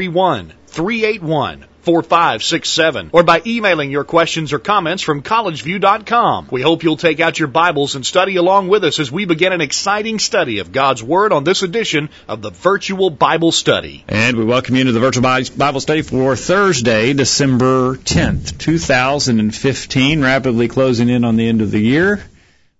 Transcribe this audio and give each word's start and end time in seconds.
331 0.00 0.54
381 0.68 1.66
4567 1.82 3.10
or 3.12 3.22
by 3.22 3.42
emailing 3.44 3.90
your 3.90 4.04
questions 4.04 4.54
or 4.54 4.58
comments 4.58 5.02
from 5.02 5.22
collegeview.com. 5.22 6.48
We 6.50 6.62
hope 6.62 6.82
you'll 6.82 6.96
take 6.96 7.20
out 7.20 7.38
your 7.38 7.48
Bibles 7.48 7.96
and 7.96 8.06
study 8.06 8.36
along 8.36 8.68
with 8.68 8.82
us 8.84 8.98
as 8.98 9.12
we 9.12 9.26
begin 9.26 9.52
an 9.52 9.60
exciting 9.60 10.18
study 10.18 10.60
of 10.60 10.72
God's 10.72 11.02
Word 11.02 11.34
on 11.34 11.44
this 11.44 11.62
edition 11.62 12.08
of 12.28 12.40
the 12.40 12.50
Virtual 12.50 13.10
Bible 13.10 13.52
Study. 13.52 14.02
And 14.08 14.38
we 14.38 14.44
welcome 14.44 14.74
you 14.74 14.84
to 14.84 14.92
the 14.92 15.00
Virtual 15.00 15.22
Bible 15.22 15.80
Study 15.80 16.00
for 16.00 16.34
Thursday, 16.34 17.12
December 17.12 17.96
10th, 17.96 18.56
2015, 18.56 20.22
rapidly 20.22 20.68
closing 20.68 21.10
in 21.10 21.24
on 21.24 21.36
the 21.36 21.46
end 21.46 21.60
of 21.60 21.70
the 21.70 21.80
year. 21.80 22.24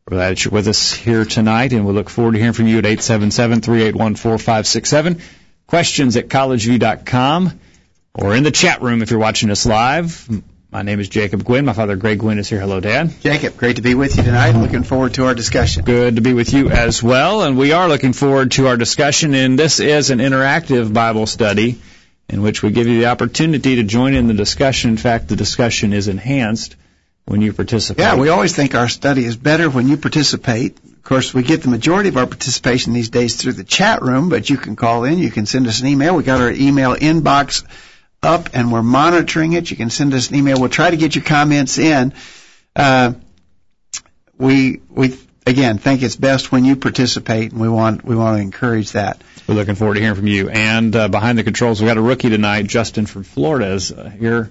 We're 0.08 0.16
glad 0.16 0.42
you're 0.42 0.52
with 0.52 0.68
us 0.68 0.94
here 0.94 1.26
tonight, 1.26 1.74
and 1.74 1.86
we 1.86 1.92
look 1.92 2.08
forward 2.08 2.32
to 2.32 2.38
hearing 2.38 2.54
from 2.54 2.66
you 2.66 2.78
at 2.78 2.86
877 2.86 3.60
381 3.60 4.14
4567 4.14 5.20
questions 5.70 6.16
at 6.16 6.26
collegeview.com 6.26 7.60
or 8.14 8.34
in 8.34 8.42
the 8.42 8.50
chat 8.50 8.82
room 8.82 9.02
if 9.02 9.10
you're 9.10 9.20
watching 9.20 9.50
us 9.50 9.64
live. 9.64 10.28
My 10.72 10.82
name 10.82 10.98
is 10.98 11.08
Jacob 11.08 11.44
Gwynn. 11.44 11.64
My 11.64 11.72
father, 11.72 11.94
Greg 11.94 12.18
Gwynn, 12.18 12.40
is 12.40 12.48
here. 12.48 12.58
Hello, 12.58 12.80
Dad. 12.80 13.12
Jacob, 13.20 13.56
great 13.56 13.76
to 13.76 13.82
be 13.82 13.94
with 13.94 14.16
you 14.16 14.24
tonight. 14.24 14.50
Looking 14.52 14.82
forward 14.82 15.14
to 15.14 15.26
our 15.26 15.34
discussion. 15.34 15.84
Good 15.84 16.16
to 16.16 16.22
be 16.22 16.34
with 16.34 16.52
you 16.52 16.70
as 16.70 17.00
well. 17.00 17.42
And 17.42 17.56
we 17.56 17.70
are 17.70 17.88
looking 17.88 18.12
forward 18.12 18.50
to 18.52 18.66
our 18.66 18.76
discussion. 18.76 19.32
And 19.34 19.56
this 19.56 19.78
is 19.78 20.10
an 20.10 20.18
interactive 20.18 20.92
Bible 20.92 21.26
study 21.26 21.80
in 22.28 22.42
which 22.42 22.64
we 22.64 22.72
give 22.72 22.88
you 22.88 22.98
the 22.98 23.06
opportunity 23.06 23.76
to 23.76 23.84
join 23.84 24.14
in 24.14 24.26
the 24.26 24.34
discussion. 24.34 24.90
In 24.90 24.96
fact, 24.96 25.28
the 25.28 25.36
discussion 25.36 25.92
is 25.92 26.08
enhanced 26.08 26.74
when 27.26 27.42
you 27.42 27.52
participate. 27.52 28.02
Yeah, 28.02 28.16
we 28.16 28.28
always 28.28 28.56
think 28.56 28.74
our 28.74 28.88
study 28.88 29.24
is 29.24 29.36
better 29.36 29.70
when 29.70 29.86
you 29.86 29.96
participate. 29.96 30.76
Of 31.00 31.04
course, 31.04 31.32
we 31.32 31.42
get 31.42 31.62
the 31.62 31.70
majority 31.70 32.10
of 32.10 32.18
our 32.18 32.26
participation 32.26 32.92
these 32.92 33.08
days 33.08 33.36
through 33.36 33.54
the 33.54 33.64
chat 33.64 34.02
room, 34.02 34.28
but 34.28 34.50
you 34.50 34.58
can 34.58 34.76
call 34.76 35.04
in, 35.04 35.16
you 35.16 35.30
can 35.30 35.46
send 35.46 35.66
us 35.66 35.80
an 35.80 35.86
email. 35.86 36.14
We 36.14 36.24
got 36.24 36.42
our 36.42 36.50
email 36.50 36.94
inbox 36.94 37.64
up 38.22 38.50
and 38.52 38.70
we're 38.70 38.82
monitoring 38.82 39.54
it. 39.54 39.70
You 39.70 39.78
can 39.78 39.88
send 39.88 40.12
us 40.12 40.28
an 40.28 40.36
email. 40.36 40.60
We'll 40.60 40.68
try 40.68 40.90
to 40.90 40.98
get 40.98 41.14
your 41.14 41.24
comments 41.24 41.78
in. 41.78 42.12
Uh, 42.76 43.14
we 44.36 44.82
we 44.90 45.18
again 45.46 45.78
think 45.78 46.02
it's 46.02 46.16
best 46.16 46.52
when 46.52 46.66
you 46.66 46.76
participate, 46.76 47.52
and 47.52 47.60
we 47.62 47.70
want 47.70 48.04
we 48.04 48.14
want 48.14 48.36
to 48.36 48.42
encourage 48.42 48.92
that. 48.92 49.22
We're 49.48 49.54
looking 49.54 49.76
forward 49.76 49.94
to 49.94 50.00
hearing 50.00 50.16
from 50.16 50.26
you. 50.26 50.50
And 50.50 50.94
uh, 50.94 51.08
behind 51.08 51.38
the 51.38 51.44
controls, 51.44 51.80
we 51.80 51.86
got 51.86 51.96
a 51.96 52.02
rookie 52.02 52.28
tonight, 52.28 52.66
Justin 52.66 53.06
from 53.06 53.22
Florida, 53.22 53.72
is 53.72 53.90
uh, 53.90 54.10
here 54.10 54.50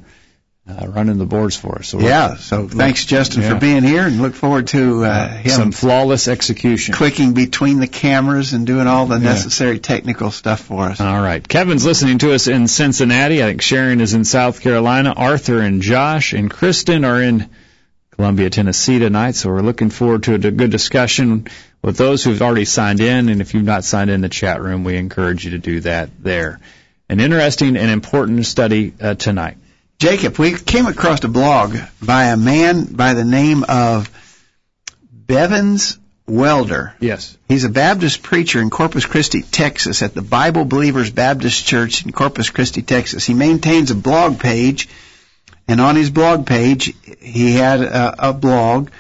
uh, 0.70 0.88
running 0.88 1.18
the 1.18 1.26
boards 1.26 1.56
for 1.56 1.80
us. 1.80 1.88
So 1.88 2.00
yeah, 2.00 2.36
so 2.36 2.68
thanks 2.68 3.06
Justin 3.06 3.42
yeah. 3.42 3.54
for 3.54 3.60
being 3.60 3.84
here, 3.84 4.06
and 4.06 4.22
look 4.22 4.36
forward 4.36 4.68
to 4.68 5.04
uh, 5.04 5.28
him 5.30 5.52
some 5.52 5.72
flawless 5.72 6.28
execution, 6.28 6.94
clicking 6.94 7.34
between 7.34 7.80
the 7.80 7.88
cameras 7.88 8.54
and 8.54 8.68
doing 8.68 8.88
all 8.88 9.06
the 9.06 9.18
yeah. 9.18 9.24
necessary 9.24 9.80
technical 9.80 10.32
stuff 10.32 10.62
for 10.62 10.84
us. 10.84 11.02
All 11.02 11.22
right, 11.22 11.46
Kevin's 11.46 11.86
listening 11.86 12.20
to 12.20 12.34
us 12.34 12.48
in 12.48 12.68
Cincinnati. 12.68 13.44
I 13.44 13.48
think 13.48 13.62
Sharon 13.62 14.02
is 14.02 14.14
in 14.14 14.26
South 14.26 14.62
Carolina. 14.62 15.14
Arthur 15.16 15.60
and 15.60 15.82
Josh 15.82 16.34
and 16.34 16.50
Kristen 16.52 17.04
are 17.06 17.22
in 17.22 17.50
Columbia, 18.12 18.50
Tennessee 18.50 19.00
tonight. 19.00 19.36
So 19.36 19.50
we're 19.50 19.62
looking 19.62 19.90
forward 19.90 20.24
to 20.24 20.36
a 20.36 20.40
good 20.40 20.72
discussion 20.72 21.48
with 21.82 21.98
those 21.98 22.24
who've 22.24 22.42
already 22.42 22.66
signed 22.66 23.00
in, 23.00 23.30
and 23.30 23.42
if 23.42 23.54
you've 23.54 23.64
not 23.64 23.84
signed 23.84 24.10
in 24.10 24.22
the 24.22 24.30
chat 24.30 24.62
room, 24.62 24.84
we 24.84 24.98
encourage 24.98 25.46
you 25.46 25.52
to 25.52 25.58
do 25.58 25.80
that 25.82 26.10
there. 26.22 26.60
An 27.08 27.20
interesting 27.20 27.78
and 27.78 27.90
important 27.90 28.46
study 28.46 28.94
uh, 29.02 29.16
tonight. 29.16 29.58
Jacob, 30.00 30.38
we 30.38 30.54
came 30.54 30.88
across 30.88 31.22
a 31.26 31.28
blog 31.28 31.76
by 32.02 32.28
a 32.28 32.38
man 32.38 32.86
by 32.86 33.14
the 33.14 33.26
name 33.26 33.66
of 33.68 34.10
Bevins 35.12 36.00
Welder. 36.26 36.96
Yes. 37.02 37.38
He's 37.50 37.66
a 37.66 37.70
Baptist 37.70 38.24
preacher 38.24 38.62
in 38.62 38.70
Corpus 38.70 39.06
Christi, 39.06 39.42
Texas, 39.42 40.02
at 40.02 40.14
the 40.14 40.22
Bible 40.22 40.64
Believers 40.64 41.12
Baptist 41.12 41.66
Church 41.66 42.06
in 42.06 42.14
Corpus 42.14 42.50
Christi, 42.50 42.82
Texas. 42.82 43.26
He 43.26 43.34
maintains 43.34 43.92
a 43.92 43.96
blog 43.96 44.40
page, 44.40 44.88
and 45.68 45.82
on 45.82 45.98
his 45.98 46.10
blog 46.10 46.46
page, 46.48 46.94
he 47.20 47.52
had 47.56 47.82
a, 47.82 48.30
a 48.30 48.34
blog 48.34 48.92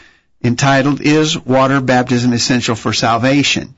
entitled, 0.44 1.00
Is 1.00 1.38
Water 1.40 1.80
Baptism 1.80 2.34
Essential 2.34 2.76
for 2.76 2.92
Salvation? 2.92 3.74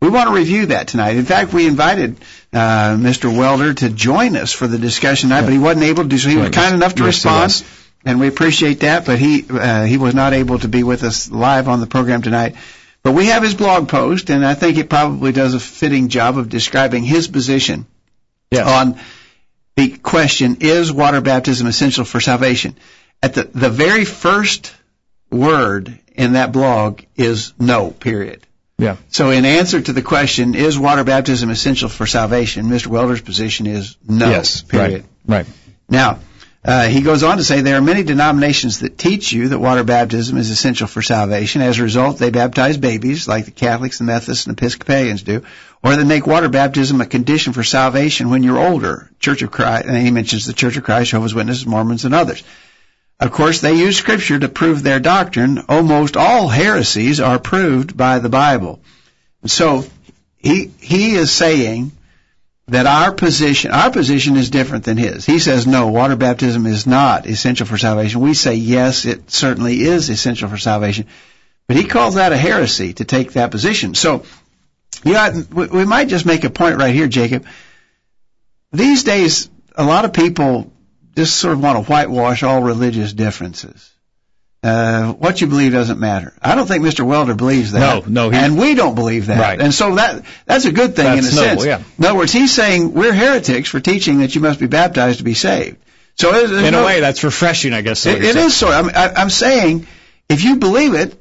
We 0.00 0.10
want 0.10 0.28
to 0.28 0.34
review 0.34 0.66
that 0.66 0.88
tonight. 0.88 1.16
In 1.16 1.24
fact, 1.24 1.52
we 1.52 1.66
invited 1.66 2.16
uh, 2.52 2.96
Mr. 2.96 3.36
Welder 3.36 3.74
to 3.74 3.90
join 3.90 4.36
us 4.36 4.52
for 4.52 4.68
the 4.68 4.78
discussion 4.78 5.30
tonight, 5.30 5.42
but 5.42 5.52
he 5.52 5.58
wasn't 5.58 5.84
able 5.84 6.04
to 6.04 6.08
do 6.08 6.18
so. 6.18 6.28
He 6.28 6.36
was 6.36 6.50
kind 6.50 6.74
enough 6.74 6.94
to 6.96 7.04
respond, 7.04 7.64
and 8.04 8.20
we 8.20 8.28
appreciate 8.28 8.80
that. 8.80 9.04
But 9.06 9.18
he 9.18 9.44
uh, 9.50 9.84
he 9.84 9.98
was 9.98 10.14
not 10.14 10.34
able 10.34 10.60
to 10.60 10.68
be 10.68 10.84
with 10.84 11.02
us 11.02 11.30
live 11.30 11.68
on 11.68 11.80
the 11.80 11.88
program 11.88 12.22
tonight. 12.22 12.54
But 13.02 13.12
we 13.12 13.26
have 13.26 13.42
his 13.42 13.54
blog 13.54 13.88
post, 13.88 14.30
and 14.30 14.46
I 14.46 14.54
think 14.54 14.78
it 14.78 14.88
probably 14.88 15.32
does 15.32 15.54
a 15.54 15.60
fitting 15.60 16.08
job 16.08 16.38
of 16.38 16.48
describing 16.48 17.02
his 17.02 17.26
position 17.26 17.86
yes. 18.52 18.68
on 18.68 19.00
the 19.74 19.96
question: 19.98 20.58
Is 20.60 20.92
water 20.92 21.20
baptism 21.20 21.66
essential 21.66 22.04
for 22.04 22.20
salvation? 22.20 22.76
At 23.20 23.34
the 23.34 23.44
the 23.52 23.70
very 23.70 24.04
first 24.04 24.72
word 25.28 25.98
in 26.14 26.34
that 26.34 26.52
blog 26.52 27.02
is 27.16 27.52
no. 27.58 27.90
Period. 27.90 28.46
Yeah. 28.78 28.96
So 29.08 29.30
in 29.30 29.44
answer 29.44 29.80
to 29.80 29.92
the 29.92 30.02
question, 30.02 30.54
is 30.54 30.78
water 30.78 31.02
baptism 31.02 31.50
essential 31.50 31.88
for 31.88 32.06
salvation? 32.06 32.66
Mr. 32.66 32.86
Welder's 32.86 33.20
position 33.20 33.66
is 33.66 33.96
no. 34.08 34.30
Yes. 34.30 34.62
Period. 34.62 35.04
Right. 35.26 35.46
right. 35.46 35.54
Now, 35.88 36.20
uh, 36.64 36.86
he 36.86 37.02
goes 37.02 37.22
on 37.22 37.38
to 37.38 37.44
say 37.44 37.60
there 37.60 37.78
are 37.78 37.82
many 37.82 38.02
denominations 38.02 38.80
that 38.80 38.98
teach 38.98 39.32
you 39.32 39.48
that 39.48 39.58
water 39.58 39.84
baptism 39.84 40.36
is 40.36 40.50
essential 40.50 40.86
for 40.86 41.02
salvation. 41.02 41.62
As 41.62 41.78
a 41.78 41.82
result, 41.82 42.18
they 42.18 42.30
baptize 42.30 42.76
babies, 42.76 43.26
like 43.26 43.46
the 43.46 43.50
Catholics, 43.50 43.98
the 43.98 44.04
Methodists, 44.04 44.46
and 44.46 44.56
Episcopalians 44.56 45.22
do, 45.22 45.42
or 45.82 45.96
they 45.96 46.04
make 46.04 46.26
water 46.26 46.48
baptism 46.48 47.00
a 47.00 47.06
condition 47.06 47.52
for 47.52 47.62
salvation 47.62 48.28
when 48.28 48.42
you're 48.42 48.58
older. 48.58 49.10
Church 49.18 49.42
of 49.42 49.50
Christ, 49.50 49.86
and 49.86 49.96
he 49.96 50.10
mentions 50.10 50.46
the 50.46 50.52
Church 50.52 50.76
of 50.76 50.84
Christ, 50.84 51.10
Jehovah's 51.10 51.34
Witnesses, 51.34 51.66
Mormons, 51.66 52.04
and 52.04 52.14
others. 52.14 52.42
Of 53.20 53.32
course, 53.32 53.60
they 53.60 53.74
use 53.74 53.96
Scripture 53.96 54.38
to 54.38 54.48
prove 54.48 54.82
their 54.82 55.00
doctrine. 55.00 55.64
Almost 55.68 56.16
all 56.16 56.48
heresies 56.48 57.20
are 57.20 57.38
proved 57.38 57.96
by 57.96 58.20
the 58.20 58.28
Bible. 58.28 58.80
So 59.46 59.84
he 60.36 60.70
he 60.78 61.14
is 61.14 61.32
saying 61.32 61.92
that 62.68 62.86
our 62.86 63.12
position 63.12 63.72
our 63.72 63.90
position 63.90 64.36
is 64.36 64.50
different 64.50 64.84
than 64.84 64.96
his. 64.96 65.26
He 65.26 65.40
says 65.40 65.66
no, 65.66 65.88
water 65.88 66.14
baptism 66.14 66.66
is 66.66 66.86
not 66.86 67.26
essential 67.26 67.66
for 67.66 67.76
salvation. 67.76 68.20
We 68.20 68.34
say 68.34 68.54
yes, 68.54 69.04
it 69.04 69.30
certainly 69.30 69.80
is 69.80 70.08
essential 70.10 70.48
for 70.48 70.58
salvation. 70.58 71.06
But 71.66 71.76
he 71.76 71.86
calls 71.86 72.14
that 72.14 72.32
a 72.32 72.36
heresy 72.36 72.92
to 72.94 73.04
take 73.04 73.32
that 73.32 73.50
position. 73.50 73.94
So 73.94 74.22
you 75.04 75.12
know, 75.12 75.44
we 75.50 75.84
might 75.84 76.08
just 76.08 76.26
make 76.26 76.44
a 76.44 76.50
point 76.50 76.78
right 76.78 76.94
here, 76.94 77.08
Jacob. 77.08 77.46
These 78.72 79.04
days, 79.04 79.50
a 79.74 79.84
lot 79.84 80.04
of 80.04 80.12
people 80.12 80.72
just 81.18 81.36
sort 81.36 81.54
of 81.54 81.60
want 81.60 81.84
to 81.84 81.90
whitewash 81.90 82.44
all 82.44 82.62
religious 82.62 83.12
differences. 83.12 83.92
Uh, 84.62 85.12
what 85.14 85.40
you 85.40 85.48
believe 85.48 85.72
doesn't 85.72 85.98
matter. 85.98 86.32
I 86.40 86.54
don't 86.54 86.66
think 86.68 86.84
Mr. 86.84 87.04
Welder 87.04 87.34
believes 87.34 87.72
that. 87.72 88.06
No, 88.06 88.28
no, 88.28 88.36
and 88.36 88.56
we 88.56 88.76
don't 88.76 88.94
believe 88.94 89.26
that. 89.26 89.40
Right. 89.40 89.60
And 89.60 89.74
so 89.74 89.96
that 89.96 90.24
that's 90.46 90.64
a 90.64 90.70
good 90.70 90.94
thing 90.94 91.06
that's 91.06 91.32
in 91.32 91.38
a 91.38 91.40
noble, 91.40 91.62
sense. 91.62 91.64
Yeah. 91.64 91.82
In 91.98 92.04
other 92.04 92.18
words, 92.18 92.32
he's 92.32 92.54
saying 92.54 92.94
we're 92.94 93.12
heretics 93.12 93.68
for 93.68 93.80
teaching 93.80 94.18
that 94.18 94.36
you 94.36 94.40
must 94.40 94.60
be 94.60 94.68
baptized 94.68 95.18
to 95.18 95.24
be 95.24 95.34
saved. 95.34 95.78
So 96.14 96.44
in 96.44 96.72
no, 96.72 96.82
a 96.82 96.86
way, 96.86 97.00
that's 97.00 97.24
refreshing, 97.24 97.72
I 97.72 97.82
guess. 97.82 98.06
It, 98.06 98.24
it 98.24 98.36
is. 98.36 98.62
Of, 98.62 98.68
I'm, 98.68 98.90
I'm 98.94 99.30
saying 99.30 99.88
if 100.28 100.44
you 100.44 100.56
believe 100.56 100.94
it, 100.94 101.20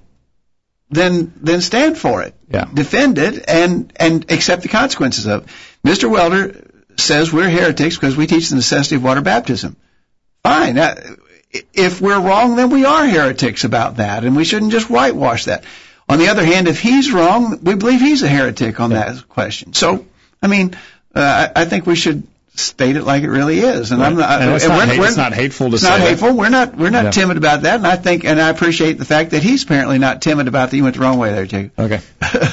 then 0.92 1.34
then 1.38 1.62
stand 1.62 1.98
for 1.98 2.22
it. 2.22 2.36
Yeah. 2.52 2.66
Defend 2.72 3.18
it 3.18 3.48
and 3.48 3.92
and 3.96 4.32
accept 4.32 4.62
the 4.62 4.70
consequences 4.70 5.26
of 5.26 5.44
it. 5.44 5.50
Mr. 5.88 6.10
Welder 6.10 6.68
says 6.98 7.34
we're 7.34 7.50
heretics 7.50 7.96
because 7.96 8.16
we 8.16 8.28
teach 8.28 8.50
the 8.50 8.56
necessity 8.56 8.96
of 8.96 9.04
water 9.04 9.22
baptism. 9.22 9.76
Fine. 10.48 11.18
If 11.74 12.02
we're 12.02 12.20
wrong, 12.20 12.56
then 12.56 12.70
we 12.70 12.86
are 12.86 13.08
heretics 13.08 13.64
about 13.64 13.98
that, 13.98 14.24
and 14.24 14.36
we 14.36 14.44
shouldn't 14.44 14.72
just 14.72 14.90
whitewash 14.90 15.46
that. 15.46 15.64
On 16.10 16.20
the 16.20 16.30
other 16.30 16.46
hand, 16.46 16.68
if 16.68 16.80
he's 16.80 17.12
wrong, 17.12 17.60
we 17.64 17.76
believe 17.76 18.00
he's 18.00 18.24
a 18.24 18.28
heretic 18.28 18.80
on 18.80 18.92
that 18.92 19.28
question. 19.28 19.74
So, 19.74 20.06
I 20.42 20.48
mean, 20.48 20.76
uh, 21.14 21.50
I, 21.56 21.62
I 21.62 21.66
think 21.66 21.86
we 21.86 21.96
should 21.96 22.24
state 22.60 22.96
it 22.96 23.04
like 23.04 23.24
it 23.24 23.30
really 23.30 23.60
is. 23.60 23.92
And 23.92 24.02
right. 24.02 24.08
I'm 24.08 24.18
not, 24.18 24.42
and 24.42 24.54
it's, 24.54 24.68
not 24.68 24.88
hate, 24.88 25.00
it's 25.00 25.18
not 25.18 25.34
hateful 25.34 25.70
to 25.70 25.76
it's 25.76 25.84
say. 25.84 25.90
Not 25.90 26.00
hateful. 26.00 26.34
We're 26.34 26.50
not 26.50 26.76
we're 26.76 26.90
not 26.90 27.06
yeah. 27.06 27.12
timid 27.12 27.38
about 27.38 27.64
that. 27.64 27.76
And 27.76 27.88
I 27.88 27.96
think 27.96 28.26
and 28.26 28.42
I 28.42 28.50
appreciate 28.50 28.94
the 28.94 29.06
fact 29.06 29.32
that 29.32 29.44
he's 29.44 29.64
apparently 29.64 30.00
not 30.00 30.22
timid 30.22 30.48
about 30.48 30.72
that. 30.72 30.78
You 30.78 30.84
went 30.84 30.96
the 30.96 31.02
wrong 31.02 31.18
way 31.18 31.32
there, 31.32 31.46
Jake. 31.46 31.72
Okay. 31.78 32.02
a 32.22 32.50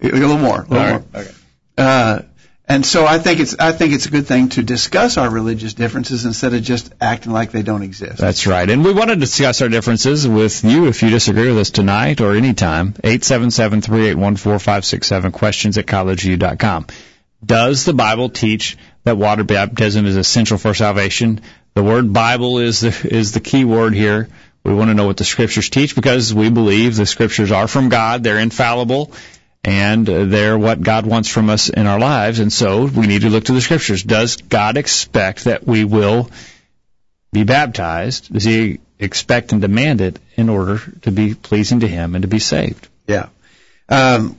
little 0.00 0.38
more. 0.38 0.62
A 0.62 0.66
little 0.66 0.78
All 0.78 0.90
more. 0.90 1.04
Right. 1.12 1.26
Okay. 1.26 1.34
Uh, 1.76 2.22
and 2.70 2.86
so 2.86 3.04
I 3.04 3.18
think 3.18 3.40
it's 3.40 3.58
I 3.58 3.72
think 3.72 3.92
it's 3.92 4.06
a 4.06 4.10
good 4.10 4.28
thing 4.28 4.50
to 4.50 4.62
discuss 4.62 5.18
our 5.18 5.28
religious 5.28 5.74
differences 5.74 6.24
instead 6.24 6.54
of 6.54 6.62
just 6.62 6.94
acting 7.00 7.32
like 7.32 7.50
they 7.50 7.62
don't 7.62 7.82
exist. 7.82 8.18
That's 8.18 8.46
right. 8.46 8.70
And 8.70 8.84
we 8.84 8.92
want 8.92 9.10
to 9.10 9.16
discuss 9.16 9.60
our 9.60 9.68
differences 9.68 10.28
with 10.28 10.62
you 10.62 10.86
if 10.86 11.02
you 11.02 11.10
disagree 11.10 11.48
with 11.48 11.58
us 11.58 11.70
tonight 11.70 12.20
or 12.20 12.36
anytime. 12.36 12.92
877-381-4567, 12.92 15.32
questions 15.32 15.78
at 15.78 15.86
collegeview.com. 15.86 16.86
Does 17.44 17.84
the 17.84 17.92
Bible 17.92 18.28
teach 18.28 18.78
that 19.02 19.16
water 19.16 19.42
baptism 19.42 20.06
is 20.06 20.16
essential 20.16 20.56
for 20.56 20.72
salvation? 20.72 21.40
The 21.74 21.82
word 21.82 22.12
Bible 22.12 22.60
is 22.60 22.78
the, 22.80 23.08
is 23.10 23.32
the 23.32 23.40
key 23.40 23.64
word 23.64 23.94
here. 23.94 24.28
We 24.62 24.74
want 24.74 24.90
to 24.90 24.94
know 24.94 25.06
what 25.06 25.16
the 25.16 25.24
scriptures 25.24 25.70
teach 25.70 25.96
because 25.96 26.32
we 26.32 26.50
believe 26.50 26.94
the 26.94 27.06
scriptures 27.06 27.50
are 27.50 27.66
from 27.66 27.88
God. 27.88 28.22
They're 28.22 28.38
infallible 28.38 29.12
and 29.62 30.06
they're 30.06 30.58
what 30.58 30.80
God 30.80 31.06
wants 31.06 31.28
from 31.28 31.50
us 31.50 31.68
in 31.68 31.86
our 31.86 31.98
lives. 31.98 32.40
And 32.40 32.52
so 32.52 32.86
we 32.86 33.06
need 33.06 33.22
to 33.22 33.30
look 33.30 33.44
to 33.44 33.52
the 33.52 33.60
scriptures. 33.60 34.02
Does 34.02 34.36
God 34.36 34.76
expect 34.76 35.44
that 35.44 35.66
we 35.66 35.84
will 35.84 36.30
be 37.32 37.44
baptized? 37.44 38.32
Does 38.32 38.44
he 38.44 38.80
expect 38.98 39.52
and 39.52 39.60
demand 39.60 40.00
it 40.00 40.18
in 40.36 40.48
order 40.48 40.80
to 41.02 41.10
be 41.10 41.34
pleasing 41.34 41.80
to 41.80 41.88
him 41.88 42.14
and 42.14 42.22
to 42.22 42.28
be 42.28 42.38
saved? 42.38 42.88
Yeah. 43.06 43.28
Um, 43.88 44.36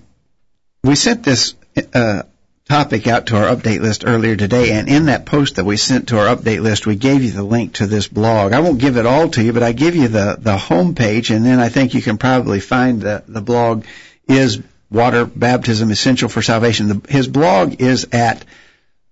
we 0.84 0.96
sent 0.96 1.24
this 1.24 1.54
uh, 1.94 2.24
topic 2.68 3.06
out 3.06 3.28
to 3.28 3.38
our 3.38 3.56
update 3.56 3.82
list 3.82 4.04
earlier 4.06 4.36
today, 4.36 4.72
and 4.72 4.88
in 4.88 5.06
that 5.06 5.26
post 5.26 5.58
that 5.58 5.66
we 5.66 5.78
sent 5.78 6.10
to 6.10 6.20
our 6.20 6.36
update 6.36 6.62
list, 6.62 6.88
we 6.88 6.96
gave 6.96 7.24
you 7.24 7.32
the 7.32 7.44
link 7.44 7.74
to 7.74 7.86
this 7.86 8.08
blog. 8.08 8.54
I 8.54 8.62
won't 8.62 8.80
give 8.80 8.98
it 8.98 9.06
all 9.06 9.30
to 9.30 9.44
you, 9.44 9.54
but 9.54 9.62
I 9.62 9.74
give 9.74 9.96
you 9.96 10.08
the 10.08 10.38
the 10.40 10.58
home 10.58 10.96
page, 10.96 11.32
and 11.32 11.46
then 11.46 11.60
I 11.60 11.70
think 11.70 11.94
you 11.94 12.02
can 12.02 12.18
probably 12.18 12.60
find 12.60 13.02
the 13.02 13.24
the 13.28 13.42
blog 13.42 13.86
is 14.28 14.62
water 14.92 15.26
baptism 15.26 15.90
essential 15.92 16.30
for 16.30 16.42
salvation. 16.42 16.88
The, 16.90 17.02
his 17.12 17.28
blog 17.28 17.82
is 17.82 18.08
at 18.12 18.44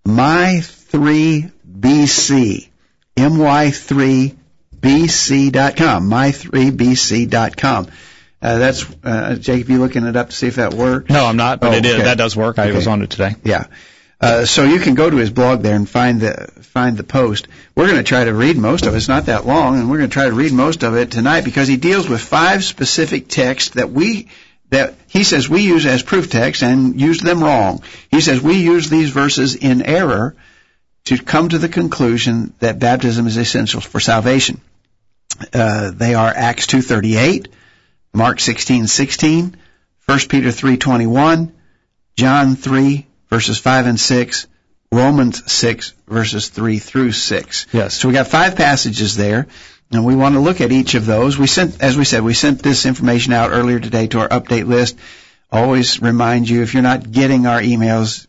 my3bc 0.07 1.49
my3bc.com 4.81 6.09
my3bc.com. 6.09 7.87
Uh, 8.41 8.57
that's 8.57 8.85
uh, 9.03 9.35
Jake. 9.35 9.67
You 9.67 9.79
looking 9.79 10.05
it 10.05 10.15
up 10.15 10.29
to 10.29 10.35
see 10.35 10.47
if 10.47 10.55
that 10.55 10.73
works? 10.73 11.09
No, 11.09 11.25
I'm 11.25 11.35
not, 11.35 11.59
but 11.59 11.73
Oh, 11.73 11.77
it 11.77 11.85
is. 11.85 11.95
okay. 11.95 12.03
That 12.03 12.17
does 12.17 12.37
work. 12.37 12.57
I 12.57 12.67
Okay. 12.67 12.75
was 12.75 12.87
on 12.87 13.01
it 13.01 13.09
today. 13.09 13.35
Yeah. 13.43 13.65
Uh, 14.21 14.45
so 14.45 14.63
you 14.63 14.79
can 14.79 14.95
go 14.95 15.09
to 15.09 15.17
his 15.17 15.29
blog 15.29 15.61
there 15.61 15.75
and 15.75 15.89
find 15.89 16.21
the 16.21 16.47
find 16.61 16.95
the 16.97 17.03
post. 17.03 17.47
We're 17.75 17.85
going 17.87 17.97
to 17.97 18.03
try 18.03 18.23
to 18.25 18.33
read 18.33 18.55
most 18.57 18.85
of 18.85 18.93
it. 18.93 18.97
It's 18.97 19.07
not 19.09 19.25
that 19.27 19.45
long, 19.45 19.77
and 19.79 19.89
we're 19.89 19.97
going 19.97 20.09
to 20.09 20.13
try 20.13 20.25
to 20.25 20.33
read 20.33 20.51
most 20.53 20.83
of 20.83 20.95
it 20.95 21.11
tonight 21.11 21.43
because 21.45 21.67
he 21.67 21.75
deals 21.77 22.07
with 22.07 22.21
five 22.21 22.63
specific 22.63 23.27
texts 23.27 23.71
that 23.75 23.91
we 23.91 24.29
that 24.69 24.95
he 25.07 25.23
says 25.23 25.49
we 25.49 25.61
use 25.61 25.85
as 25.85 26.03
proof 26.03 26.29
texts 26.29 26.63
and 26.63 26.99
use 26.99 27.19
them 27.21 27.43
wrong. 27.43 27.81
He 28.11 28.21
says 28.21 28.41
we 28.41 28.55
use 28.55 28.89
these 28.89 29.09
verses 29.09 29.55
in 29.55 29.81
error 29.81 30.35
to 31.05 31.17
come 31.17 31.49
to 31.49 31.57
the 31.57 31.69
conclusion 31.69 32.53
that 32.59 32.79
baptism 32.79 33.27
is 33.27 33.37
essential 33.37 33.81
for 33.81 33.99
salvation. 33.99 34.61
Uh, 35.53 35.91
they 35.91 36.13
are 36.13 36.31
Acts 36.35 36.67
2:38, 36.67 37.47
Mark 38.13 38.39
16:16, 38.39 39.55
1 40.05 40.19
Peter 40.27 40.49
3:21, 40.49 41.51
John 42.17 42.55
3 42.55 43.07
verses 43.29 43.57
5 43.57 43.85
and 43.85 43.99
6, 43.99 44.47
Romans 44.91 45.51
6 45.51 45.93
verses 46.07 46.49
3 46.49 46.79
through 46.79 47.11
6. 47.11 47.67
Yes. 47.71 47.93
So 47.95 48.07
we 48.07 48.13
got 48.13 48.27
five 48.27 48.55
passages 48.55 49.15
there, 49.15 49.47
and 49.91 50.05
we 50.05 50.15
want 50.15 50.35
to 50.35 50.39
look 50.39 50.61
at 50.61 50.71
each 50.71 50.95
of 50.95 51.05
those. 51.05 51.37
We 51.37 51.47
sent, 51.47 51.81
as 51.81 51.97
we 51.97 52.05
said, 52.05 52.23
we 52.23 52.33
sent 52.33 52.61
this 52.61 52.85
information 52.85 53.33
out 53.33 53.51
earlier 53.51 53.79
today 53.79 54.07
to 54.07 54.19
our 54.19 54.29
update 54.29 54.67
list. 54.67 54.97
Always 55.51 56.01
remind 56.01 56.47
you, 56.47 56.61
if 56.61 56.73
you're 56.73 56.83
not 56.83 57.11
getting 57.11 57.47
our 57.47 57.59
emails, 57.59 58.27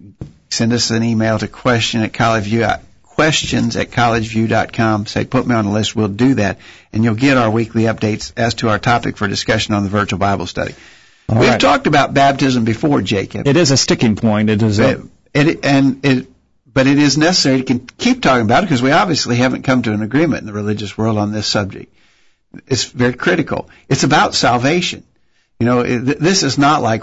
send 0.49 0.73
us 0.73 0.91
an 0.91 1.03
email 1.03 1.39
to 1.39 1.49
question 1.49 2.03
at 2.03 2.13
collegeview, 2.13 2.63
uh, 2.63 2.79
questions 3.03 3.77
at 3.77 3.91
collegeview.com. 3.91 5.05
Say, 5.05 5.27
put 5.27 5.47
me 5.47 5.55
on 5.55 5.67
the 5.67 5.71
list. 5.71 5.95
We'll 5.95 6.09
do 6.09 6.35
that. 6.35 6.59
And 6.95 7.05
you'll 7.05 7.15
get 7.15 7.37
our 7.37 7.51
weekly 7.51 7.83
updates 7.83 8.33
as 8.39 8.55
to 8.55 8.71
our 8.71 8.79
topic 8.79 9.19
for 9.19 9.29
discussion 9.29 9.75
on 9.75 9.83
the 9.83 9.91
virtual 9.91 10.19
Bible 10.19 10.47
study. 10.47 10.75
All 11.29 11.39
We've 11.39 11.51
right. 11.51 11.61
talked 11.61 11.87
about 11.87 12.15
baptism 12.15 12.65
before, 12.65 13.03
Jacob. 13.03 13.47
It 13.47 13.59
is 13.59 13.71
a 13.71 13.77
sticking 13.77 14.17
point. 14.17 14.49
It 14.49 14.63
is 14.63 14.79
a, 14.79 15.03
It, 15.35 15.47
it, 15.47 15.65
and 15.65 16.05
it, 16.05 16.27
but 16.73 16.87
it 16.87 16.99
is 16.99 17.19
necessary 17.19 17.63
to 17.63 17.79
keep 17.79 18.23
talking 18.23 18.45
about 18.45 18.63
it 18.63 18.67
because 18.67 18.83
we 18.83 18.93
obviously 18.93 19.37
haven't 19.37 19.63
come 19.63 19.83
to 19.83 19.93
an 19.93 20.03
agreement 20.03 20.43
in 20.43 20.47
the 20.47 20.53
religious 20.53 20.97
world 20.97 21.19
on 21.19 21.33
this 21.33 21.47
subject. 21.47 21.95
It's 22.67 22.85
very 22.85 23.15
critical. 23.15 23.71
It's 23.89 24.05
about 24.05 24.35
salvation. 24.35 25.05
You 25.59 25.67
know, 25.67 25.81
it, 25.81 25.99
this 25.99 26.43
is 26.43 26.59
not 26.59 26.83
like 26.83 27.03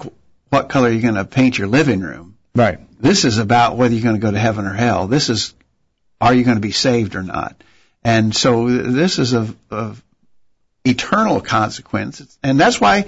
what 0.49 0.69
color 0.69 0.89
you're 0.89 1.01
going 1.01 1.15
to 1.15 1.25
paint 1.25 1.57
your 1.57 1.67
living 1.67 2.01
room. 2.01 2.37
right. 2.55 2.79
This 2.99 3.25
is 3.25 3.37
about 3.37 3.77
whether 3.77 3.93
you're 3.93 4.03
going 4.03 4.15
to 4.15 4.21
go 4.21 4.31
to 4.31 4.39
heaven 4.39 4.65
or 4.65 4.73
hell. 4.73 5.05
This 5.05 5.29
is, 5.29 5.53
are 6.19 6.33
you 6.33 6.43
going 6.43 6.57
to 6.57 6.61
be 6.61 6.71
saved 6.71 7.15
or 7.15 7.21
not? 7.21 7.63
And 8.03 8.35
so 8.35 8.67
this 8.67 9.19
is 9.19 9.33
of, 9.33 9.55
of 9.69 10.03
eternal 10.83 11.39
consequence. 11.39 12.39
And 12.41 12.59
that's 12.59 12.81
why 12.81 13.05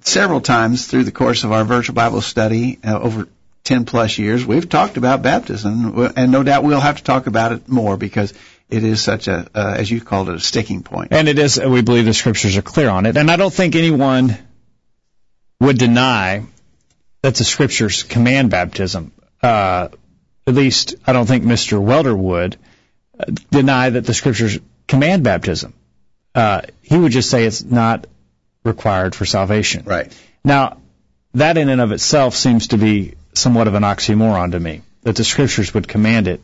several 0.00 0.40
times 0.40 0.86
through 0.86 1.04
the 1.04 1.12
course 1.12 1.44
of 1.44 1.52
our 1.52 1.64
virtual 1.64 1.94
Bible 1.94 2.22
study 2.22 2.78
uh, 2.84 2.98
over 2.98 3.28
10 3.64 3.84
plus 3.84 4.18
years, 4.18 4.44
we've 4.44 4.68
talked 4.68 4.96
about 4.96 5.22
baptism. 5.22 6.12
And 6.16 6.32
no 6.32 6.42
doubt 6.42 6.64
we'll 6.64 6.80
have 6.80 6.98
to 6.98 7.04
talk 7.04 7.26
about 7.26 7.52
it 7.52 7.68
more 7.68 7.96
because 7.96 8.34
it 8.68 8.84
is 8.84 9.00
such 9.00 9.28
a, 9.28 9.48
uh, 9.54 9.74
as 9.78 9.90
you 9.90 10.00
called 10.00 10.28
it, 10.28 10.34
a 10.34 10.40
sticking 10.40 10.82
point. 10.82 11.12
And 11.12 11.28
it 11.28 11.38
is, 11.38 11.60
we 11.60 11.82
believe 11.82 12.06
the 12.06 12.14
scriptures 12.14 12.56
are 12.56 12.62
clear 12.62 12.88
on 12.88 13.06
it. 13.06 13.16
And 13.16 13.30
I 13.30 13.36
don't 13.36 13.52
think 13.52 13.76
anyone 13.76 14.36
would 15.60 15.78
deny 15.78 16.44
that 17.22 17.36
the 17.36 17.44
scriptures 17.44 18.02
command 18.02 18.50
baptism. 18.50 19.12
Uh, 19.42 19.88
at 20.46 20.54
least, 20.54 20.96
I 21.06 21.12
don't 21.12 21.26
think 21.26 21.44
Mr. 21.44 21.80
Welder 21.80 22.16
would 22.16 22.56
uh, 23.18 23.24
deny 23.50 23.90
that 23.90 24.04
the 24.04 24.14
scriptures 24.14 24.58
command 24.88 25.22
baptism. 25.22 25.74
Uh, 26.34 26.62
he 26.80 26.96
would 26.96 27.12
just 27.12 27.30
say 27.30 27.44
it's 27.44 27.62
not 27.62 28.06
required 28.64 29.14
for 29.14 29.24
salvation. 29.24 29.84
Right. 29.84 30.12
Now, 30.44 30.78
that 31.34 31.56
in 31.56 31.68
and 31.68 31.80
of 31.80 31.92
itself 31.92 32.34
seems 32.34 32.68
to 32.68 32.78
be 32.78 33.14
somewhat 33.34 33.68
of 33.68 33.74
an 33.74 33.82
oxymoron 33.82 34.52
to 34.52 34.60
me, 34.60 34.82
that 35.02 35.16
the 35.16 35.24
scriptures 35.24 35.74
would 35.74 35.88
command 35.88 36.28
it, 36.28 36.40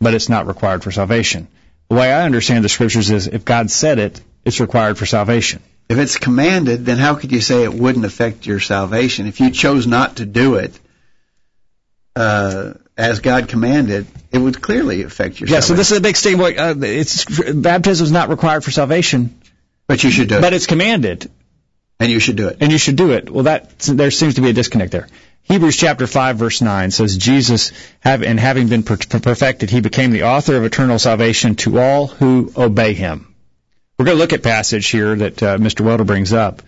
but 0.00 0.14
it's 0.14 0.28
not 0.28 0.46
required 0.46 0.82
for 0.82 0.90
salvation. 0.90 1.48
The 1.88 1.96
way 1.96 2.12
I 2.12 2.24
understand 2.24 2.64
the 2.64 2.68
scriptures 2.68 3.10
is 3.10 3.26
if 3.26 3.44
God 3.44 3.70
said 3.70 3.98
it, 3.98 4.20
it's 4.44 4.60
required 4.60 4.96
for 4.96 5.06
salvation. 5.06 5.62
If 5.88 5.98
it's 5.98 6.18
commanded, 6.18 6.86
then 6.86 6.98
how 6.98 7.16
could 7.16 7.32
you 7.32 7.40
say 7.40 7.64
it 7.64 7.74
wouldn't 7.74 8.04
affect 8.04 8.46
your 8.46 8.60
salvation? 8.60 9.26
If 9.26 9.40
you 9.40 9.50
chose 9.50 9.88
not 9.88 10.16
to 10.16 10.24
do 10.24 10.54
it 10.54 10.78
uh, 12.14 12.74
as 12.96 13.20
God 13.20 13.48
commanded, 13.48 14.06
it 14.30 14.38
would 14.38 14.60
clearly 14.60 15.02
affect 15.02 15.40
your 15.40 15.48
salvation. 15.48 15.54
Yeah, 15.54 15.60
so 15.60 15.74
this 15.74 15.90
is 15.90 15.98
a 15.98 16.00
big 16.00 16.16
statement. 16.16 16.58
Uh, 16.58 16.74
it's 16.78 17.24
baptism 17.52 18.04
is 18.04 18.12
not 18.12 18.28
required 18.28 18.62
for 18.62 18.70
salvation, 18.70 19.40
but 19.88 20.04
you 20.04 20.10
should 20.10 20.28
do 20.28 20.36
it, 20.36 20.40
but 20.40 20.52
it's 20.52 20.66
commanded, 20.66 21.28
and 21.98 22.10
you 22.10 22.20
should 22.20 22.36
do 22.36 22.48
it. 22.48 22.58
and 22.60 22.70
you 22.70 22.78
should 22.78 22.96
do 22.96 23.10
it. 23.12 23.28
Well, 23.28 23.44
that 23.44 23.78
there 23.80 24.10
seems 24.10 24.34
to 24.34 24.42
be 24.42 24.50
a 24.50 24.52
disconnect 24.52 24.92
there. 24.92 25.08
Hebrews 25.42 25.76
chapter 25.76 26.06
5 26.06 26.36
verse 26.36 26.60
9 26.62 26.90
says 26.90 27.16
Jesus 27.16 27.72
have 28.00 28.22
and 28.22 28.38
having 28.38 28.68
been 28.68 28.82
per- 28.84 28.96
perfected 28.96 29.70
he 29.70 29.80
became 29.80 30.12
the 30.12 30.24
author 30.24 30.56
of 30.56 30.64
eternal 30.64 30.98
salvation 30.98 31.56
to 31.56 31.78
all 31.80 32.06
who 32.06 32.52
obey 32.56 32.94
him. 32.94 33.34
We're 33.98 34.04
going 34.06 34.16
to 34.16 34.20
look 34.20 34.32
at 34.32 34.42
passage 34.42 34.86
here 34.88 35.14
that 35.16 35.42
uh, 35.42 35.58
Mr. 35.58 35.80
Welder 35.84 36.04
brings 36.04 36.32
up 36.32 36.62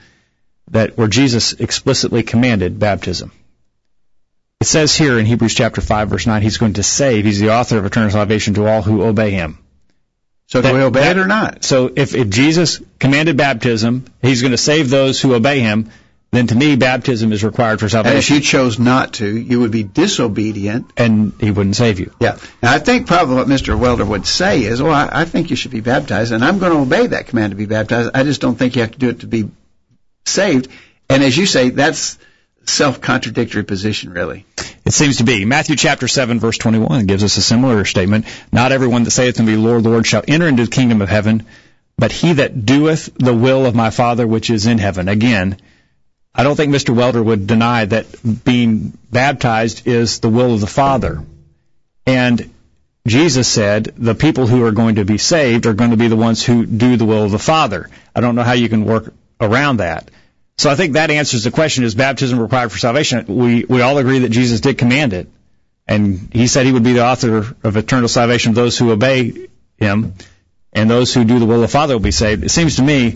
that 0.70 0.96
where 0.96 1.08
Jesus 1.08 1.52
explicitly 1.54 2.22
commanded 2.22 2.78
baptism. 2.78 3.30
It 4.60 4.66
says 4.66 4.96
here 4.96 5.18
in 5.18 5.26
Hebrews 5.26 5.54
chapter 5.54 5.80
5 5.80 6.08
verse 6.08 6.26
9 6.26 6.42
he's 6.42 6.58
going 6.58 6.74
to 6.74 6.82
save 6.82 7.24
he's 7.24 7.40
the 7.40 7.50
author 7.52 7.78
of 7.78 7.86
eternal 7.86 8.10
salvation 8.10 8.54
to 8.54 8.66
all 8.66 8.82
who 8.82 9.02
obey 9.02 9.30
him. 9.30 9.58
So 10.48 10.60
do 10.60 10.68
That- 10.68 10.74
we 10.74 10.80
obey 10.82 11.00
that- 11.00 11.16
it 11.16 11.20
or 11.20 11.26
not? 11.26 11.64
So 11.64 11.90
if, 11.94 12.14
if 12.14 12.28
Jesus 12.30 12.80
commanded 12.98 13.36
baptism, 13.36 14.04
he's 14.22 14.42
going 14.42 14.50
to 14.52 14.58
save 14.58 14.90
those 14.90 15.20
who 15.20 15.34
obey 15.34 15.60
him, 15.60 15.90
then 16.32 16.46
to 16.46 16.54
me 16.54 16.76
baptism 16.76 17.30
is 17.30 17.44
required 17.44 17.78
for 17.78 17.90
salvation. 17.90 18.16
And 18.16 18.24
if 18.24 18.30
you 18.30 18.40
chose 18.40 18.78
not 18.78 19.14
to, 19.14 19.36
you 19.36 19.60
would 19.60 19.70
be 19.70 19.82
disobedient. 19.82 20.90
and 20.96 21.34
he 21.38 21.50
wouldn't 21.50 21.76
save 21.76 22.00
you. 22.00 22.10
Yeah. 22.20 22.38
Now, 22.62 22.72
I 22.72 22.78
think 22.78 23.06
probably 23.06 23.34
what 23.34 23.48
Mr. 23.48 23.78
Welder 23.78 24.04
would 24.04 24.26
say 24.26 24.64
is, 24.64 24.82
well, 24.82 24.94
I, 24.94 25.08
I 25.12 25.24
think 25.26 25.50
you 25.50 25.56
should 25.56 25.70
be 25.72 25.80
baptized, 25.80 26.32
and 26.32 26.42
I'm 26.42 26.58
going 26.58 26.72
to 26.72 26.78
obey 26.78 27.08
that 27.08 27.26
command 27.26 27.50
to 27.50 27.56
be 27.56 27.66
baptized. 27.66 28.12
I 28.14 28.24
just 28.24 28.40
don't 28.40 28.56
think 28.56 28.76
you 28.76 28.82
have 28.82 28.92
to 28.92 28.98
do 28.98 29.10
it 29.10 29.20
to 29.20 29.26
be 29.26 29.50
saved. 30.24 30.68
And 31.10 31.22
as 31.22 31.36
you 31.36 31.44
say, 31.44 31.68
that's 31.68 32.18
self-contradictory 32.64 33.64
position, 33.64 34.12
really. 34.12 34.46
It 34.86 34.92
seems 34.92 35.18
to 35.18 35.24
be. 35.24 35.44
Matthew 35.44 35.76
chapter 35.76 36.08
7 36.08 36.40
verse 36.40 36.56
21 36.56 37.06
gives 37.06 37.22
us 37.22 37.36
a 37.36 37.42
similar 37.42 37.84
statement. 37.84 38.24
Not 38.50 38.72
everyone 38.72 39.04
that 39.04 39.10
saith 39.10 39.38
unto 39.38 39.52
me, 39.52 39.58
Lord, 39.58 39.82
Lord, 39.82 40.06
shall 40.06 40.24
enter 40.26 40.48
into 40.48 40.64
the 40.64 40.70
kingdom 40.70 41.02
of 41.02 41.10
heaven, 41.10 41.46
but 41.98 42.10
he 42.10 42.34
that 42.34 42.64
doeth 42.64 43.12
the 43.16 43.34
will 43.34 43.66
of 43.66 43.74
my 43.74 43.90
Father 43.90 44.26
which 44.26 44.48
is 44.48 44.66
in 44.66 44.78
heaven. 44.78 45.08
Again, 45.08 45.58
I 46.34 46.44
don't 46.44 46.56
think 46.56 46.74
Mr. 46.74 46.94
Welder 46.94 47.22
would 47.22 47.46
deny 47.46 47.84
that 47.84 48.06
being 48.44 48.96
baptized 49.10 49.86
is 49.86 50.20
the 50.20 50.30
will 50.30 50.54
of 50.54 50.60
the 50.60 50.66
Father. 50.66 51.24
And 52.06 52.50
Jesus 53.06 53.48
said 53.48 53.92
the 53.96 54.14
people 54.14 54.46
who 54.46 54.64
are 54.64 54.72
going 54.72 54.94
to 54.94 55.04
be 55.04 55.18
saved 55.18 55.66
are 55.66 55.74
going 55.74 55.90
to 55.90 55.96
be 55.96 56.08
the 56.08 56.16
ones 56.16 56.42
who 56.42 56.64
do 56.64 56.96
the 56.96 57.04
will 57.04 57.24
of 57.24 57.32
the 57.32 57.38
Father. 57.38 57.90
I 58.14 58.20
don't 58.20 58.34
know 58.34 58.42
how 58.42 58.52
you 58.52 58.68
can 58.68 58.84
work 58.84 59.12
around 59.40 59.78
that. 59.78 60.10
So 60.56 60.70
I 60.70 60.74
think 60.74 60.94
that 60.94 61.10
answers 61.10 61.44
the 61.44 61.50
question: 61.50 61.84
Is 61.84 61.94
baptism 61.94 62.38
required 62.38 62.70
for 62.70 62.78
salvation? 62.78 63.24
We 63.26 63.64
we 63.64 63.80
all 63.80 63.98
agree 63.98 64.20
that 64.20 64.28
Jesus 64.30 64.60
did 64.60 64.78
command 64.78 65.12
it, 65.12 65.28
And 65.86 66.28
he 66.32 66.46
said 66.46 66.66
he 66.66 66.72
would 66.72 66.84
be 66.84 66.92
the 66.92 67.04
author 67.04 67.56
of 67.64 67.76
eternal 67.76 68.08
salvation 68.08 68.50
of 68.50 68.54
those 68.54 68.78
who 68.78 68.92
obey 68.92 69.48
him, 69.76 70.14
and 70.72 70.88
those 70.88 71.12
who 71.12 71.24
do 71.24 71.38
the 71.38 71.46
will 71.46 71.56
of 71.56 71.62
the 71.62 71.68
Father 71.68 71.94
will 71.94 72.00
be 72.00 72.12
saved. 72.12 72.44
It 72.44 72.50
seems 72.50 72.76
to 72.76 72.82
me 72.82 73.14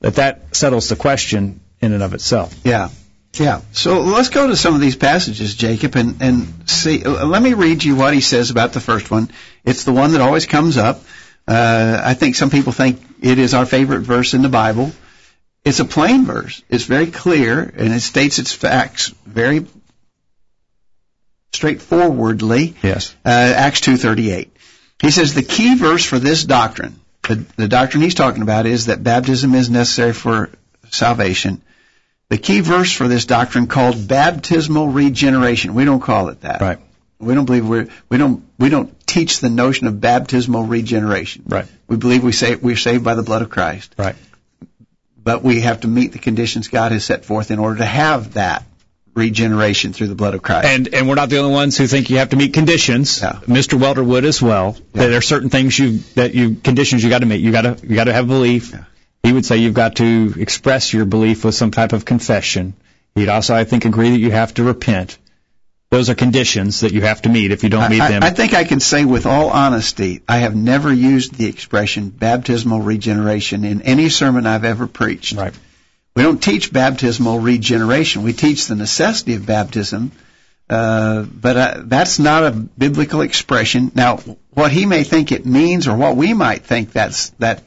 that 0.00 0.16
that 0.16 0.54
settles 0.54 0.88
the 0.88 0.96
question 0.96 1.60
in 1.84 1.92
and 1.92 2.02
of 2.02 2.14
itself. 2.14 2.54
Yeah. 2.64 2.88
Yeah. 3.34 3.60
So 3.72 4.00
let's 4.00 4.28
go 4.28 4.46
to 4.46 4.56
some 4.56 4.74
of 4.74 4.80
these 4.80 4.96
passages, 4.96 5.54
Jacob, 5.54 5.96
and, 5.96 6.22
and 6.22 6.70
see. 6.70 7.02
Let 7.02 7.42
me 7.42 7.54
read 7.54 7.82
you 7.84 7.96
what 7.96 8.14
he 8.14 8.20
says 8.20 8.50
about 8.50 8.72
the 8.72 8.80
first 8.80 9.10
one. 9.10 9.30
It's 9.64 9.84
the 9.84 9.92
one 9.92 10.12
that 10.12 10.20
always 10.20 10.46
comes 10.46 10.76
up. 10.76 11.00
Uh, 11.46 12.00
I 12.02 12.14
think 12.14 12.36
some 12.36 12.50
people 12.50 12.72
think 12.72 13.02
it 13.20 13.38
is 13.38 13.54
our 13.54 13.66
favorite 13.66 14.00
verse 14.00 14.34
in 14.34 14.42
the 14.42 14.48
Bible. 14.48 14.92
It's 15.64 15.80
a 15.80 15.84
plain 15.84 16.24
verse. 16.24 16.62
It's 16.68 16.84
very 16.84 17.10
clear, 17.10 17.60
and 17.60 17.92
it 17.92 18.00
states 18.00 18.38
its 18.38 18.52
facts 18.52 19.08
very 19.26 19.66
straightforwardly. 21.52 22.76
Yes. 22.82 23.14
Uh, 23.24 23.28
Acts 23.30 23.80
2.38. 23.80 24.48
He 25.00 25.10
says 25.10 25.34
the 25.34 25.42
key 25.42 25.76
verse 25.76 26.04
for 26.04 26.18
this 26.18 26.44
doctrine, 26.44 27.00
the, 27.22 27.44
the 27.56 27.68
doctrine 27.68 28.02
he's 28.02 28.14
talking 28.14 28.42
about 28.42 28.66
is 28.66 28.86
that 28.86 29.02
baptism 29.02 29.54
is 29.54 29.70
necessary 29.70 30.12
for 30.12 30.50
salvation. 30.90 31.62
The 32.30 32.38
key 32.38 32.60
verse 32.60 32.92
for 32.92 33.06
this 33.06 33.26
doctrine 33.26 33.66
called 33.66 34.08
baptismal 34.08 34.88
regeneration. 34.88 35.74
We 35.74 35.84
don't 35.84 36.00
call 36.00 36.28
it 36.28 36.40
that. 36.40 36.60
Right. 36.60 36.78
We 37.18 37.34
don't 37.34 37.44
believe 37.44 37.66
we're, 37.68 37.88
we 38.08 38.18
don't, 38.18 38.44
we 38.58 38.68
don't 38.70 39.06
teach 39.06 39.40
the 39.40 39.50
notion 39.50 39.86
of 39.86 40.00
baptismal 40.00 40.64
regeneration. 40.64 41.44
Right. 41.46 41.66
We 41.86 41.96
believe 41.96 42.24
we 42.24 42.32
say, 42.32 42.56
we're 42.56 42.76
saved 42.76 43.04
by 43.04 43.14
the 43.14 43.22
blood 43.22 43.42
of 43.42 43.50
Christ. 43.50 43.94
Right. 43.98 44.16
But 45.22 45.42
we 45.42 45.60
have 45.60 45.80
to 45.82 45.88
meet 45.88 46.12
the 46.12 46.18
conditions 46.18 46.68
God 46.68 46.92
has 46.92 47.04
set 47.04 47.24
forth 47.24 47.50
in 47.50 47.58
order 47.58 47.78
to 47.78 47.84
have 47.84 48.34
that 48.34 48.64
regeneration 49.14 49.92
through 49.92 50.08
the 50.08 50.14
blood 50.14 50.34
of 50.34 50.42
Christ. 50.42 50.66
And 50.66 50.92
and 50.92 51.08
we're 51.08 51.14
not 51.14 51.30
the 51.30 51.38
only 51.38 51.52
ones 51.52 51.78
who 51.78 51.86
think 51.86 52.10
you 52.10 52.18
have 52.18 52.30
to 52.30 52.36
meet 52.36 52.52
conditions. 52.52 53.20
Mr. 53.20 53.80
Welder 53.80 54.02
would 54.02 54.24
as 54.24 54.42
well. 54.42 54.76
Yeah. 54.92 55.06
There 55.06 55.18
are 55.18 55.22
certain 55.22 55.50
things 55.50 55.78
you 55.78 55.98
that 56.16 56.34
you 56.34 56.56
conditions 56.56 57.02
you 57.02 57.10
got 57.10 57.20
to 57.20 57.26
meet. 57.26 57.40
You 57.40 57.52
got 57.52 57.62
to 57.62 57.86
you 57.86 57.94
got 57.94 58.04
to 58.04 58.12
have 58.12 58.26
belief. 58.26 58.72
Yeah. 58.72 58.84
He 59.24 59.32
would 59.32 59.46
say 59.46 59.56
you've 59.56 59.74
got 59.74 59.96
to 59.96 60.34
express 60.36 60.92
your 60.92 61.06
belief 61.06 61.44
with 61.44 61.54
some 61.54 61.70
type 61.70 61.94
of 61.94 62.04
confession. 62.04 62.74
He'd 63.14 63.30
also, 63.30 63.54
I 63.54 63.64
think, 63.64 63.86
agree 63.86 64.10
that 64.10 64.18
you 64.18 64.30
have 64.30 64.52
to 64.54 64.64
repent. 64.64 65.16
Those 65.90 66.10
are 66.10 66.14
conditions 66.14 66.80
that 66.80 66.92
you 66.92 67.00
have 67.00 67.22
to 67.22 67.30
meet. 67.30 67.50
If 67.50 67.62
you 67.62 67.70
don't 67.70 67.88
meet 67.88 68.00
them, 68.00 68.22
I 68.22 68.30
think 68.30 68.52
I 68.52 68.64
can 68.64 68.80
say 68.80 69.04
with 69.04 69.24
all 69.24 69.48
honesty, 69.48 70.22
I 70.28 70.38
have 70.38 70.54
never 70.54 70.92
used 70.92 71.34
the 71.34 71.46
expression 71.46 72.10
baptismal 72.10 72.80
regeneration 72.80 73.64
in 73.64 73.80
any 73.82 74.10
sermon 74.10 74.46
I've 74.46 74.64
ever 74.64 74.86
preached. 74.86 75.34
right. 75.34 75.54
We 76.14 76.22
don't 76.22 76.42
teach 76.42 76.72
baptismal 76.72 77.40
regeneration. 77.40 78.22
We 78.22 78.34
teach 78.34 78.66
the 78.66 78.76
necessity 78.76 79.34
of 79.34 79.46
baptism, 79.46 80.12
uh, 80.68 81.22
but 81.22 81.56
uh, 81.56 81.82
that's 81.84 82.18
not 82.18 82.44
a 82.44 82.50
biblical 82.50 83.22
expression. 83.22 83.90
Now, 83.94 84.18
what 84.50 84.70
he 84.70 84.86
may 84.86 85.02
think 85.02 85.32
it 85.32 85.46
means, 85.46 85.88
or 85.88 85.96
what 85.96 86.14
we 86.14 86.34
might 86.34 86.62
think 86.62 86.92
that's 86.92 87.30
that 87.38 87.62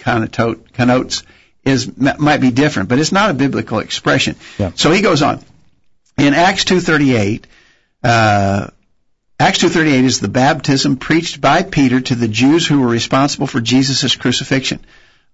connotes, 0.00 1.22
is 1.64 1.96
might 1.96 2.40
be 2.40 2.50
different. 2.50 2.88
But 2.88 2.98
it's 2.98 3.12
not 3.12 3.30
a 3.30 3.34
biblical 3.34 3.78
expression. 3.78 4.36
Yeah. 4.58 4.72
So 4.74 4.90
he 4.90 5.02
goes 5.02 5.22
on 5.22 5.44
in 6.18 6.34
Acts 6.34 6.64
two 6.64 6.80
thirty 6.80 7.14
eight. 7.14 7.46
Uh, 8.02 8.68
Acts 9.40 9.62
2.38 9.62 10.04
is 10.04 10.20
the 10.20 10.28
baptism 10.28 10.98
preached 10.98 11.40
by 11.40 11.62
Peter 11.62 11.98
to 11.98 12.14
the 12.14 12.28
Jews 12.28 12.66
who 12.66 12.80
were 12.80 12.88
responsible 12.88 13.46
for 13.46 13.58
Jesus' 13.58 14.14
crucifixion. 14.14 14.80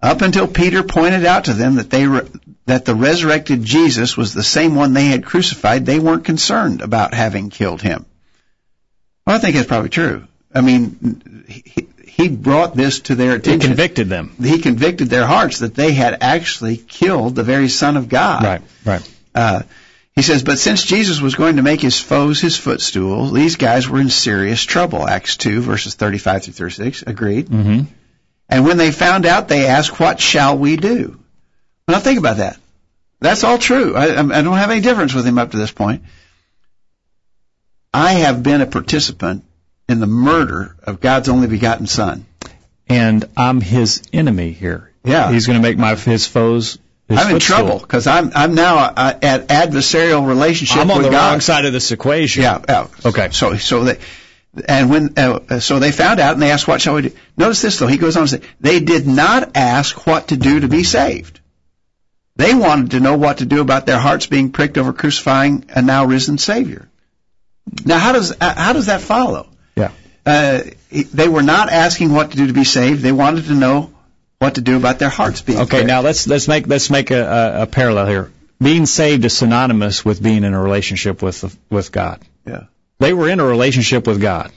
Up 0.01 0.23
until 0.23 0.47
Peter 0.47 0.85
pointed 0.85 1.25
out 1.25 1.47
to 1.47 1.55
them 1.55 1.75
that 1.75 1.91
they 1.91 2.07
re- 2.07 2.29
that 2.67 2.85
the 2.85 2.95
resurrected 2.95 3.65
Jesus 3.65 4.17
was 4.17 4.33
the 4.33 4.45
same 4.45 4.77
one 4.77 4.93
they 4.93 5.07
had 5.07 5.25
crucified, 5.25 5.85
they 5.85 5.99
weren't 5.99 6.25
concerned 6.25 6.83
about 6.83 7.15
having 7.15 7.51
killed 7.51 7.83
him. 7.83 8.07
Well, 9.27 9.35
I 9.35 9.39
think 9.41 9.57
that's 9.57 9.67
probably 9.67 9.89
true. 9.89 10.29
I 10.55 10.61
mean, 10.61 11.45
he, 11.49 11.89
he 12.17 12.31
brought 12.31 12.75
this 12.75 13.01
to 13.01 13.15
their 13.15 13.35
attention. 13.35 13.61
He 13.61 13.67
convicted 13.67 14.09
them. 14.09 14.35
he 14.43 14.59
convicted 14.59 15.11
their 15.11 15.27
hearts 15.27 15.59
that 15.59 15.75
they 15.75 15.93
had 15.93 16.23
actually 16.23 16.79
killed 16.79 17.35
the 17.35 17.43
very 17.43 17.69
Son 17.69 17.99
of 17.99 18.09
God. 18.09 18.43
Right. 18.43 18.63
Right. 18.87 19.15
Uh, 19.35 19.63
he 20.15 20.23
says, 20.23 20.43
but 20.43 20.59
since 20.59 20.83
Jesus 20.83 21.21
was 21.21 21.35
going 21.35 21.57
to 21.57 21.63
make 21.63 21.83
his 21.83 22.01
foes 22.01 22.41
his 22.41 22.57
footstool, 22.57 23.27
these 23.33 23.57
guys 23.57 23.87
were 23.87 24.01
in 24.01 24.09
serious 24.09 24.63
trouble. 24.63 25.07
Acts 25.07 25.37
2, 25.37 25.61
verses 25.61 25.95
35 25.95 26.45
through 26.45 26.55
36. 26.55 27.03
Agreed. 27.03 27.49
Mm-hmm. 27.49 27.83
And 28.49 28.65
when 28.65 28.79
they 28.79 28.93
found 28.93 29.27
out, 29.27 29.49
they 29.49 29.67
asked, 29.67 30.01
what 30.01 30.19
shall 30.19 30.57
we 30.57 30.79
do? 30.79 31.21
Now 31.87 31.99
think 31.99 32.19
about 32.19 32.39
that. 32.39 32.59
That's 33.21 33.45
all 33.45 33.59
true. 33.59 33.95
I, 33.95 34.05
I 34.05 34.41
don't 34.41 34.57
have 34.57 34.71
any 34.71 34.81
difference 34.81 35.13
with 35.13 35.27
him 35.27 35.37
up 35.37 35.51
to 35.51 35.59
this 35.59 35.71
point. 35.71 36.05
I 37.93 38.13
have 38.13 38.43
been 38.43 38.63
a 38.63 38.67
participant 38.67 39.45
in 39.89 40.01
the 40.01 40.07
murder 40.07 40.77
of 40.83 41.01
God's 41.01 41.29
only 41.29 41.47
begotten 41.47 41.87
Son. 41.87 42.27
And 42.89 43.25
I'm 43.37 43.61
his 43.61 44.03
enemy 44.13 44.53
here. 44.53 44.93
Yeah. 45.05 45.31
He's 45.33 45.47
going 45.47 45.61
to 45.61 45.63
make 45.63 45.79
my 45.79 45.95
his 45.95 46.27
foes. 46.27 46.79
His 47.09 47.19
I'm 47.19 47.27
in 47.29 47.33
footstool. 47.35 47.57
trouble 47.57 47.79
because 47.79 48.07
I'm 48.09 48.33
I'm 48.35 48.55
now 48.55 48.79
uh, 48.79 49.19
at 49.23 49.47
adversarial 49.49 50.27
relationship 50.27 50.79
I'm 50.79 50.91
on 50.91 50.99
with 50.99 51.07
the 51.07 51.13
God. 51.13 51.31
wrong 51.31 51.41
side 51.41 51.65
of 51.65 51.73
this 51.73 51.93
equation. 51.93 52.43
Yeah. 52.43 52.63
yeah. 52.69 52.89
Okay. 53.05 53.29
So 53.31 53.57
so 53.57 53.85
they 53.85 53.99
and 54.67 54.91
when 54.91 55.15
uh, 55.17 55.61
so 55.61 55.79
they 55.79 55.93
found 55.93 56.19
out 56.19 56.33
and 56.33 56.43
they 56.43 56.51
asked 56.51 56.67
what 56.67 56.81
shall 56.81 56.95
we 56.95 57.03
do. 57.03 57.13
Notice 57.37 57.63
this 57.63 57.79
though. 57.79 57.87
He 57.87 57.99
goes 57.99 58.17
on 58.17 58.25
to 58.25 58.29
say 58.29 58.41
they 58.61 58.81
did 58.81 59.07
not 59.07 59.57
ask 59.57 60.07
what 60.07 60.29
to 60.29 60.37
do 60.37 60.61
to 60.61 60.69
be 60.69 60.83
saved. 60.83 61.39
They 62.35 62.55
wanted 62.55 62.91
to 62.93 63.01
know 63.01 63.17
what 63.17 63.39
to 63.39 63.47
do 63.47 63.61
about 63.61 63.87
their 63.87 63.99
hearts 63.99 64.27
being 64.27 64.51
pricked 64.51 64.77
over 64.77 64.93
crucifying 64.93 65.65
a 65.69 65.83
now 65.83 66.05
risen 66.07 66.39
Savior. 66.39 66.89
Now 67.85 67.99
how 67.99 68.13
does 68.13 68.33
uh, 68.33 68.55
how 68.55 68.73
does 68.73 68.87
that 68.87 69.01
follow? 69.01 69.49
Uh, 70.27 70.63
they 70.91 71.29
were 71.29 71.43
not 71.43 71.71
asking 71.71 72.13
what 72.13 72.33
to 72.33 72.37
do 72.37 72.49
to 72.49 72.53
be 72.53 72.65
saved. 72.65 73.01
They 73.01 73.13
wanted 73.13 73.45
to 73.45 73.55
know 73.55 73.93
what 74.41 74.57
to 74.57 74.61
do 74.61 74.77
about 74.77 74.99
their 74.99 75.09
hearts 75.09 75.41
being 75.41 75.61
Okay, 75.61 75.85
now 75.85 76.01
let's 76.03 76.27
let's 76.27 76.49
make 76.49 76.67
let's 76.67 76.91
make 76.91 77.11
a, 77.13 77.63
a, 77.63 77.67
parallel 77.67 78.07
here. 78.07 78.33
Being 78.61 78.87
saved 78.87 79.25
is 79.25 79.37
synonymous 79.37 80.05
with 80.05 80.23
being 80.23 80.43
in 80.45 80.53
a 80.53 80.61
relationship 80.61 81.23
with 81.23 81.57
with 81.71 81.93
God. 81.93 82.21
Yeah. 82.47 82.65
They 82.99 83.13
were 83.13 83.29
in 83.29 83.41
a 83.41 83.45
relationship 83.45 84.07
with 84.07 84.21
God, 84.21 84.51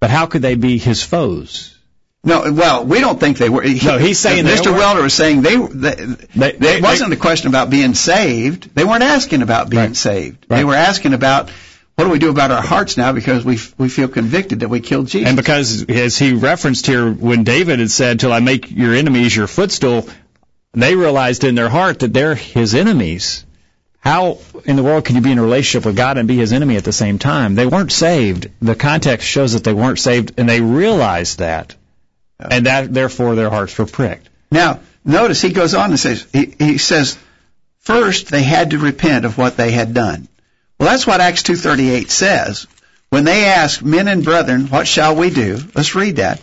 but 0.00 0.10
how 0.10 0.26
could 0.26 0.42
they 0.42 0.54
be 0.54 0.78
His 0.78 1.02
foes? 1.02 1.76
No, 2.24 2.52
well, 2.52 2.84
we 2.84 3.00
don't 3.00 3.18
think 3.18 3.38
they 3.38 3.48
were. 3.48 3.62
He, 3.62 3.84
No, 3.84 3.98
he's 3.98 4.18
saying 4.20 4.44
Mr. 4.44 4.70
Welder 4.72 5.02
was 5.02 5.12
saying 5.12 5.42
they, 5.42 5.56
they, 5.56 5.94
They- 6.36 6.52
they- 6.52 6.76
it 6.76 6.82
wasn't 6.82 7.12
a 7.12 7.16
question 7.16 7.48
about 7.48 7.68
being 7.68 7.94
saved. 7.94 8.72
They 8.76 8.84
weren't 8.84 9.02
asking 9.02 9.42
about 9.42 9.68
being 9.70 9.82
Right. 9.86 9.96
saved. 9.96 10.46
They 10.48 10.62
were 10.62 10.76
asking 10.76 11.14
about 11.14 11.50
what 11.94 12.04
do 12.04 12.10
we 12.10 12.18
do 12.18 12.30
about 12.30 12.50
our 12.50 12.62
hearts 12.62 12.96
now 12.96 13.12
because 13.12 13.44
we 13.44 13.58
we 13.76 13.88
feel 13.88 14.08
convicted 14.08 14.60
that 14.60 14.68
we 14.68 14.80
killed 14.80 15.08
Jesus. 15.08 15.28
And 15.28 15.36
because, 15.36 15.84
as 15.88 16.18
he 16.18 16.32
referenced 16.32 16.86
here, 16.86 17.10
when 17.10 17.44
David 17.44 17.80
had 17.80 17.90
said, 17.90 18.20
"Till 18.20 18.32
I 18.32 18.40
make 18.40 18.70
your 18.70 18.94
enemies 18.94 19.36
your 19.36 19.46
footstool," 19.46 20.08
they 20.72 20.94
realized 20.94 21.44
in 21.44 21.54
their 21.54 21.68
heart 21.68 22.00
that 22.00 22.12
they're 22.12 22.34
His 22.34 22.74
enemies. 22.74 23.44
How 24.00 24.38
in 24.64 24.74
the 24.74 24.82
world 24.82 25.04
can 25.04 25.14
you 25.14 25.22
be 25.22 25.30
in 25.30 25.38
a 25.38 25.42
relationship 25.42 25.86
with 25.86 25.96
God 25.96 26.18
and 26.18 26.26
be 26.26 26.36
His 26.36 26.52
enemy 26.52 26.76
at 26.76 26.84
the 26.84 26.92
same 26.92 27.18
time? 27.18 27.54
They 27.54 27.66
weren't 27.66 27.92
saved. 27.92 28.48
The 28.60 28.74
context 28.74 29.28
shows 29.28 29.52
that 29.52 29.62
they 29.62 29.72
weren't 29.72 29.98
saved, 29.98 30.32
and 30.38 30.48
they 30.48 30.60
realized 30.60 31.38
that, 31.38 31.76
and 32.40 32.66
that 32.66 32.92
therefore 32.92 33.36
their 33.36 33.50
hearts 33.50 33.78
were 33.78 33.86
pricked. 33.86 34.28
Now, 34.50 34.80
notice 35.04 35.40
he 35.40 35.52
goes 35.52 35.74
on 35.74 35.90
and 35.90 36.00
says, 36.00 36.26
he, 36.32 36.54
he 36.58 36.78
says, 36.78 37.16
first 37.80 38.28
they 38.28 38.42
had 38.42 38.70
to 38.70 38.78
repent 38.78 39.24
of 39.24 39.38
what 39.38 39.56
they 39.56 39.70
had 39.70 39.94
done. 39.94 40.26
Well, 40.82 40.90
that's 40.90 41.06
what 41.06 41.20
Acts 41.20 41.44
2.38 41.44 42.10
says. 42.10 42.66
When 43.08 43.22
they 43.22 43.44
asked, 43.44 43.84
men 43.84 44.08
and 44.08 44.24
brethren, 44.24 44.66
what 44.66 44.88
shall 44.88 45.14
we 45.14 45.30
do? 45.30 45.60
Let's 45.76 45.94
read 45.94 46.16
that. 46.16 46.42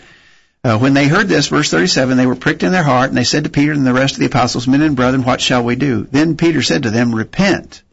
Uh, 0.63 0.77
when 0.77 0.93
they 0.93 1.09
heard 1.09 1.27
this, 1.27 1.49
verse 1.49 1.69
37, 1.69 2.15
they 2.15 2.25
were 2.25 2.37
pricked 2.37 2.63
in 2.63 2.71
their 2.71 2.81
heart, 2.81 3.09
and 3.09 3.17
they 3.17 3.25
said 3.25 3.43
to 3.43 3.49
Peter 3.49 3.73
and 3.73 3.85
the 3.85 3.91
rest 3.91 4.13
of 4.13 4.21
the 4.21 4.27
apostles, 4.27 4.65
men 4.65 4.81
and 4.81 4.95
brethren, 4.95 5.25
what 5.25 5.41
shall 5.41 5.65
we 5.65 5.75
do? 5.75 6.07
Then 6.09 6.37
Peter 6.37 6.61
said 6.61 6.83
to 6.83 6.89
them, 6.89 7.13
repent 7.13 7.83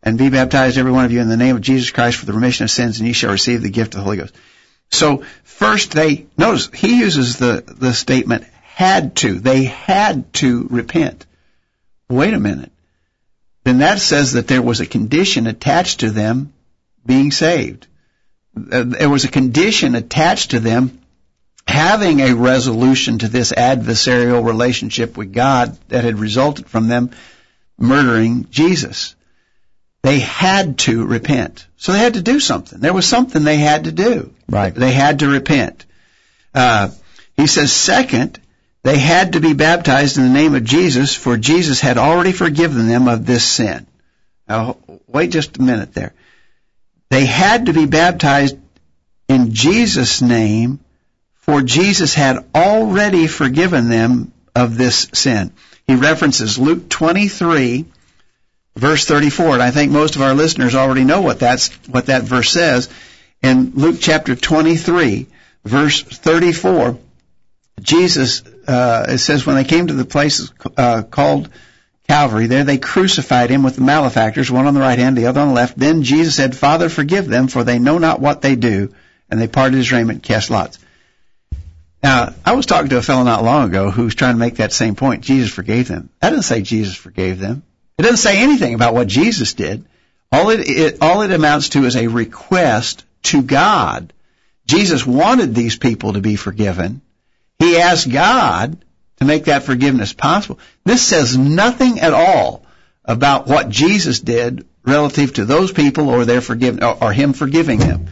and 0.00 0.16
be 0.16 0.30
baptized 0.30 0.78
every 0.78 0.92
one 0.92 1.04
of 1.04 1.10
you 1.10 1.20
in 1.20 1.28
the 1.28 1.36
name 1.36 1.56
of 1.56 1.62
Jesus 1.62 1.90
Christ 1.90 2.18
for 2.18 2.26
the 2.26 2.34
remission 2.34 2.62
of 2.62 2.70
sins, 2.70 3.00
and 3.00 3.08
ye 3.08 3.12
shall 3.12 3.32
receive 3.32 3.62
the 3.62 3.68
gift 3.68 3.94
of 3.94 3.98
the 3.98 4.04
Holy 4.04 4.18
Ghost. 4.18 4.36
So 4.92 5.24
first 5.42 5.90
they, 5.90 6.26
notice, 6.38 6.70
he 6.72 7.00
uses 7.00 7.36
the, 7.36 7.64
the 7.66 7.92
statement 7.92 8.44
had 8.62 9.16
to. 9.16 9.40
They 9.40 9.64
had 9.64 10.32
to 10.34 10.68
repent. 10.70 11.26
Wait 12.08 12.32
a 12.32 12.38
minute. 12.38 12.70
Then 13.66 13.78
that 13.78 13.98
says 13.98 14.34
that 14.34 14.46
there 14.46 14.62
was 14.62 14.78
a 14.78 14.86
condition 14.86 15.48
attached 15.48 15.98
to 16.00 16.10
them 16.10 16.52
being 17.04 17.32
saved. 17.32 17.88
There 18.54 19.10
was 19.10 19.24
a 19.24 19.28
condition 19.28 19.96
attached 19.96 20.52
to 20.52 20.60
them 20.60 21.00
having 21.66 22.20
a 22.20 22.36
resolution 22.36 23.18
to 23.18 23.28
this 23.28 23.50
adversarial 23.50 24.46
relationship 24.46 25.16
with 25.16 25.32
God 25.32 25.76
that 25.88 26.04
had 26.04 26.20
resulted 26.20 26.68
from 26.68 26.86
them 26.86 27.10
murdering 27.76 28.46
Jesus. 28.50 29.16
They 30.04 30.20
had 30.20 30.78
to 30.86 31.04
repent. 31.04 31.66
So 31.76 31.90
they 31.90 31.98
had 31.98 32.14
to 32.14 32.22
do 32.22 32.38
something. 32.38 32.78
There 32.78 32.94
was 32.94 33.04
something 33.04 33.42
they 33.42 33.56
had 33.56 33.82
to 33.84 33.92
do. 33.92 34.32
Right. 34.48 34.72
They 34.72 34.92
had 34.92 35.18
to 35.18 35.28
repent. 35.28 35.86
Uh, 36.54 36.90
he 37.36 37.48
says, 37.48 37.72
second, 37.72 38.38
they 38.86 38.98
had 38.98 39.32
to 39.32 39.40
be 39.40 39.52
baptized 39.52 40.16
in 40.16 40.22
the 40.22 40.30
name 40.30 40.54
of 40.54 40.62
Jesus, 40.62 41.12
for 41.12 41.36
Jesus 41.36 41.80
had 41.80 41.98
already 41.98 42.30
forgiven 42.30 42.86
them 42.86 43.08
of 43.08 43.26
this 43.26 43.42
sin. 43.42 43.84
Now, 44.48 44.76
wait 45.08 45.32
just 45.32 45.56
a 45.56 45.62
minute 45.62 45.92
there. 45.92 46.14
they 47.10 47.26
had 47.26 47.66
to 47.66 47.72
be 47.72 47.86
baptized 47.86 48.56
in 49.26 49.52
Jesus' 49.52 50.22
name, 50.22 50.78
for 51.34 51.62
Jesus 51.62 52.14
had 52.14 52.44
already 52.54 53.26
forgiven 53.26 53.88
them 53.88 54.32
of 54.54 54.78
this 54.78 55.08
sin. 55.12 55.52
He 55.88 55.96
references 55.96 56.56
Luke 56.56 56.88
23, 56.88 57.86
verse 58.76 59.04
34, 59.04 59.54
and 59.54 59.62
I 59.64 59.72
think 59.72 59.90
most 59.90 60.14
of 60.14 60.22
our 60.22 60.34
listeners 60.34 60.76
already 60.76 61.02
know 61.02 61.22
what 61.22 61.40
that's 61.40 61.74
what 61.88 62.06
that 62.06 62.22
verse 62.22 62.52
says. 62.52 62.88
In 63.42 63.72
Luke 63.74 63.96
chapter 63.98 64.36
23, 64.36 65.26
verse 65.64 66.02
34, 66.04 66.98
Jesus, 67.80 68.42
uh, 68.66 69.06
it 69.08 69.18
says, 69.18 69.46
when 69.46 69.56
they 69.56 69.64
came 69.64 69.86
to 69.86 69.94
the 69.94 70.04
place 70.04 70.50
uh, 70.76 71.02
called 71.02 71.48
Calvary, 72.08 72.46
there 72.46 72.64
they 72.64 72.78
crucified 72.78 73.50
him 73.50 73.62
with 73.62 73.76
the 73.76 73.82
malefactors, 73.82 74.50
one 74.50 74.66
on 74.66 74.74
the 74.74 74.80
right 74.80 74.98
hand, 74.98 75.16
the 75.16 75.26
other 75.26 75.40
on 75.40 75.48
the 75.48 75.54
left. 75.54 75.78
Then 75.78 76.02
Jesus 76.02 76.34
said, 76.36 76.56
Father, 76.56 76.88
forgive 76.88 77.26
them, 77.26 77.48
for 77.48 77.64
they 77.64 77.78
know 77.78 77.98
not 77.98 78.20
what 78.20 78.42
they 78.42 78.56
do. 78.56 78.94
And 79.28 79.40
they 79.40 79.48
parted 79.48 79.76
his 79.76 79.90
raiment 79.90 80.18
and 80.18 80.22
cast 80.22 80.50
lots. 80.50 80.78
Now, 82.02 82.34
I 82.44 82.52
was 82.52 82.66
talking 82.66 82.90
to 82.90 82.98
a 82.98 83.02
fellow 83.02 83.24
not 83.24 83.42
long 83.42 83.68
ago 83.68 83.90
who 83.90 84.04
was 84.04 84.14
trying 84.14 84.34
to 84.34 84.38
make 84.38 84.56
that 84.56 84.72
same 84.72 84.94
point. 84.94 85.24
Jesus 85.24 85.52
forgave 85.52 85.88
them. 85.88 86.10
That 86.20 86.30
doesn't 86.30 86.44
say 86.44 86.62
Jesus 86.62 86.94
forgave 86.94 87.40
them. 87.40 87.64
It 87.98 88.02
doesn't 88.02 88.18
say 88.18 88.38
anything 88.38 88.74
about 88.74 88.94
what 88.94 89.08
Jesus 89.08 89.54
did. 89.54 89.84
All 90.30 90.50
it, 90.50 90.60
it, 90.68 90.98
all 91.00 91.22
it 91.22 91.32
amounts 91.32 91.70
to 91.70 91.84
is 91.84 91.96
a 91.96 92.06
request 92.06 93.04
to 93.24 93.42
God. 93.42 94.12
Jesus 94.66 95.06
wanted 95.06 95.54
these 95.54 95.76
people 95.76 96.12
to 96.12 96.20
be 96.20 96.36
forgiven. 96.36 97.00
He 97.58 97.78
asked 97.78 98.10
God 98.10 98.84
to 99.18 99.24
make 99.24 99.44
that 99.44 99.62
forgiveness 99.62 100.12
possible. 100.12 100.58
This 100.84 101.02
says 101.02 101.36
nothing 101.36 102.00
at 102.00 102.12
all 102.12 102.64
about 103.04 103.46
what 103.46 103.68
Jesus 103.68 104.20
did 104.20 104.66
relative 104.84 105.34
to 105.34 105.44
those 105.44 105.72
people 105.72 106.08
or 106.08 106.24
their 106.24 106.40
forgiveness 106.40 106.84
or, 106.84 107.04
or 107.04 107.12
him 107.12 107.32
forgiving 107.32 107.78
them. 107.78 108.06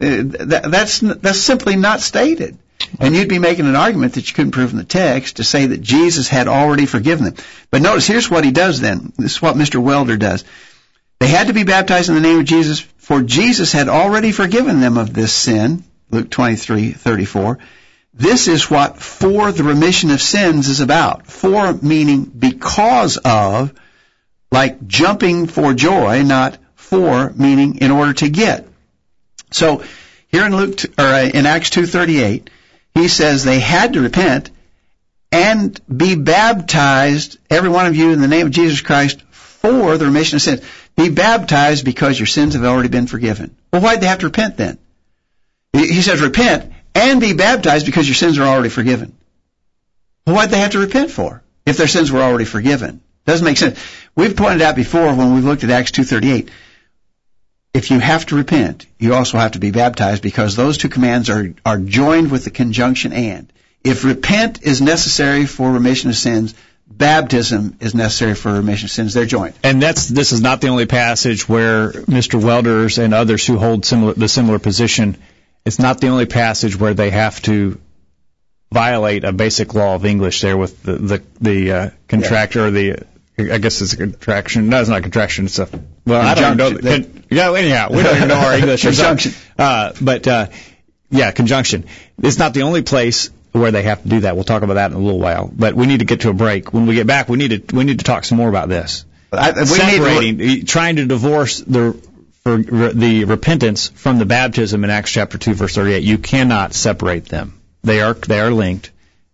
Uh, 0.00 0.22
that's 0.22 1.00
that's 1.00 1.40
simply 1.40 1.76
not 1.76 2.00
stated. 2.00 2.58
And 3.00 3.14
you'd 3.14 3.28
be 3.28 3.40
making 3.40 3.66
an 3.66 3.76
argument 3.76 4.14
that 4.14 4.28
you 4.28 4.34
couldn't 4.34 4.52
prove 4.52 4.70
in 4.70 4.78
the 4.78 4.84
text 4.84 5.36
to 5.36 5.44
say 5.44 5.66
that 5.66 5.82
Jesus 5.82 6.28
had 6.28 6.46
already 6.46 6.86
forgiven 6.86 7.24
them. 7.24 7.34
But 7.70 7.82
notice, 7.82 8.06
here's 8.06 8.30
what 8.30 8.44
he 8.44 8.52
does 8.52 8.80
then. 8.80 9.12
This 9.18 9.32
is 9.32 9.42
what 9.42 9.56
Mr. 9.56 9.82
Welder 9.82 10.16
does. 10.16 10.44
They 11.18 11.26
had 11.26 11.48
to 11.48 11.52
be 11.52 11.64
baptized 11.64 12.08
in 12.08 12.14
the 12.14 12.20
name 12.20 12.38
of 12.38 12.44
Jesus, 12.44 12.78
for 12.78 13.22
Jesus 13.22 13.72
had 13.72 13.88
already 13.88 14.30
forgiven 14.30 14.80
them 14.80 14.96
of 14.96 15.12
this 15.12 15.32
sin. 15.32 15.82
Luke 16.10 16.30
23:34. 16.30 17.58
This 18.18 18.48
is 18.48 18.68
what 18.68 18.98
for 18.98 19.52
the 19.52 19.62
remission 19.62 20.10
of 20.10 20.20
sins 20.20 20.68
is 20.68 20.80
about. 20.80 21.28
For 21.28 21.72
meaning 21.72 22.24
because 22.24 23.16
of, 23.16 23.72
like 24.50 24.88
jumping 24.88 25.46
for 25.46 25.72
joy, 25.72 26.24
not 26.24 26.58
for 26.74 27.30
meaning 27.36 27.76
in 27.76 27.92
order 27.92 28.12
to 28.14 28.28
get. 28.28 28.66
So 29.52 29.84
here 30.26 30.44
in 30.44 30.56
Luke 30.56 30.80
or 30.98 31.04
uh, 31.04 31.30
in 31.32 31.46
Acts 31.46 31.70
2:38, 31.70 32.48
he 32.92 33.06
says 33.06 33.44
they 33.44 33.60
had 33.60 33.92
to 33.92 34.00
repent 34.00 34.50
and 35.30 35.80
be 35.88 36.16
baptized, 36.16 37.38
every 37.48 37.68
one 37.68 37.86
of 37.86 37.94
you, 37.94 38.10
in 38.10 38.20
the 38.20 38.26
name 38.26 38.46
of 38.46 38.52
Jesus 38.52 38.80
Christ 38.80 39.22
for 39.30 39.96
the 39.96 40.06
remission 40.06 40.36
of 40.36 40.42
sins. 40.42 40.62
Be 40.96 41.08
baptized 41.08 41.84
because 41.84 42.18
your 42.18 42.26
sins 42.26 42.54
have 42.54 42.64
already 42.64 42.88
been 42.88 43.06
forgiven. 43.06 43.54
Well, 43.72 43.80
why'd 43.80 44.00
they 44.00 44.08
have 44.08 44.18
to 44.20 44.26
repent 44.26 44.56
then? 44.56 44.78
He 45.72 46.02
says 46.02 46.20
repent 46.20 46.72
and 46.98 47.20
be 47.20 47.32
baptized 47.32 47.86
because 47.86 48.08
your 48.08 48.14
sins 48.14 48.38
are 48.38 48.46
already 48.46 48.68
forgiven. 48.68 49.16
Well, 50.26 50.36
why'd 50.36 50.50
they 50.50 50.58
have 50.58 50.72
to 50.72 50.78
repent 50.78 51.10
for 51.10 51.42
if 51.64 51.76
their 51.76 51.86
sins 51.86 52.10
were 52.10 52.20
already 52.20 52.44
forgiven? 52.44 53.00
Doesn't 53.24 53.44
make 53.44 53.56
sense. 53.56 53.78
We've 54.14 54.36
pointed 54.36 54.62
out 54.62 54.76
before 54.76 55.14
when 55.14 55.34
we've 55.34 55.44
looked 55.44 55.64
at 55.64 55.70
Acts 55.70 55.90
2.38, 55.92 56.48
if 57.74 57.90
you 57.90 57.98
have 57.98 58.26
to 58.26 58.36
repent, 58.36 58.86
you 58.98 59.14
also 59.14 59.38
have 59.38 59.52
to 59.52 59.58
be 59.58 59.70
baptized 59.70 60.22
because 60.22 60.56
those 60.56 60.78
two 60.78 60.88
commands 60.88 61.30
are, 61.30 61.54
are 61.64 61.78
joined 61.78 62.30
with 62.30 62.44
the 62.44 62.50
conjunction 62.50 63.12
and. 63.12 63.52
If 63.84 64.04
repent 64.04 64.62
is 64.62 64.80
necessary 64.80 65.46
for 65.46 65.70
remission 65.70 66.10
of 66.10 66.16
sins, 66.16 66.54
baptism 66.88 67.76
is 67.80 67.94
necessary 67.94 68.34
for 68.34 68.52
remission 68.52 68.86
of 68.86 68.90
sins. 68.90 69.14
They're 69.14 69.26
joined. 69.26 69.54
And 69.62 69.80
that's 69.80 70.08
this 70.08 70.32
is 70.32 70.40
not 70.40 70.60
the 70.60 70.68
only 70.68 70.86
passage 70.86 71.48
where 71.48 71.92
Mr. 71.92 72.42
Welders 72.42 72.98
and 72.98 73.14
others 73.14 73.46
who 73.46 73.58
hold 73.58 73.84
similar 73.84 74.14
the 74.14 74.28
similar 74.28 74.58
position 74.58 75.16
it's 75.64 75.78
not 75.78 76.00
the 76.00 76.08
only 76.08 76.26
passage 76.26 76.78
where 76.78 76.94
they 76.94 77.10
have 77.10 77.40
to 77.42 77.80
violate 78.72 79.24
a 79.24 79.32
basic 79.32 79.74
law 79.74 79.94
of 79.94 80.04
English 80.04 80.40
there 80.40 80.56
with 80.56 80.82
the 80.82 80.92
the, 80.94 81.22
the 81.40 81.72
uh, 81.72 81.90
contractor 82.08 82.66
or 82.66 82.70
the 82.70 83.04
I 83.38 83.58
guess 83.58 83.80
it's 83.80 83.92
a 83.92 83.96
contraction. 83.96 84.68
No, 84.68 84.80
it's 84.80 84.88
not 84.88 84.98
a 84.98 85.02
contraction. 85.02 85.44
It's 85.44 85.58
a 85.58 85.68
well, 86.04 86.20
I 86.20 86.34
don't 86.34 86.56
know. 86.56 86.76
Con, 86.76 87.24
yeah, 87.30 87.52
anyhow, 87.52 87.88
we 87.90 88.02
don't 88.02 88.16
even 88.16 88.28
know 88.28 88.34
our 88.34 88.56
English. 88.56 88.82
conjunction. 88.82 89.32
Uh, 89.56 89.92
but 90.00 90.26
uh, 90.26 90.48
yeah, 91.10 91.30
conjunction. 91.30 91.84
It's 92.20 92.38
not 92.38 92.54
the 92.54 92.62
only 92.62 92.82
place 92.82 93.30
where 93.52 93.70
they 93.70 93.82
have 93.82 94.02
to 94.02 94.08
do 94.08 94.20
that. 94.20 94.34
We'll 94.34 94.44
talk 94.44 94.62
about 94.62 94.74
that 94.74 94.90
in 94.90 94.96
a 94.96 95.00
little 95.00 95.20
while. 95.20 95.50
But 95.52 95.74
we 95.74 95.86
need 95.86 96.00
to 96.00 96.04
get 96.04 96.22
to 96.22 96.30
a 96.30 96.34
break. 96.34 96.72
When 96.72 96.86
we 96.86 96.94
get 96.94 97.06
back, 97.06 97.28
we 97.28 97.38
need 97.38 97.68
to 97.68 97.76
we 97.76 97.84
need 97.84 97.98
to 98.00 98.04
talk 98.04 98.24
some 98.24 98.38
more 98.38 98.48
about 98.48 98.68
this. 98.68 99.04
I, 99.30 99.64
Separating, 99.64 100.38
to, 100.38 100.64
trying 100.64 100.96
to 100.96 101.06
divorce 101.06 101.60
the 101.60 102.00
the 102.56 103.24
repentance 103.24 103.88
from 103.88 104.18
the 104.18 104.26
baptism 104.26 104.84
in 104.84 104.90
Acts 104.90 105.10
chapter 105.10 105.38
2 105.38 105.54
verse 105.54 105.74
38. 105.74 106.02
You 106.02 106.18
cannot 106.18 106.74
separate 106.74 107.26
them. 107.26 107.60
They 107.82 108.00
are 108.00 108.14
they 108.14 108.40
are 108.40 108.50
linked. 108.50 108.90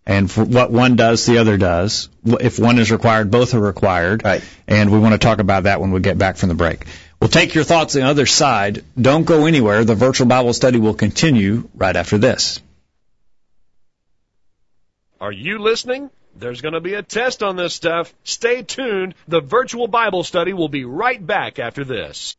And 0.07 0.31
for 0.31 0.45
what 0.45 0.71
one 0.71 0.97
does, 0.97 1.25
the 1.25 1.39
other 1.39 1.57
does. 1.57 2.11
If 2.25 2.59
one 2.59 2.79
is 2.79 2.93
required, 2.93 3.31
both 3.31 3.55
are 3.55 3.61
required. 3.61 4.23
Right. 4.23 4.45
And 4.67 4.93
we 4.93 4.99
want 4.99 5.13
to 5.13 5.19
talk 5.19 5.39
about 5.39 5.63
that 5.63 5.81
when 5.81 5.93
we 5.93 6.01
get 6.01 6.19
back 6.19 6.37
from 6.37 6.51
the 6.51 6.55
break. 6.55 6.85
We'll 7.21 7.31
take 7.31 7.55
your 7.55 7.65
thoughts 7.65 7.97
on 7.97 8.03
the 8.03 8.09
other 8.09 8.27
side. 8.27 8.85
Don't 9.01 9.25
go 9.25 9.47
anywhere. 9.47 9.83
The 9.85 9.95
virtual 9.95 10.27
Bible 10.27 10.53
study 10.53 10.79
will 10.79 10.93
continue 10.93 11.69
right 11.75 11.97
after 11.97 12.19
this. 12.19 12.61
Are 15.21 15.33
you 15.33 15.59
listening? 15.59 16.11
There's 16.37 16.61
going 16.61 16.75
to 16.75 16.81
be 16.81 16.95
a 16.95 17.03
test 17.03 17.43
on 17.43 17.57
this 17.57 17.73
stuff. 17.73 18.13
Stay 18.25 18.63
tuned. 18.63 19.15
The 19.27 19.41
virtual 19.41 19.89
Bible 19.89 20.23
study 20.23 20.53
will 20.53 20.69
be 20.69 20.85
right 20.85 21.25
back 21.25 21.59
after 21.59 21.83
this. 21.83 22.37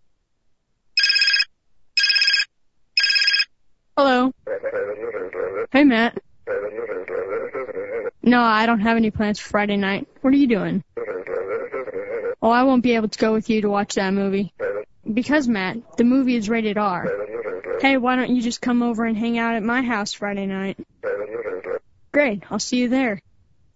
Hello. 3.98 4.34
Hey, 5.72 5.86
Matt. 5.86 6.22
No, 8.22 8.42
I 8.42 8.66
don't 8.66 8.82
have 8.82 8.98
any 8.98 9.10
plans 9.10 9.40
for 9.40 9.50
Friday 9.52 9.78
night. 9.78 10.06
What 10.20 10.34
are 10.34 10.38
you 10.38 10.48
doing? 10.48 10.84
Oh, 12.42 12.50
I 12.50 12.64
won't 12.64 12.84
be 12.84 12.96
able 12.96 13.08
to 13.08 13.20
go 13.20 13.32
with 13.32 13.50
you 13.50 13.62
to 13.62 13.70
watch 13.70 13.96
that 13.96 14.14
movie. 14.14 14.52
Because, 15.12 15.48
Matt, 15.48 15.96
the 15.96 16.04
movie 16.04 16.36
is 16.36 16.50
rated 16.50 16.78
R. 16.78 17.08
Hey, 17.80 17.96
why 17.96 18.18
don't 18.18 18.36
you 18.36 18.42
just 18.42 18.62
come 18.62 18.84
over 18.84 19.06
and 19.06 19.16
hang 19.16 19.38
out 19.38 19.56
at 19.56 19.64
my 19.64 19.82
house 19.82 20.12
Friday 20.12 20.46
night? 20.46 20.78
Great, 22.12 22.44
I'll 22.52 22.60
see 22.60 22.80
you 22.80 22.90
there. 22.90 23.22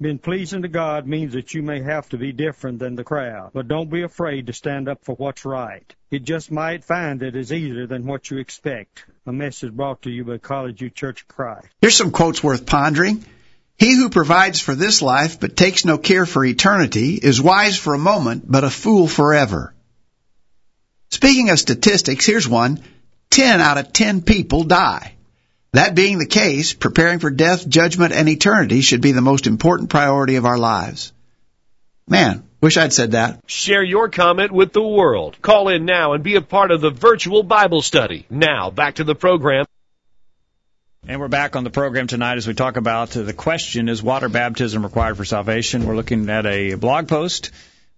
Being 0.01 0.19
pleasing 0.19 0.61
to 0.61 0.69
God 0.69 1.07
means 1.07 1.33
that 1.33 1.53
you 1.53 1.61
may 1.61 1.81
have 1.81 2.07
to 2.09 2.17
be 2.17 2.31
different 2.31 2.79
than 2.79 2.95
the 2.95 3.03
crowd, 3.03 3.51
but 3.53 3.67
don't 3.67 3.89
be 3.89 4.03
afraid 4.03 4.47
to 4.47 4.53
stand 4.53 4.87
up 4.87 5.03
for 5.03 5.13
what's 5.15 5.43
right. 5.43 5.93
It 6.09 6.23
just 6.23 6.51
might 6.51 6.85
find 6.85 7.19
that 7.19 7.27
it 7.27 7.35
is 7.35 7.51
easier 7.51 7.85
than 7.85 8.05
what 8.05 8.31
you 8.31 8.37
expect. 8.37 9.05
A 9.29 9.31
message 9.31 9.71
brought 9.71 10.01
to 10.01 10.09
you 10.09 10.23
by 10.23 10.39
College 10.39 10.79
View 10.79 10.89
Church 10.89 11.21
of 11.21 11.27
Christ. 11.27 11.67
Here's 11.81 11.95
some 11.95 12.09
quotes 12.09 12.43
worth 12.43 12.65
pondering. 12.65 13.23
He 13.77 13.95
who 13.95 14.09
provides 14.09 14.59
for 14.59 14.73
this 14.73 15.03
life 15.03 15.39
but 15.39 15.55
takes 15.55 15.85
no 15.85 15.99
care 15.99 16.25
for 16.25 16.43
eternity 16.43 17.13
is 17.13 17.39
wise 17.39 17.77
for 17.77 17.93
a 17.93 17.99
moment 17.99 18.51
but 18.51 18.63
a 18.63 18.71
fool 18.71 19.07
forever. 19.07 19.75
Speaking 21.11 21.51
of 21.51 21.59
statistics, 21.59 22.25
here's 22.25 22.47
one. 22.47 22.81
10 23.29 23.61
out 23.61 23.77
of 23.77 23.93
10 23.93 24.23
people 24.23 24.63
die. 24.63 25.13
That 25.73 25.93
being 25.93 26.17
the 26.17 26.25
case, 26.25 26.73
preparing 26.73 27.19
for 27.19 27.29
death, 27.29 27.69
judgment, 27.69 28.13
and 28.13 28.27
eternity 28.27 28.81
should 28.81 29.01
be 29.01 29.11
the 29.11 29.21
most 29.21 29.45
important 29.45 29.91
priority 29.91 30.37
of 30.37 30.47
our 30.47 30.57
lives. 30.57 31.13
Man, 32.07 32.48
wish 32.61 32.77
I'd 32.77 32.93
said 32.93 33.11
that. 33.11 33.41
Share 33.47 33.83
your 33.83 34.09
comment 34.09 34.51
with 34.51 34.73
the 34.73 34.81
world. 34.81 35.41
Call 35.41 35.69
in 35.69 35.85
now 35.85 36.13
and 36.13 36.23
be 36.23 36.35
a 36.35 36.41
part 36.41 36.71
of 36.71 36.81
the 36.81 36.89
virtual 36.89 37.43
Bible 37.43 37.81
study. 37.81 38.25
Now, 38.29 38.69
back 38.69 38.95
to 38.95 39.03
the 39.03 39.15
program. 39.15 39.65
And 41.07 41.19
we're 41.19 41.29
back 41.29 41.55
on 41.55 41.63
the 41.63 41.69
program 41.69 42.07
tonight 42.07 42.37
as 42.37 42.47
we 42.47 42.53
talk 42.53 42.77
about 42.77 43.15
uh, 43.15 43.23
the 43.23 43.33
question 43.33 43.89
is 43.89 44.03
water 44.03 44.29
baptism 44.29 44.83
required 44.83 45.17
for 45.17 45.25
salvation? 45.25 45.85
We're 45.85 45.95
looking 45.95 46.29
at 46.29 46.45
a 46.45 46.75
blog 46.75 47.07
post 47.07 47.51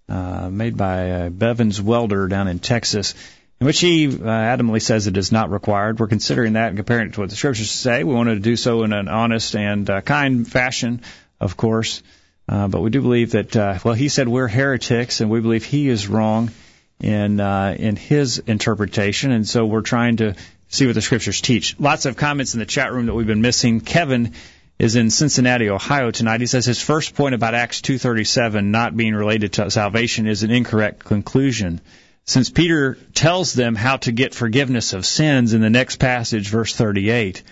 uh, 0.08 0.50
made 0.50 0.78
by 0.78 1.12
uh, 1.12 1.30
Bevins 1.30 1.82
Welder 1.82 2.28
down 2.28 2.48
in 2.48 2.60
Texas 2.60 3.16
in 3.62 3.68
which 3.68 3.80
he 3.80 4.08
uh, 4.08 4.10
adamantly 4.10 4.82
says 4.82 5.06
it 5.06 5.18
is 5.18 5.32
not 5.32 5.52
required. 5.52 6.00
We're 6.00 6.08
considering 6.08 6.54
that 6.54 6.70
and 6.70 6.78
comparing 6.78 7.10
it 7.10 7.14
to 7.14 7.20
what 7.22 7.30
the 7.30 7.36
scriptures 7.36 7.70
say. 7.70 8.04
We 8.04 8.16
wanted 8.16 8.36
to 8.36 8.42
do 8.42 8.56
so 8.56 8.84
in 8.84 8.92
an 8.92 9.08
honest 9.08 9.56
and 9.56 9.88
uh, 9.88 10.02
kind 10.02 10.52
fashion, 10.52 11.02
of 11.40 11.56
course. 11.58 12.02
Uh, 12.52 12.68
but 12.68 12.82
we 12.82 12.90
do 12.90 13.02
believe 13.02 13.32
that, 13.32 13.56
uh, 13.56 13.80
well, 13.86 13.94
he 13.94 14.10
said 14.10 14.28
we're 14.28 14.50
heretics, 14.50 15.22
and 15.22 15.30
we 15.30 15.40
believe 15.40 15.64
he 15.64 15.88
is 15.88 16.10
wrong 16.10 16.52
in 17.00 17.40
uh, 17.40 17.74
in 17.80 17.96
his 17.96 18.40
interpretation, 18.40 19.32
and 19.32 19.48
so 19.48 19.66
we're 19.66 19.80
trying 19.82 20.18
to 20.18 20.36
see 20.68 20.86
what 20.86 20.96
the 20.96 21.02
scriptures 21.02 21.40
teach. 21.40 21.80
Lots 21.80 22.06
of 22.06 22.18
comments 22.18 22.54
in 22.54 22.60
the 22.60 22.66
chat 22.66 22.92
room 22.92 23.06
that 23.06 23.14
we've 23.14 23.26
been 23.26 23.42
missing. 23.42 23.80
Kevin 23.80 24.34
is 24.78 24.98
in 24.98 25.10
Cincinnati, 25.10 25.70
Ohio 25.70 26.12
tonight. 26.12 26.42
He 26.42 26.46
says 26.46 26.66
his 26.66 26.82
first 26.82 27.16
point 27.16 27.36
about 27.36 27.56
Acts 27.56 27.80
2:37 27.80 28.66
not 28.66 28.98
being 28.98 29.16
related 29.16 29.54
to 29.54 29.72
salvation 29.72 30.28
is 30.28 30.44
an 30.44 30.52
incorrect 30.52 31.06
conclusion. 31.06 31.80
since 32.26 32.50
Peter 32.50 32.98
tells 33.14 33.54
them 33.54 33.76
how 33.76 33.96
to 33.98 34.12
get 34.12 34.36
forgiveness 34.36 34.92
of 34.92 35.06
sins 35.06 35.54
in 35.54 35.62
the 35.62 35.70
next 35.70 35.98
passage, 36.00 36.50
verse 36.50 36.76
38, 36.76 37.44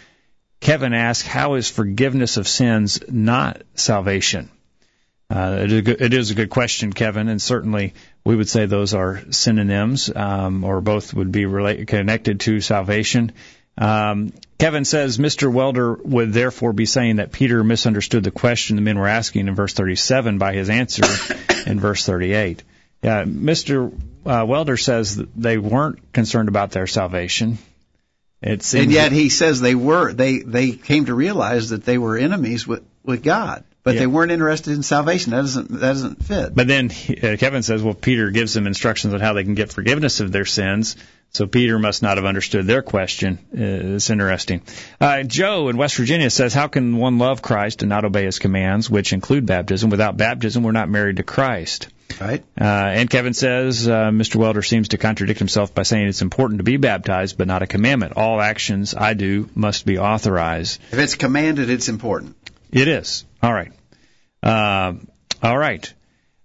Kevin 0.59 0.93
asks, 0.93 1.25
How 1.25 1.53
is 1.53 1.69
forgiveness 1.69 2.35
of 2.35 2.49
sins 2.49 2.99
not 3.07 3.61
salvation? 3.75 4.49
Uh, 5.29 5.59
it, 5.61 5.71
is 5.71 5.81
good, 5.81 6.01
it 6.01 6.13
is 6.13 6.31
a 6.31 6.35
good 6.35 6.49
question, 6.49 6.91
Kevin, 6.91 7.27
and 7.27 7.41
certainly 7.41 7.93
we 8.25 8.35
would 8.35 8.49
say 8.49 8.65
those 8.65 8.95
are 8.95 9.21
synonyms, 9.29 10.11
um, 10.15 10.63
or 10.63 10.81
both 10.81 11.13
would 11.13 11.31
be 11.31 11.45
relate, 11.45 11.87
connected 11.87 12.39
to 12.41 12.61
salvation. 12.61 13.31
Um, 13.77 14.33
Kevin 14.57 14.85
says 14.85 15.17
Mr. 15.17 15.51
Welder 15.51 15.93
would 15.93 16.33
therefore 16.33 16.73
be 16.73 16.85
saying 16.85 17.17
that 17.17 17.31
Peter 17.31 17.63
misunderstood 17.63 18.23
the 18.23 18.31
question 18.31 18.75
the 18.75 18.81
men 18.81 18.97
were 18.97 19.07
asking 19.07 19.47
in 19.47 19.55
verse 19.55 19.73
37 19.73 20.37
by 20.37 20.53
his 20.53 20.69
answer 20.69 21.03
in 21.65 21.79
verse 21.79 22.05
38. 22.05 22.63
Yeah, 23.01 23.23
Mr. 23.23 23.93
Uh, 24.25 24.45
Welder 24.45 24.77
says 24.77 25.15
that 25.15 25.33
they 25.35 25.57
weren't 25.57 26.11
concerned 26.11 26.49
about 26.49 26.71
their 26.71 26.87
salvation. 26.87 27.57
It 28.41 28.73
and 28.73 28.91
yet 28.91 29.11
he 29.11 29.29
says 29.29 29.59
they 29.59 29.75
were. 29.75 30.13
They 30.13 30.39
they 30.39 30.71
came 30.71 31.05
to 31.05 31.13
realize 31.13 31.69
that 31.69 31.83
they 31.83 31.97
were 31.97 32.17
enemies 32.17 32.65
with 32.65 32.83
with 33.03 33.21
God, 33.21 33.63
but 33.83 33.93
yeah. 33.93 34.01
they 34.01 34.07
weren't 34.07 34.31
interested 34.31 34.73
in 34.73 34.83
salvation. 34.83 35.31
That 35.31 35.41
doesn't 35.41 35.69
that 35.69 35.79
doesn't 35.79 36.23
fit. 36.23 36.53
But 36.53 36.67
then 36.67 36.91
uh, 36.91 37.37
Kevin 37.37 37.63
says, 37.63 37.81
well, 37.81 37.93
Peter 37.93 38.29
gives 38.31 38.53
them 38.53 38.67
instructions 38.67 39.13
on 39.13 39.19
how 39.19 39.33
they 39.33 39.43
can 39.43 39.55
get 39.55 39.71
forgiveness 39.71 40.19
of 40.19 40.31
their 40.31 40.45
sins. 40.45 40.95
So 41.31 41.45
Peter 41.45 41.77
must 41.77 42.01
not 42.01 42.17
have 42.17 42.25
understood 42.25 42.65
their 42.65 42.81
question. 42.81 43.37
Uh, 43.53 43.95
it's 43.95 44.09
interesting. 44.09 44.63
Uh, 44.99 45.23
Joe 45.23 45.69
in 45.69 45.77
West 45.77 45.95
Virginia 45.95 46.29
says, 46.29 46.53
How 46.55 46.67
can 46.67 46.97
one 46.97 47.19
love 47.19 47.41
Christ 47.41 47.83
and 47.83 47.89
not 47.89 48.03
obey 48.03 48.25
his 48.25 48.39
commands, 48.39 48.89
which 48.89 49.13
include 49.13 49.45
baptism? 49.45 49.91
Without 49.91 50.17
baptism, 50.17 50.63
we're 50.63 50.71
not 50.71 50.89
married 50.89 51.17
to 51.17 51.23
Christ. 51.23 51.87
Right. 52.19 52.43
Uh, 52.59 52.63
and 52.63 53.09
Kevin 53.09 53.33
says, 53.33 53.87
uh, 53.87 54.09
Mr. 54.09 54.35
Welder 54.37 54.63
seems 54.63 54.89
to 54.89 54.97
contradict 54.97 55.39
himself 55.39 55.73
by 55.73 55.83
saying 55.83 56.07
it's 56.07 56.21
important 56.21 56.57
to 56.57 56.63
be 56.63 56.77
baptized, 56.77 57.37
but 57.37 57.47
not 57.47 57.61
a 57.61 57.67
commandment. 57.67 58.13
All 58.15 58.41
actions 58.41 58.95
I 58.95 59.13
do 59.13 59.49
must 59.53 59.85
be 59.85 59.99
authorized. 59.99 60.81
If 60.91 60.99
it's 60.99 61.15
commanded, 61.15 61.69
it's 61.69 61.87
important. 61.87 62.35
It 62.71 62.87
is. 62.87 63.25
All 63.41 63.53
right. 63.53 63.71
Uh, 64.43 64.93
all 65.41 65.57
right. 65.57 65.93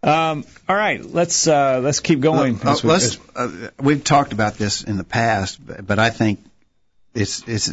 Um, 0.02 0.44
all 0.68 0.76
right, 0.76 1.02
let's 1.02 1.48
uh, 1.48 1.80
let's 1.82 2.00
keep 2.00 2.20
going. 2.20 2.60
Uh, 2.62 2.76
let's, 2.84 3.18
uh, 3.34 3.70
we've 3.80 4.04
talked 4.04 4.34
about 4.34 4.54
this 4.54 4.82
in 4.82 4.98
the 4.98 5.04
past, 5.04 5.58
but 5.64 5.98
I 5.98 6.10
think 6.10 6.44
it's 7.14 7.42
it's 7.46 7.68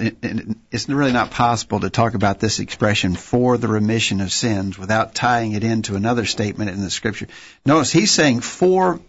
it's 0.71 0.87
really 0.87 1.11
not 1.11 1.31
possible 1.31 1.79
to 1.81 1.89
talk 1.89 2.13
about 2.13 2.39
this 2.39 2.59
expression 2.59 3.15
for 3.15 3.57
the 3.57 3.67
remission 3.67 4.21
of 4.21 4.31
sins 4.31 4.77
without 4.77 5.15
tying 5.15 5.53
it 5.53 5.63
into 5.63 5.95
another 5.95 6.25
statement 6.25 6.69
in 6.69 6.81
the 6.81 6.91
scripture. 6.91 7.27
Notice 7.65 7.91
he's 7.91 8.11
saying 8.11 8.41
for 8.41 8.99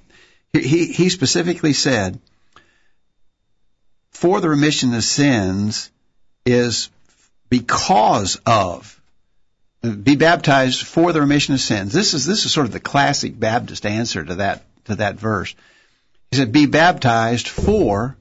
he 0.52 0.86
he 0.86 1.08
specifically 1.08 1.74
said 1.74 2.18
for 4.10 4.40
the 4.40 4.48
remission 4.48 4.94
of 4.94 5.04
sins 5.04 5.90
is 6.46 6.88
because 7.50 8.40
of 8.46 9.00
be 9.82 10.16
baptized 10.16 10.86
for 10.86 11.12
the 11.12 11.20
remission 11.20 11.54
of 11.54 11.60
sins. 11.60 11.92
This 11.92 12.14
is 12.14 12.24
this 12.24 12.46
is 12.46 12.52
sort 12.52 12.66
of 12.66 12.72
the 12.72 12.80
classic 12.80 13.38
Baptist 13.38 13.84
answer 13.84 14.24
to 14.24 14.36
that 14.36 14.64
to 14.84 14.96
that 14.96 15.18
verse. 15.18 15.54
He 16.30 16.36
said, 16.36 16.52
"Be 16.52 16.66
baptized 16.66 17.48
for 17.48 18.16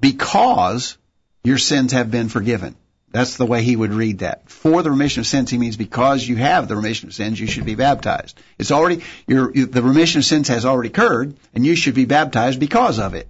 because 0.00 0.96
your 1.44 1.58
sins 1.58 1.92
have 1.92 2.10
been 2.10 2.28
forgiven." 2.28 2.76
That's 3.12 3.36
the 3.36 3.46
way 3.46 3.62
he 3.62 3.76
would 3.76 3.92
read 3.92 4.18
that. 4.18 4.50
For 4.50 4.82
the 4.82 4.90
remission 4.90 5.20
of 5.20 5.26
sins, 5.26 5.50
he 5.50 5.58
means 5.58 5.76
because 5.76 6.26
you 6.26 6.36
have 6.36 6.66
the 6.66 6.76
remission 6.76 7.08
of 7.08 7.14
sins, 7.14 7.38
you 7.38 7.46
should 7.46 7.64
be 7.64 7.74
baptized. 7.74 8.38
It's 8.58 8.72
already 8.72 9.02
your 9.26 9.52
the 9.52 9.82
remission 9.82 10.20
of 10.20 10.24
sins 10.24 10.48
has 10.48 10.64
already 10.64 10.88
occurred, 10.88 11.36
and 11.54 11.64
you 11.64 11.76
should 11.76 11.94
be 11.94 12.06
baptized 12.06 12.58
because 12.58 12.98
of 12.98 13.14
it. 13.14 13.28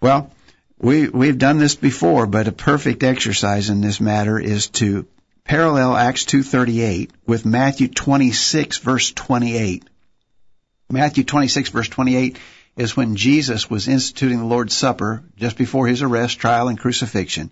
Well, 0.00 0.30
we 0.78 1.08
we've 1.08 1.38
done 1.38 1.58
this 1.58 1.74
before, 1.74 2.26
but 2.26 2.48
a 2.48 2.52
perfect 2.52 3.02
exercise 3.02 3.68
in 3.68 3.80
this 3.80 4.00
matter 4.00 4.38
is 4.38 4.68
to 4.68 5.06
parallel 5.50 5.96
Acts 5.96 6.26
2:38 6.26 7.10
with 7.26 7.44
Matthew 7.44 7.88
26 7.88 8.78
verse 8.78 9.10
28. 9.10 9.82
Matthew 10.88 11.24
26 11.24 11.70
verse 11.70 11.88
28 11.88 12.38
is 12.76 12.96
when 12.96 13.16
Jesus 13.16 13.68
was 13.68 13.88
instituting 13.88 14.38
the 14.38 14.44
Lord's 14.44 14.76
Supper 14.76 15.24
just 15.36 15.58
before 15.58 15.88
his 15.88 16.02
arrest, 16.02 16.38
trial, 16.38 16.68
and 16.68 16.78
crucifixion. 16.78 17.50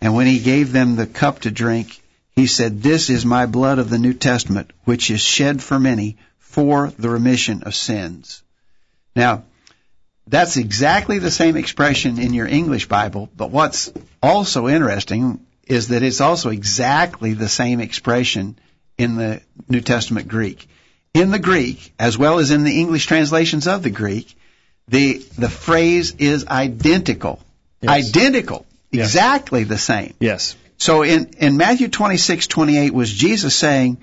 And 0.00 0.14
when 0.14 0.28
he 0.28 0.38
gave 0.38 0.70
them 0.70 0.94
the 0.94 1.04
cup 1.04 1.40
to 1.40 1.50
drink, 1.50 2.00
he 2.36 2.46
said, 2.46 2.80
This 2.80 3.10
is 3.10 3.26
my 3.26 3.46
blood 3.46 3.80
of 3.80 3.90
the 3.90 3.98
New 3.98 4.14
Testament, 4.14 4.70
which 4.84 5.10
is 5.10 5.20
shed 5.20 5.60
for 5.60 5.80
many 5.80 6.16
for 6.38 6.92
the 6.96 7.10
remission 7.10 7.64
of 7.64 7.74
sins. 7.74 8.40
Now, 9.16 9.42
that's 10.28 10.56
exactly 10.56 11.18
the 11.18 11.32
same 11.32 11.56
expression 11.56 12.20
in 12.20 12.34
your 12.34 12.46
English 12.46 12.86
Bible, 12.86 13.28
but 13.36 13.50
what's 13.50 13.92
also 14.22 14.68
interesting 14.68 15.44
is 15.70 15.88
that 15.88 16.02
it's 16.02 16.20
also 16.20 16.50
exactly 16.50 17.32
the 17.32 17.48
same 17.48 17.80
expression 17.80 18.58
in 18.98 19.16
the 19.16 19.40
New 19.68 19.80
Testament 19.80 20.26
Greek. 20.26 20.68
In 21.14 21.30
the 21.30 21.38
Greek, 21.38 21.94
as 21.98 22.18
well 22.18 22.40
as 22.40 22.50
in 22.50 22.64
the 22.64 22.80
English 22.80 23.06
translations 23.06 23.68
of 23.68 23.82
the 23.82 23.90
Greek, 23.90 24.36
the 24.88 25.18
the 25.38 25.48
phrase 25.48 26.14
is 26.18 26.46
identical. 26.46 27.40
Yes. 27.80 28.08
Identical. 28.08 28.66
Yes. 28.90 29.06
Exactly 29.06 29.64
the 29.64 29.78
same. 29.78 30.14
Yes. 30.18 30.56
So 30.76 31.02
in, 31.02 31.30
in 31.38 31.56
Matthew 31.56 31.88
26, 31.88 32.48
28 32.48 32.92
was 32.92 33.12
Jesus 33.12 33.54
saying, 33.54 33.98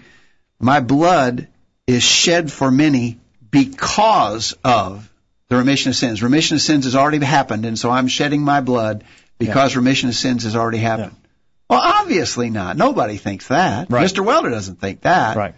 My 0.59 0.79
blood 0.79 1.47
is 1.85 2.03
shed 2.03 2.51
for 2.51 2.71
many 2.71 3.19
because 3.51 4.55
of 4.63 5.11
the 5.49 5.57
remission 5.57 5.89
of 5.89 5.95
sins. 5.95 6.23
Remission 6.23 6.55
of 6.55 6.61
sins 6.61 6.85
has 6.85 6.95
already 6.95 7.23
happened, 7.25 7.65
and 7.65 7.77
so 7.77 7.89
I'm 7.89 8.07
shedding 8.07 8.41
my 8.41 8.61
blood 8.61 9.03
because 9.37 9.73
yeah. 9.73 9.79
remission 9.79 10.09
of 10.09 10.15
sins 10.15 10.43
has 10.43 10.55
already 10.55 10.77
happened. 10.77 11.15
Yeah. 11.15 11.26
Well, 11.69 11.81
obviously 11.83 12.49
not. 12.49 12.77
Nobody 12.77 13.17
thinks 13.17 13.47
that. 13.47 13.89
Right. 13.89 14.05
Mr. 14.05 14.23
Welder 14.23 14.49
doesn't 14.49 14.79
think 14.79 15.01
that. 15.01 15.35
Right. 15.35 15.55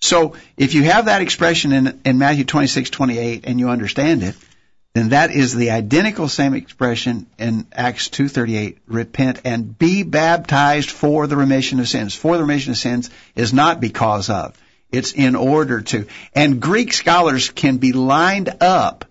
So 0.00 0.34
if 0.56 0.74
you 0.74 0.82
have 0.82 1.06
that 1.06 1.22
expression 1.22 1.72
in, 1.72 2.00
in 2.04 2.18
Matthew 2.18 2.44
26, 2.44 2.90
28 2.90 3.44
and 3.46 3.58
you 3.58 3.70
understand 3.70 4.22
it, 4.22 4.36
then 4.92 5.08
that 5.08 5.30
is 5.30 5.54
the 5.54 5.70
identical 5.70 6.28
same 6.28 6.54
expression 6.54 7.26
in 7.38 7.66
Acts 7.72 8.08
2.38, 8.10 8.76
repent 8.86 9.40
and 9.44 9.76
be 9.76 10.02
baptized 10.02 10.90
for 10.90 11.26
the 11.26 11.36
remission 11.36 11.80
of 11.80 11.88
sins. 11.88 12.14
For 12.14 12.36
the 12.36 12.42
remission 12.42 12.72
of 12.72 12.78
sins 12.78 13.10
is 13.34 13.52
not 13.52 13.80
because 13.80 14.30
of. 14.30 14.56
It's 14.92 15.12
in 15.12 15.34
order 15.34 15.80
to. 15.80 16.06
And 16.34 16.60
Greek 16.60 16.92
scholars 16.92 17.50
can 17.50 17.78
be 17.78 17.92
lined 17.92 18.50
up 18.60 19.06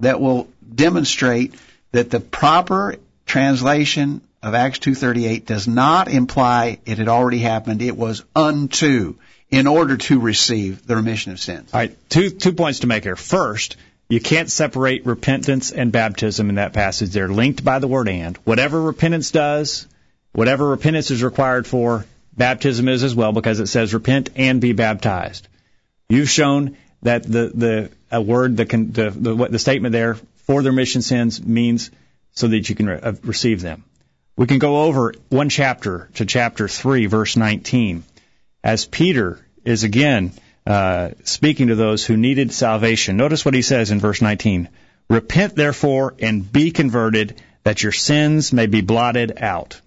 that 0.00 0.20
will 0.20 0.48
demonstrate 0.74 1.54
that 1.92 2.10
the 2.10 2.20
proper 2.20 2.96
translation 3.26 4.22
of 4.42 4.54
Acts 4.54 4.78
2.38 4.78 5.46
does 5.46 5.66
not 5.66 6.08
imply 6.08 6.78
it 6.86 6.98
had 6.98 7.08
already 7.08 7.38
happened. 7.38 7.82
It 7.82 7.96
was 7.96 8.24
unto 8.34 9.16
in 9.50 9.66
order 9.66 9.96
to 9.96 10.20
receive 10.20 10.86
the 10.86 10.96
remission 10.96 11.32
of 11.32 11.40
sins. 11.40 11.70
All 11.72 11.80
right, 11.80 11.96
two, 12.10 12.30
two 12.30 12.52
points 12.52 12.80
to 12.80 12.86
make 12.86 13.04
here. 13.04 13.16
First, 13.16 13.76
you 14.08 14.20
can't 14.20 14.50
separate 14.50 15.06
repentance 15.06 15.72
and 15.72 15.92
baptism 15.92 16.48
in 16.48 16.56
that 16.56 16.72
passage. 16.72 17.10
They're 17.10 17.28
linked 17.28 17.64
by 17.64 17.78
the 17.78 17.88
word 17.88 18.08
and. 18.08 18.36
Whatever 18.38 18.80
repentance 18.80 19.30
does, 19.30 19.86
whatever 20.32 20.68
repentance 20.68 21.10
is 21.10 21.22
required 21.22 21.66
for, 21.66 22.06
baptism 22.36 22.88
is 22.88 23.02
as 23.02 23.14
well 23.14 23.32
because 23.32 23.60
it 23.60 23.66
says 23.66 23.92
repent 23.92 24.30
and 24.36 24.60
be 24.60 24.72
baptized. 24.72 25.48
You've 26.08 26.30
shown 26.30 26.76
that 27.02 27.22
the 27.22 27.52
the 27.54 27.90
a 28.10 28.20
word 28.20 28.56
the 28.56 28.64
the 28.64 29.10
the, 29.10 29.48
the 29.50 29.58
statement 29.58 29.92
there 29.92 30.14
for 30.46 30.62
the 30.62 30.70
remission 30.70 31.02
sins 31.02 31.44
means 31.44 31.90
so 32.32 32.48
that 32.48 32.68
you 32.68 32.74
can 32.74 32.86
re- 32.86 33.00
uh, 33.00 33.12
receive 33.24 33.60
them. 33.60 33.84
We 34.38 34.46
can 34.46 34.60
go 34.60 34.84
over 34.84 35.12
one 35.30 35.48
chapter 35.48 36.08
to 36.14 36.24
chapter 36.24 36.68
3, 36.68 37.06
verse 37.06 37.36
19, 37.36 38.04
as 38.62 38.86
Peter 38.86 39.44
is 39.64 39.82
again 39.82 40.32
uh, 40.64 41.10
speaking 41.24 41.68
to 41.68 41.74
those 41.74 42.06
who 42.06 42.16
needed 42.16 42.52
salvation. 42.52 43.16
Notice 43.16 43.44
what 43.44 43.54
he 43.54 43.62
says 43.62 43.90
in 43.90 43.98
verse 43.98 44.22
19 44.22 44.68
Repent 45.10 45.56
therefore 45.56 46.14
and 46.20 46.50
be 46.52 46.70
converted, 46.70 47.42
that 47.64 47.82
your 47.82 47.90
sins 47.90 48.52
may 48.52 48.66
be 48.66 48.80
blotted 48.80 49.38
out. 49.38 49.80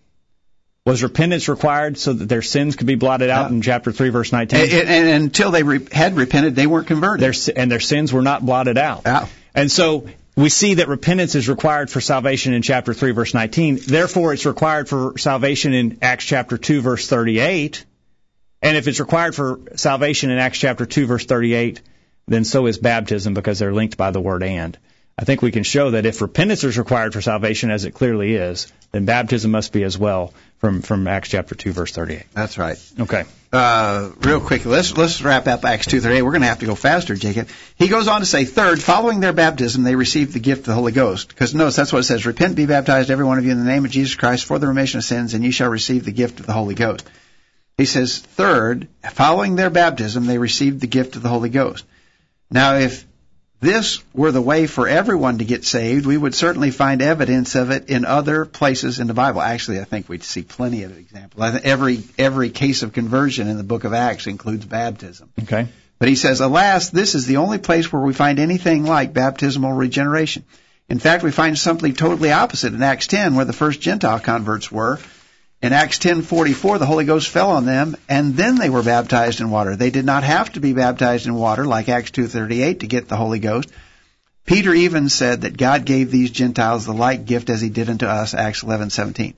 Was 0.86 1.02
repentance 1.02 1.48
required 1.48 1.98
so 1.98 2.12
that 2.12 2.28
their 2.28 2.42
sins 2.42 2.76
could 2.76 2.88
be 2.88 2.96
blotted 2.96 3.30
out 3.30 3.52
yeah. 3.52 3.56
in 3.56 3.62
chapter 3.62 3.94
3, 3.94 4.10
verse 4.10 4.34
19? 4.34 4.60
And, 4.60 4.70
and, 4.70 4.90
and 4.90 5.24
until 5.24 5.52
they 5.52 5.64
re- 5.64 5.88
had 5.94 6.18
repented, 6.18 6.56
they 6.56 6.68
weren't 6.68 6.88
converted. 6.88 7.22
Their, 7.22 7.54
and 7.56 7.72
their 7.72 7.80
sins 7.80 8.12
were 8.12 8.24
not 8.24 8.46
blotted 8.46 8.78
out. 8.78 9.04
Yeah. 9.06 9.28
And 9.56 9.72
so 9.72 10.08
we 10.42 10.50
see 10.50 10.74
that 10.76 10.88
repentance 10.88 11.36
is 11.36 11.48
required 11.48 11.92
for 11.92 12.02
salvation 12.02 12.54
in 12.54 12.64
chapter 12.64 12.96
3 12.96 13.12
verse 13.12 13.34
19. 13.34 13.80
Therefore, 13.86 14.34
it's 14.34 14.48
required 14.48 14.90
for 14.90 15.18
salvation 15.20 15.74
in 15.74 16.00
Acts 16.02 16.26
chapter 16.26 16.58
2 16.58 16.82
verse 16.82 17.08
38. 17.08 17.86
And 18.64 18.76
if 18.76 18.88
it's 18.88 19.00
required 19.00 19.36
for 19.36 19.60
salvation 19.76 20.32
in 20.32 20.40
Acts 20.40 20.58
chapter 20.58 20.88
2 20.88 21.06
verse 21.06 21.26
38, 21.26 21.82
then 22.28 22.44
so 22.44 22.66
is 22.66 22.80
baptism 22.80 23.36
because 23.36 23.60
they're 23.60 23.74
linked 23.74 23.98
by 23.98 24.10
the 24.10 24.20
word 24.20 24.42
and. 24.42 24.78
I 25.18 25.24
think 25.24 25.42
we 25.42 25.52
can 25.52 25.64
show 25.64 25.92
that 25.92 26.06
if 26.06 26.22
repentance 26.22 26.64
is 26.64 26.78
required 26.78 27.14
for 27.14 27.22
salvation, 27.22 27.70
as 27.70 27.86
it 27.86 27.92
clearly 27.92 28.36
is, 28.36 28.72
then 28.92 29.06
baptism 29.06 29.52
must 29.52 29.72
be 29.72 29.84
as 29.84 29.98
well 29.98 30.34
from, 30.58 30.82
from 30.82 31.08
Acts 31.08 31.30
chapter 31.30 31.54
2, 31.54 31.74
verse 31.74 31.92
38. 31.92 32.24
That's 32.34 32.58
right. 32.58 32.78
Okay. 33.00 33.26
Uh, 33.54 34.12
real 34.22 34.40
quick, 34.40 34.66
let's 34.66 34.96
let's 34.96 35.22
wrap 35.22 35.46
up 35.46 35.66
Acts 35.66 35.86
two 35.86 36.00
thirty 36.00 36.16
eight. 36.16 36.22
We're 36.22 36.32
going 36.32 36.44
to 36.44 36.48
have 36.48 36.60
to 36.60 36.66
go 36.66 36.74
faster, 36.74 37.18
Jacob. 37.18 37.50
He 37.76 37.90
goes 37.90 38.08
on 38.08 38.22
to 38.22 38.26
say, 38.26 38.46
third, 38.46 38.82
following 38.82 39.20
their 39.20 39.34
baptism, 39.34 39.84
they 39.84 39.96
received 39.96 40.32
the 40.32 40.40
gift 40.40 40.62
of 40.62 40.66
the 40.68 40.74
Holy 40.74 40.94
Ghost. 40.94 41.28
Because 41.28 41.54
notice 41.54 41.76
that's 41.76 41.92
what 41.92 42.00
it 42.00 42.04
says: 42.04 42.26
repent, 42.26 42.56
be 42.56 42.66
baptized, 42.66 43.12
every 43.12 43.26
one 43.26 43.40
of 43.40 43.44
you, 43.44 43.52
in 43.52 43.58
the 43.58 43.66
name 43.70 43.84
of 43.84 43.92
Jesus 43.92 44.16
Christ, 44.16 44.46
for 44.46 44.58
the 44.58 44.68
remission 44.70 45.00
of 45.00 45.04
sins, 45.04 45.34
and 45.34 45.44
ye 45.44 45.52
shall 45.52 45.70
receive 45.70 46.06
the 46.06 46.14
gift 46.14 46.40
of 46.40 46.46
the 46.46 46.54
Holy 46.54 46.76
Ghost. 46.76 47.06
He 47.78 47.86
says, 47.86 48.20
third, 48.20 48.88
following 49.12 49.56
their 49.56 49.70
baptism, 49.70 50.28
they 50.28 50.38
received 50.38 50.80
the 50.80 50.88
gift 50.88 51.18
of 51.18 51.24
the 51.24 51.30
Holy 51.30 51.50
Ghost. 51.50 51.84
Now, 52.50 52.76
if 52.76 53.06
this 53.62 54.04
were 54.14 54.32
the 54.32 54.42
way 54.42 54.66
for 54.66 54.88
everyone 54.88 55.38
to 55.38 55.46
get 55.46 55.64
saved, 55.64 56.08
we 56.08 56.18
would 56.18 56.34
certainly 56.34 56.72
find 56.72 57.02
evidence 57.02 57.54
of 57.54 57.70
it 57.70 57.90
in 57.90 58.06
other 58.06 58.44
places 58.44 59.00
in 59.00 59.06
the 59.06 59.14
Bible. 59.14 59.40
Actually, 59.40 59.80
I 59.80 59.84
think 59.84 60.10
we'd 60.10 60.24
see 60.24 60.42
plenty 60.42 60.82
of 60.84 60.98
examples. 60.98 61.42
I 61.42 61.52
think 61.52 61.66
every 61.66 62.04
every 62.18 62.50
case 62.50 62.82
of 62.82 62.92
conversion 62.92 63.48
in 63.48 63.58
the 63.58 63.64
book 63.64 63.84
of 63.84 63.94
Acts 63.94 64.26
includes 64.26 64.66
baptism. 64.66 65.30
Okay. 65.44 65.68
But 66.00 66.10
he 66.10 66.16
says, 66.16 66.42
alas, 66.42 66.90
this 66.90 67.14
is 67.14 67.28
the 67.28 67.38
only 67.38 67.60
place 67.60 67.94
where 67.94 68.02
we 68.02 68.14
find 68.14 68.40
anything 68.40 68.84
like 68.84 69.14
baptismal 69.14 69.74
regeneration. 69.74 70.44
In 70.90 70.98
fact, 70.98 71.24
we 71.24 71.30
find 71.30 71.56
something 71.58 71.94
totally 71.94 72.32
opposite 72.32 72.74
in 72.74 72.82
Acts 72.82 73.06
10, 73.06 73.36
where 73.36 73.46
the 73.46 73.54
first 73.54 73.80
Gentile 73.80 74.20
converts 74.20 74.72
were. 74.72 75.00
In 75.62 75.74
Acts 75.74 76.00
10:44, 76.00 76.80
the 76.80 76.88
Holy 76.88 77.06
Ghost 77.06 77.30
fell 77.30 77.52
on 77.52 77.66
them, 77.66 77.96
and 78.10 78.36
then 78.36 78.56
they 78.56 78.72
were 78.72 78.82
baptized 78.82 79.42
in 79.42 79.52
water. 79.52 79.76
They 79.76 79.92
did 79.92 80.06
not 80.06 80.24
have 80.24 80.52
to 80.54 80.60
be 80.60 80.74
baptized 80.74 81.28
in 81.28 81.36
water 81.36 81.66
like 81.66 81.88
Acts 81.88 82.10
2:38 82.10 82.80
to 82.80 82.88
get 82.88 83.08
the 83.08 83.16
Holy 83.16 83.38
Ghost. 83.38 83.70
Peter 84.44 84.74
even 84.74 85.08
said 85.08 85.42
that 85.42 85.58
God 85.58 85.86
gave 85.86 86.10
these 86.10 86.32
Gentiles 86.32 86.86
the 86.86 86.94
like 86.94 87.28
gift 87.28 87.52
as 87.52 87.62
He 87.62 87.70
did 87.70 87.92
unto 87.92 88.08
us, 88.08 88.34
Acts 88.34 88.64
11:17. 88.64 89.36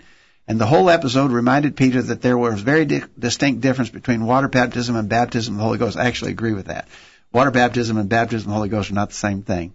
And 0.48 0.62
the 0.62 0.66
whole 0.66 0.90
episode 0.90 1.32
reminded 1.32 1.76
Peter 1.76 2.02
that 2.02 2.22
there 2.22 2.38
was 2.38 2.62
a 2.62 2.64
very 2.64 2.86
di- 2.86 3.04
distinct 3.20 3.60
difference 3.60 3.90
between 3.90 4.26
water 4.26 4.48
baptism 4.48 4.96
and 4.96 5.10
baptism 5.10 5.56
of 5.56 5.58
the 5.58 5.66
Holy 5.66 5.78
Ghost. 5.78 5.98
I 5.98 6.06
actually 6.06 6.32
agree 6.32 6.54
with 6.54 6.68
that. 6.68 6.88
Water 7.34 7.52
baptism 7.52 7.98
and 7.98 8.08
baptism 8.08 8.48
of 8.48 8.52
the 8.52 8.56
Holy 8.56 8.70
Ghost 8.70 8.92
are 8.92 8.96
not 8.96 9.10
the 9.10 9.16
same 9.16 9.42
thing. 9.42 9.74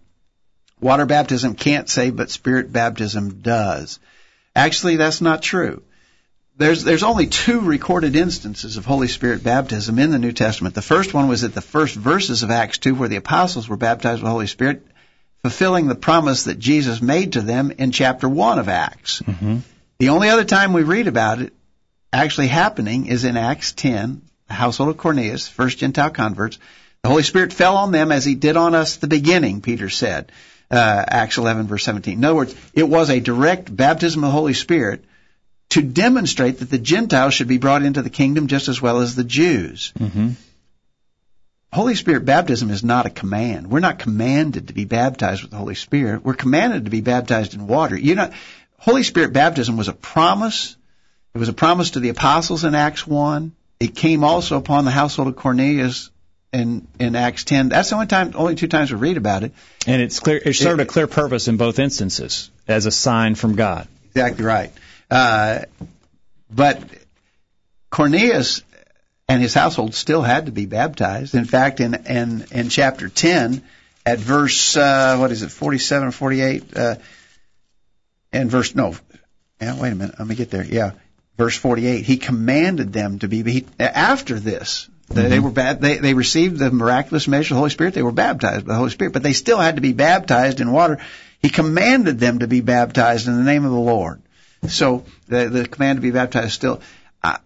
Water 0.81 1.05
baptism 1.05 1.55
can't 1.55 1.91
save, 1.91 2.17
but 2.17 2.31
spirit 2.31 2.73
baptism 2.73 3.41
does. 3.43 3.99
Actually, 4.57 4.97
that's 4.97 5.21
not 5.21 5.43
true 5.43 5.83
there's 6.59 6.83
there's 6.83 7.05
only 7.05 7.27
two 7.27 7.61
recorded 7.61 8.17
instances 8.17 8.77
of 8.77 8.85
Holy 8.85 9.07
Spirit 9.07 9.45
baptism 9.45 9.99
in 9.99 10.11
the 10.11 10.19
New 10.19 10.33
Testament. 10.33 10.75
The 10.75 10.83
first 10.83 11.15
one 11.15 11.29
was 11.29 11.45
at 11.45 11.55
the 11.55 11.61
first 11.61 11.95
verses 11.95 12.43
of 12.43 12.51
Acts 12.51 12.79
2 12.79 12.97
where 12.97 13.09
the 13.09 13.17
apostles 13.17 13.69
were 13.69 13.77
baptized 13.77 14.21
with 14.21 14.27
the 14.27 14.33
Holy 14.33 14.49
Spirit, 14.49 14.85
fulfilling 15.43 15.87
the 15.87 15.95
promise 15.95 16.45
that 16.45 16.59
Jesus 16.59 17.01
made 17.01 17.35
to 17.35 17.43
them 17.43 17.71
in 17.79 17.93
chapter 17.93 18.29
1 18.29 18.59
of 18.59 18.69
Acts. 18.69 19.23
Mm-hmm. 19.23 19.59
The 20.01 20.09
only 20.09 20.29
other 20.31 20.45
time 20.45 20.73
we 20.73 20.83
read 20.83 21.07
about 21.07 21.41
it 21.41 21.53
actually 22.13 22.49
happening 22.49 23.07
is 23.07 23.25
in 23.25 23.37
Acts 23.37 23.73
10, 23.73 24.23
the 24.49 24.55
household 24.55 24.91
of 24.91 24.97
Cornelius, 24.97 25.47
first 25.47 25.79
Gentile 25.79 26.11
converts. 26.11 26.59
The 27.05 27.09
Holy 27.09 27.23
Spirit 27.23 27.53
fell 27.53 27.77
on 27.77 27.93
them 27.93 28.11
as 28.11 28.25
he 28.25 28.35
did 28.35 28.57
on 28.57 28.75
us 28.75 28.97
at 28.97 29.01
the 29.03 29.07
beginning, 29.07 29.61
Peter 29.61 29.89
said. 29.89 30.33
Uh, 30.71 31.05
Acts 31.07 31.39
11 31.39 31.69
verse 31.69 31.85
17. 31.85 32.19
In 32.19 32.25
other 32.25 32.35
words, 32.35 32.55
it 32.75 32.89
was 32.89 33.11
a 33.11 33.21
direct 33.21 33.75
baptism 33.75 34.25
of 34.25 34.29
the 34.29 34.33
Holy 34.33 34.55
Spirit 34.55 35.05
to 35.71 35.83
demonstrate 35.83 36.59
that 36.59 36.71
the 36.71 36.79
Gentiles 36.79 37.35
should 37.35 37.49
be 37.49 37.59
brought 37.59 37.83
into 37.83 38.03
the 38.03 38.11
kingdom 38.11 38.47
just 38.47 38.69
as 38.69 38.81
well 38.81 39.01
as 39.01 39.15
the 39.15 39.25
Jews. 39.25 39.93
Mm-hmm. 39.99 40.31
Holy 41.73 41.95
Spirit 41.95 42.25
baptism 42.25 42.71
is 42.71 42.83
not 42.83 43.05
a 43.05 43.11
command. 43.11 43.71
We're 43.71 43.81
not 43.81 43.99
commanded 43.99 44.69
to 44.69 44.75
be 44.75 44.87
baptized 44.87 45.43
with 45.43 45.51
the 45.51 45.59
Holy 45.59 45.75
Spirit. 45.75 46.25
We're 46.25 46.35
commanded 46.35 46.87
to 46.87 46.91
be 46.91 47.03
baptized 47.03 47.55
in 47.55 47.67
water. 47.67 47.97
You 47.97 48.15
know, 48.15 48.31
Holy 48.79 49.03
Spirit 49.03 49.35
baptism 49.35 49.77
was 49.77 49.89
a 49.89 49.93
promise. 49.93 50.77
It 51.35 51.39
was 51.39 51.51
a 51.51 51.53
promise 51.53 51.91
to 51.91 52.01
the 52.01 52.09
apostles 52.09 52.65
in 52.65 52.75
Acts 52.75 53.07
1. 53.07 53.53
It 53.81 53.95
came 53.95 54.25
also 54.25 54.57
upon 54.57 54.87
the 54.87 54.91
household 54.91 55.29
of 55.29 55.37
Cornelius 55.37 56.11
in, 56.53 56.89
in 56.99 57.15
Acts 57.15 57.45
10. 57.45 57.69
That's 57.69 57.91
the 57.91 57.97
only 57.97 58.07
time, 58.07 58.33
only 58.35 58.55
two 58.55 58.67
times 58.67 58.91
we 58.91 58.99
read 58.99 59.19
about 59.19 59.45
it. 59.45 59.53
And 59.87 60.01
it's 60.01 60.21
clear, 60.21 60.41
it 60.43 60.55
served 60.55 60.81
a 60.81 60.87
clear 60.87 61.07
purpose 61.07 61.49
in 61.49 61.59
both 61.59 61.79
instances 61.79 62.51
as 62.67 62.87
a 62.87 62.91
sign 62.91 63.35
from 63.35 63.57
God. 63.57 63.87
Exactly 64.15 64.45
right. 64.45 64.73
Uh, 65.11 65.61
but 66.51 66.83
Cornelius 67.91 68.63
and 69.29 69.43
his 69.43 69.55
household 69.55 69.95
still 69.95 70.23
had 70.23 70.47
to 70.47 70.53
be 70.53 70.67
baptized. 70.67 71.35
In 71.35 71.45
fact, 71.45 71.81
in 71.81 71.95
in, 71.95 72.47
in 72.51 72.69
chapter 72.69 73.09
10, 73.09 73.63
at 74.07 74.19
verse 74.19 74.77
uh, 74.77 75.17
what 75.19 75.31
is 75.31 75.43
it, 75.43 75.51
47 75.51 76.09
or 76.09 76.13
48, 76.13 76.77
uh, 76.77 76.95
and 78.33 78.51
verse 78.51 78.75
no, 78.75 78.95
yeah, 79.61 79.81
wait 79.81 79.93
a 79.93 79.95
minute, 79.95 80.15
let 80.19 80.29
me 80.29 80.35
get 80.35 80.51
there. 80.51 80.65
Yeah, 80.65 80.93
verse 81.37 81.57
48, 81.57 82.05
he 82.05 82.17
commanded 82.17 82.93
them 82.93 83.19
to 83.21 83.29
be 83.29 83.43
he, 83.51 83.67
after 83.79 84.39
this. 84.39 84.89
Mm-hmm. 85.11 85.29
They 85.31 85.41
were 85.41 85.51
bad. 85.51 85.81
They 85.81 85.97
they 85.97 86.13
received 86.13 86.59
the 86.59 86.71
miraculous 86.71 87.27
measure 87.27 87.55
of 87.55 87.57
the 87.57 87.61
Holy 87.61 87.71
Spirit. 87.71 87.95
They 87.95 88.03
were 88.03 88.13
baptized 88.13 88.67
by 88.67 88.75
the 88.75 88.79
Holy 88.79 88.91
Spirit, 88.91 89.15
but 89.15 89.23
they 89.23 89.33
still 89.33 89.59
had 89.59 89.77
to 89.77 89.81
be 89.81 89.95
baptized 89.95 90.61
in 90.61 90.71
water. 90.71 90.99
He 91.41 91.49
commanded 91.49 92.19
them 92.19 92.41
to 92.41 92.47
be 92.47 92.61
baptized 92.61 93.27
in 93.27 93.37
the 93.37 93.43
name 93.43 93.65
of 93.65 93.71
the 93.71 93.79
Lord. 93.79 94.21
So 94.67 95.05
the, 95.29 95.49
the 95.49 95.69
command 95.69 95.99
to 95.99 96.03
be 96.03 96.11
baptized 96.11 96.53
still. 96.53 96.81
I, 97.23 97.39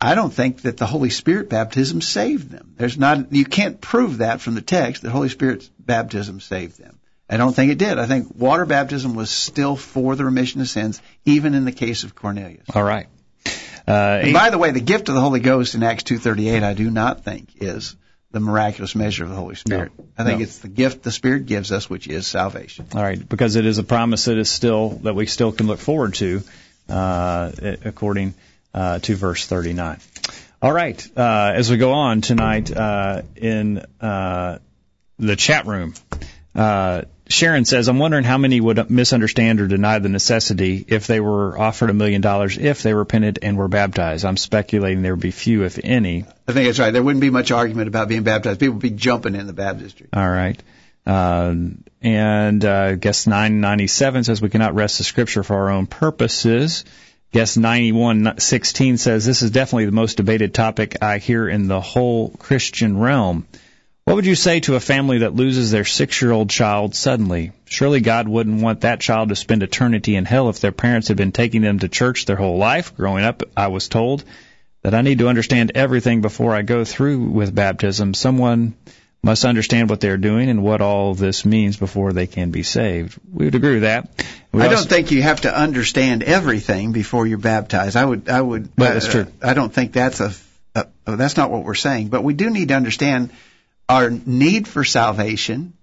I 0.00 0.14
don't 0.14 0.32
think 0.32 0.62
that 0.62 0.76
the 0.76 0.86
Holy 0.86 1.10
Spirit 1.10 1.48
baptism 1.48 2.00
saved 2.00 2.50
them. 2.50 2.74
There's 2.76 2.96
not, 2.96 3.32
you 3.32 3.44
can't 3.44 3.80
prove 3.80 4.18
that 4.18 4.40
from 4.40 4.54
the 4.54 4.62
text 4.62 5.02
that 5.02 5.10
Holy 5.10 5.28
Spirit's 5.28 5.68
baptism 5.78 6.40
saved 6.40 6.78
them. 6.78 6.98
I 7.28 7.36
don't 7.38 7.54
think 7.54 7.72
it 7.72 7.78
did. 7.78 7.98
I 7.98 8.06
think 8.06 8.34
water 8.34 8.66
baptism 8.66 9.14
was 9.14 9.30
still 9.30 9.76
for 9.76 10.14
the 10.14 10.24
remission 10.24 10.60
of 10.60 10.68
sins, 10.68 11.00
even 11.24 11.54
in 11.54 11.64
the 11.64 11.72
case 11.72 12.04
of 12.04 12.14
Cornelius. 12.14 12.66
All 12.74 12.82
right. 12.82 13.06
Uh, 13.86 14.20
and 14.22 14.32
by 14.32 14.50
the 14.50 14.58
way, 14.58 14.70
the 14.70 14.80
gift 14.80 15.08
of 15.08 15.14
the 15.14 15.20
Holy 15.20 15.40
Ghost 15.40 15.74
in 15.74 15.82
Acts 15.82 16.04
2:38, 16.04 16.62
I 16.62 16.74
do 16.74 16.90
not 16.90 17.24
think 17.24 17.48
is 17.56 17.96
the 18.34 18.40
miraculous 18.40 18.96
measure 18.96 19.22
of 19.22 19.30
the 19.30 19.36
Holy 19.36 19.54
Spirit. 19.54 19.92
No, 19.96 20.04
I 20.18 20.24
think 20.24 20.40
no. 20.40 20.42
it's 20.42 20.58
the 20.58 20.68
gift 20.68 21.04
the 21.04 21.12
Spirit 21.12 21.46
gives 21.46 21.70
us, 21.70 21.88
which 21.88 22.08
is 22.08 22.26
salvation. 22.26 22.88
All 22.92 23.00
right, 23.00 23.28
because 23.28 23.54
it 23.54 23.64
is 23.64 23.78
a 23.78 23.84
promise 23.84 24.24
that 24.24 24.36
is 24.36 24.50
still 24.50 24.90
that 25.04 25.14
we 25.14 25.26
still 25.26 25.52
can 25.52 25.68
look 25.68 25.78
forward 25.78 26.14
to, 26.14 26.42
uh, 26.88 27.52
according 27.84 28.34
uh, 28.74 28.98
to 28.98 29.14
verse 29.14 29.46
39. 29.46 29.98
All 30.60 30.72
right, 30.72 31.06
uh, 31.16 31.52
as 31.54 31.70
we 31.70 31.76
go 31.76 31.92
on 31.92 32.22
tonight 32.22 32.76
uh, 32.76 33.22
in 33.36 33.84
uh, 34.00 34.58
the 35.20 35.36
chat 35.36 35.66
room, 35.66 35.94
uh, 36.56 37.02
Sharon 37.28 37.64
says, 37.64 37.88
"I'm 37.88 37.98
wondering 37.98 38.24
how 38.24 38.36
many 38.36 38.60
would 38.60 38.90
misunderstand 38.90 39.60
or 39.60 39.66
deny 39.66 39.98
the 39.98 40.10
necessity 40.10 40.84
if 40.86 41.06
they 41.06 41.20
were 41.20 41.58
offered 41.58 41.90
a 41.90 41.94
million 41.94 42.20
dollars 42.20 42.58
if 42.58 42.82
they 42.82 42.92
repented 42.92 43.38
and 43.42 43.56
were 43.56 43.68
baptized. 43.68 44.24
I'm 44.24 44.36
speculating 44.36 45.02
there 45.02 45.14
would 45.14 45.22
be 45.22 45.30
few, 45.30 45.64
if 45.64 45.78
any." 45.82 46.24
I 46.46 46.52
think 46.52 46.66
that's 46.66 46.78
right. 46.78 46.92
There 46.92 47.02
wouldn't 47.02 47.22
be 47.22 47.30
much 47.30 47.50
argument 47.50 47.88
about 47.88 48.08
being 48.08 48.24
baptized. 48.24 48.60
People 48.60 48.74
would 48.74 48.82
be 48.82 48.90
jumping 48.90 49.34
in 49.34 49.46
the 49.46 49.54
baptistry. 49.54 50.08
All 50.12 50.28
right. 50.28 50.62
Um, 51.06 51.84
and 52.02 52.64
uh, 52.64 52.96
guess 52.96 53.26
997 53.26 54.24
says 54.24 54.42
we 54.42 54.50
cannot 54.50 54.74
wrest 54.74 54.98
the 54.98 55.04
scripture 55.04 55.42
for 55.42 55.54
our 55.56 55.70
own 55.70 55.86
purposes. 55.86 56.84
Guess 57.32 57.56
9116 57.56 58.98
says 58.98 59.26
this 59.26 59.42
is 59.42 59.50
definitely 59.50 59.86
the 59.86 59.92
most 59.92 60.18
debated 60.18 60.54
topic 60.54 61.02
I 61.02 61.18
hear 61.18 61.48
in 61.48 61.66
the 61.66 61.80
whole 61.80 62.28
Christian 62.30 62.98
realm. 62.98 63.46
What 64.04 64.16
would 64.16 64.26
you 64.26 64.34
say 64.34 64.60
to 64.60 64.74
a 64.74 64.80
family 64.80 65.18
that 65.18 65.34
loses 65.34 65.70
their 65.70 65.86
six 65.86 66.20
year 66.20 66.30
old 66.30 66.50
child 66.50 66.94
suddenly? 66.94 67.52
Surely 67.64 68.00
God 68.00 68.28
wouldn't 68.28 68.60
want 68.60 68.82
that 68.82 69.00
child 69.00 69.30
to 69.30 69.36
spend 69.36 69.62
eternity 69.62 70.14
in 70.14 70.26
hell 70.26 70.50
if 70.50 70.60
their 70.60 70.72
parents 70.72 71.08
had 71.08 71.16
been 71.16 71.32
taking 71.32 71.62
them 71.62 71.78
to 71.78 71.88
church 71.88 72.26
their 72.26 72.36
whole 72.36 72.58
life. 72.58 72.94
Growing 72.96 73.24
up, 73.24 73.42
I 73.56 73.68
was 73.68 73.88
told 73.88 74.22
that 74.82 74.94
I 74.94 75.00
need 75.00 75.20
to 75.20 75.28
understand 75.28 75.72
everything 75.74 76.20
before 76.20 76.54
I 76.54 76.60
go 76.60 76.84
through 76.84 77.30
with 77.30 77.54
baptism. 77.54 78.12
Someone 78.12 78.74
must 79.22 79.46
understand 79.46 79.88
what 79.88 80.00
they're 80.00 80.18
doing 80.18 80.50
and 80.50 80.62
what 80.62 80.82
all 80.82 81.14
this 81.14 81.46
means 81.46 81.78
before 81.78 82.12
they 82.12 82.26
can 82.26 82.50
be 82.50 82.62
saved. 82.62 83.18
We 83.32 83.46
would 83.46 83.54
agree 83.54 83.72
with 83.72 83.82
that. 83.84 84.26
We 84.52 84.60
I 84.60 84.66
also- 84.66 84.80
don't 84.80 84.88
think 84.90 85.12
you 85.12 85.22
have 85.22 85.40
to 85.40 85.58
understand 85.58 86.22
everything 86.22 86.92
before 86.92 87.26
you're 87.26 87.38
baptized. 87.38 87.96
I 87.96 88.04
would, 88.04 88.28
I 88.28 88.42
would. 88.42 88.68
Well, 88.76 88.92
that's 88.92 89.08
uh, 89.08 89.10
true. 89.10 89.26
I 89.42 89.54
don't 89.54 89.72
think 89.72 89.94
that's 89.94 90.20
a, 90.20 90.34
a. 90.74 90.86
That's 91.06 91.38
not 91.38 91.50
what 91.50 91.64
we're 91.64 91.74
saying. 91.74 92.08
But 92.08 92.22
we 92.22 92.34
do 92.34 92.50
need 92.50 92.68
to 92.68 92.74
understand 92.74 93.30
our 93.88 94.10
need 94.10 94.66
for 94.68 94.84
salvation. 94.84 95.74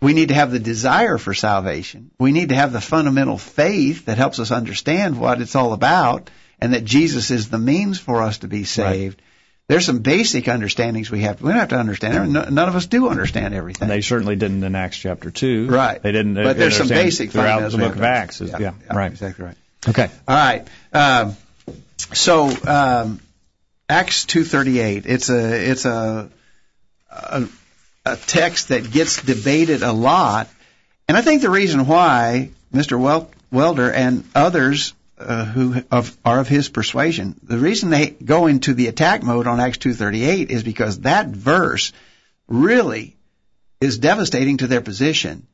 We 0.00 0.14
need 0.14 0.28
to 0.28 0.34
have 0.34 0.50
the 0.50 0.58
desire 0.58 1.16
for 1.18 1.32
salvation. 1.32 2.10
We 2.18 2.32
need 2.32 2.48
to 2.48 2.56
have 2.56 2.72
the 2.72 2.80
fundamental 2.80 3.38
faith 3.38 4.06
that 4.06 4.18
helps 4.18 4.38
us 4.40 4.50
understand 4.50 5.18
what 5.18 5.40
it's 5.40 5.54
all 5.54 5.72
about, 5.72 6.28
and 6.60 6.74
that 6.74 6.84
Jesus 6.84 7.30
is 7.30 7.48
the 7.50 7.58
means 7.58 7.98
for 8.00 8.22
us 8.22 8.38
to 8.38 8.48
be 8.48 8.64
saved. 8.64 9.22
There's 9.68 9.86
some 9.86 10.00
basic 10.00 10.48
understandings 10.48 11.08
we 11.08 11.20
have. 11.20 11.40
We 11.40 11.50
don't 11.50 11.60
have 11.60 11.68
to 11.68 11.76
understand. 11.78 12.14
everything. 12.16 12.54
None 12.54 12.68
of 12.68 12.74
us 12.74 12.86
do 12.86 13.08
understand 13.08 13.54
everything. 13.54 13.88
They 13.88 14.00
certainly 14.00 14.34
didn't 14.34 14.64
in 14.64 14.74
Acts 14.74 14.98
chapter 14.98 15.30
2. 15.30 15.68
Right. 15.68 16.02
They 16.02 16.10
didn't. 16.12 16.34
But 16.34 16.56
there's 16.56 16.76
some 16.76 16.88
basic 16.88 17.30
throughout 17.30 17.70
the 17.70 17.78
book 17.78 17.94
of 17.94 18.02
Acts. 18.02 18.40
is- 18.40 18.50
Yeah, 18.58 18.72
right. 18.92 19.10
Exactly 19.12 19.44
right. 19.44 19.56
Okay. 19.88 20.10
All 20.26 20.36
right. 20.36 20.66
Um, 20.92 21.36
so 22.12 22.50
um, 22.66 23.20
Acts 23.88 24.24
two 24.26 24.44
thirty 24.44 24.80
eight. 24.80 25.06
It's 25.06 25.30
a 25.30 25.70
it's 25.70 25.84
a, 25.84 26.28
a 27.12 27.48
a 28.04 28.16
text 28.16 28.68
that 28.68 28.90
gets 28.90 29.22
debated 29.22 29.82
a 29.82 29.92
lot, 29.92 30.48
And 31.08 31.16
I 31.16 31.22
think 31.22 31.42
the 31.42 31.50
reason 31.50 31.86
why 31.86 32.50
Mr. 32.74 32.98
Wel- 32.98 33.30
Welder 33.52 33.92
and 33.92 34.24
others 34.34 34.94
uh, 35.18 35.44
who 35.44 35.82
of, 35.90 36.16
are 36.24 36.40
of 36.40 36.48
his 36.48 36.68
persuasion, 36.68 37.38
the 37.44 37.58
reason 37.58 37.90
they 37.90 38.10
go 38.10 38.46
into 38.48 38.74
the 38.74 38.88
attack 38.88 39.22
mode 39.22 39.46
on 39.46 39.60
Acts 39.60 39.78
2:38 39.78 40.50
is 40.50 40.64
because 40.64 41.00
that 41.00 41.28
verse 41.28 41.92
really 42.48 43.16
is 43.80 43.98
devastating 43.98 44.56
to 44.58 44.66
their 44.66 44.80
position, 44.80 45.46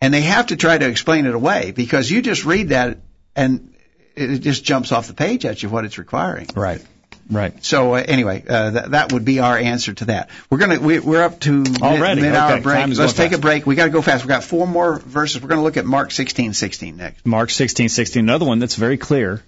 and 0.00 0.14
they 0.14 0.22
have 0.22 0.46
to 0.46 0.56
try 0.56 0.78
to 0.78 0.88
explain 0.88 1.26
it 1.26 1.34
away 1.34 1.72
because 1.72 2.10
you 2.10 2.22
just 2.22 2.44
read 2.46 2.70
that 2.70 2.98
and 3.36 3.74
it 4.16 4.38
just 4.38 4.64
jumps 4.64 4.92
off 4.92 5.06
the 5.06 5.14
page 5.14 5.44
at 5.44 5.62
you 5.62 5.68
what 5.68 5.84
it's 5.84 5.98
requiring. 5.98 6.48
Right. 6.54 6.82
Right. 7.30 7.64
So 7.64 7.94
uh, 7.94 8.04
anyway, 8.06 8.44
uh, 8.48 8.70
that, 8.70 8.90
that 8.90 9.12
would 9.12 9.24
be 9.24 9.38
our 9.38 9.56
answer 9.56 9.94
to 9.94 10.06
that. 10.06 10.30
We're 10.50 10.58
gonna 10.58 10.80
we, 10.80 10.98
we're 10.98 11.22
up 11.22 11.38
to 11.40 11.64
Already, 11.80 12.22
mid 12.22 12.34
hour 12.34 12.54
okay. 12.54 12.62
break. 12.62 12.98
Let's 12.98 13.12
take 13.12 13.32
a 13.32 13.38
break. 13.38 13.66
We 13.66 13.76
got 13.76 13.84
to 13.84 13.90
go 13.90 14.02
fast. 14.02 14.24
We 14.24 14.28
got 14.28 14.42
four 14.42 14.66
more 14.66 14.98
verses. 14.98 15.40
We're 15.40 15.48
going 15.48 15.60
to 15.60 15.64
look 15.64 15.76
at 15.76 15.86
Mark 15.86 16.10
16:16 16.10 16.96
next. 16.96 17.24
Mark 17.24 17.50
16, 17.50 17.88
16, 17.88 18.22
another 18.22 18.44
one 18.44 18.58
that's 18.58 18.74
very 18.74 18.96
clear 18.96 19.42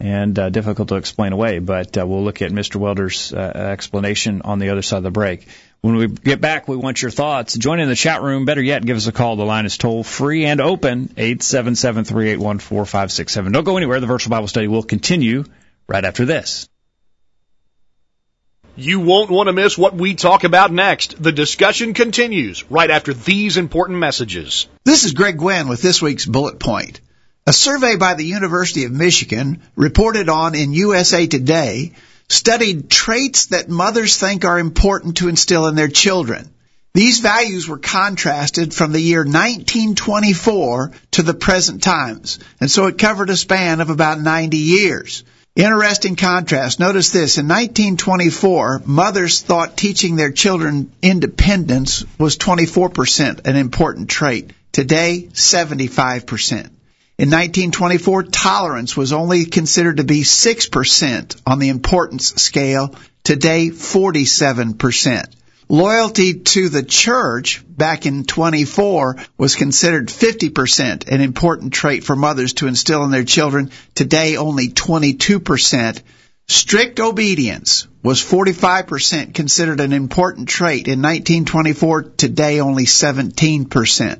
and 0.00 0.36
uh, 0.38 0.48
difficult 0.48 0.88
to 0.88 0.96
explain 0.96 1.32
away, 1.32 1.58
but 1.58 1.98
uh, 1.98 2.06
we'll 2.06 2.24
look 2.24 2.40
at 2.40 2.50
Mr. 2.50 2.76
Welder's 2.76 3.34
uh, 3.34 3.38
explanation 3.38 4.40
on 4.42 4.58
the 4.58 4.70
other 4.70 4.82
side 4.82 4.96
of 4.96 5.02
the 5.02 5.10
break. 5.10 5.46
When 5.82 5.96
we 5.96 6.08
get 6.08 6.40
back, 6.40 6.66
we 6.68 6.76
want 6.76 7.02
your 7.02 7.10
thoughts. 7.10 7.56
Join 7.56 7.80
in 7.80 7.88
the 7.88 7.94
chat 7.94 8.22
room. 8.22 8.46
Better 8.46 8.62
yet, 8.62 8.84
give 8.84 8.96
us 8.96 9.06
a 9.06 9.12
call. 9.12 9.36
The 9.36 9.44
line 9.44 9.66
is 9.66 9.76
toll 9.76 10.02
free 10.02 10.46
and 10.46 10.60
open, 10.60 11.08
877-381-4567. 11.08 13.52
Don't 13.52 13.64
go 13.64 13.76
anywhere. 13.76 14.00
The 14.00 14.06
virtual 14.06 14.30
Bible 14.30 14.48
study 14.48 14.68
will 14.68 14.82
continue 14.82 15.44
right 15.86 16.04
after 16.04 16.24
this. 16.24 16.66
You 18.76 19.00
won't 19.00 19.30
want 19.30 19.48
to 19.48 19.52
miss 19.52 19.76
what 19.76 19.94
we 19.94 20.14
talk 20.14 20.44
about 20.44 20.72
next. 20.72 21.20
The 21.22 21.32
discussion 21.32 21.92
continues 21.92 22.70
right 22.70 22.90
after 22.90 23.12
these 23.12 23.56
important 23.56 23.98
messages. 23.98 24.68
This 24.84 25.04
is 25.04 25.12
Greg 25.12 25.38
Gwynn 25.38 25.68
with 25.68 25.82
this 25.82 26.00
week's 26.00 26.24
bullet 26.24 26.58
point. 26.58 27.00
A 27.46 27.52
survey 27.52 27.96
by 27.96 28.14
the 28.14 28.24
University 28.24 28.84
of 28.84 28.92
Michigan 28.92 29.62
reported 29.74 30.28
on 30.28 30.54
in 30.54 30.72
USA 30.72 31.26
Today 31.26 31.92
studied 32.28 32.88
traits 32.88 33.46
that 33.46 33.68
mothers 33.68 34.16
think 34.16 34.44
are 34.44 34.58
important 34.58 35.16
to 35.16 35.28
instill 35.28 35.66
in 35.66 35.74
their 35.74 35.88
children. 35.88 36.48
These 36.94 37.20
values 37.20 37.68
were 37.68 37.78
contrasted 37.78 38.72
from 38.72 38.92
the 38.92 39.00
year 39.00 39.20
1924 39.20 40.92
to 41.12 41.22
the 41.22 41.34
present 41.34 41.82
times, 41.82 42.38
and 42.60 42.70
so 42.70 42.86
it 42.86 42.98
covered 42.98 43.30
a 43.30 43.36
span 43.36 43.80
of 43.80 43.90
about 43.90 44.20
90 44.20 44.56
years. 44.56 45.24
Interesting 45.60 46.16
contrast. 46.16 46.80
Notice 46.80 47.10
this. 47.10 47.36
In 47.36 47.46
1924, 47.46 48.82
mothers 48.86 49.42
thought 49.42 49.76
teaching 49.76 50.16
their 50.16 50.32
children 50.32 50.90
independence 51.02 52.02
was 52.18 52.38
24% 52.38 53.46
an 53.46 53.56
important 53.56 54.08
trait. 54.08 54.52
Today, 54.72 55.28
75%. 55.34 56.70
In 57.18 57.28
1924, 57.28 58.22
tolerance 58.22 58.96
was 58.96 59.12
only 59.12 59.44
considered 59.44 59.98
to 59.98 60.04
be 60.04 60.22
6% 60.22 61.42
on 61.46 61.58
the 61.58 61.68
importance 61.68 62.34
scale. 62.36 62.94
Today, 63.22 63.68
47%. 63.68 65.26
Loyalty 65.70 66.34
to 66.34 66.68
the 66.68 66.82
church 66.82 67.62
back 67.64 68.04
in 68.04 68.24
24 68.24 69.18
was 69.38 69.54
considered 69.54 70.08
50% 70.08 71.06
an 71.06 71.20
important 71.20 71.72
trait 71.72 72.02
for 72.02 72.16
mothers 72.16 72.54
to 72.54 72.66
instill 72.66 73.04
in 73.04 73.12
their 73.12 73.22
children. 73.22 73.70
Today, 73.94 74.36
only 74.36 74.70
22%. 74.70 76.02
Strict 76.48 76.98
obedience 76.98 77.86
was 78.02 78.20
45% 78.20 79.32
considered 79.32 79.78
an 79.78 79.92
important 79.92 80.48
trait 80.48 80.88
in 80.88 81.02
1924. 81.02 82.02
Today, 82.16 82.58
only 82.58 82.86
17%. 82.86 84.18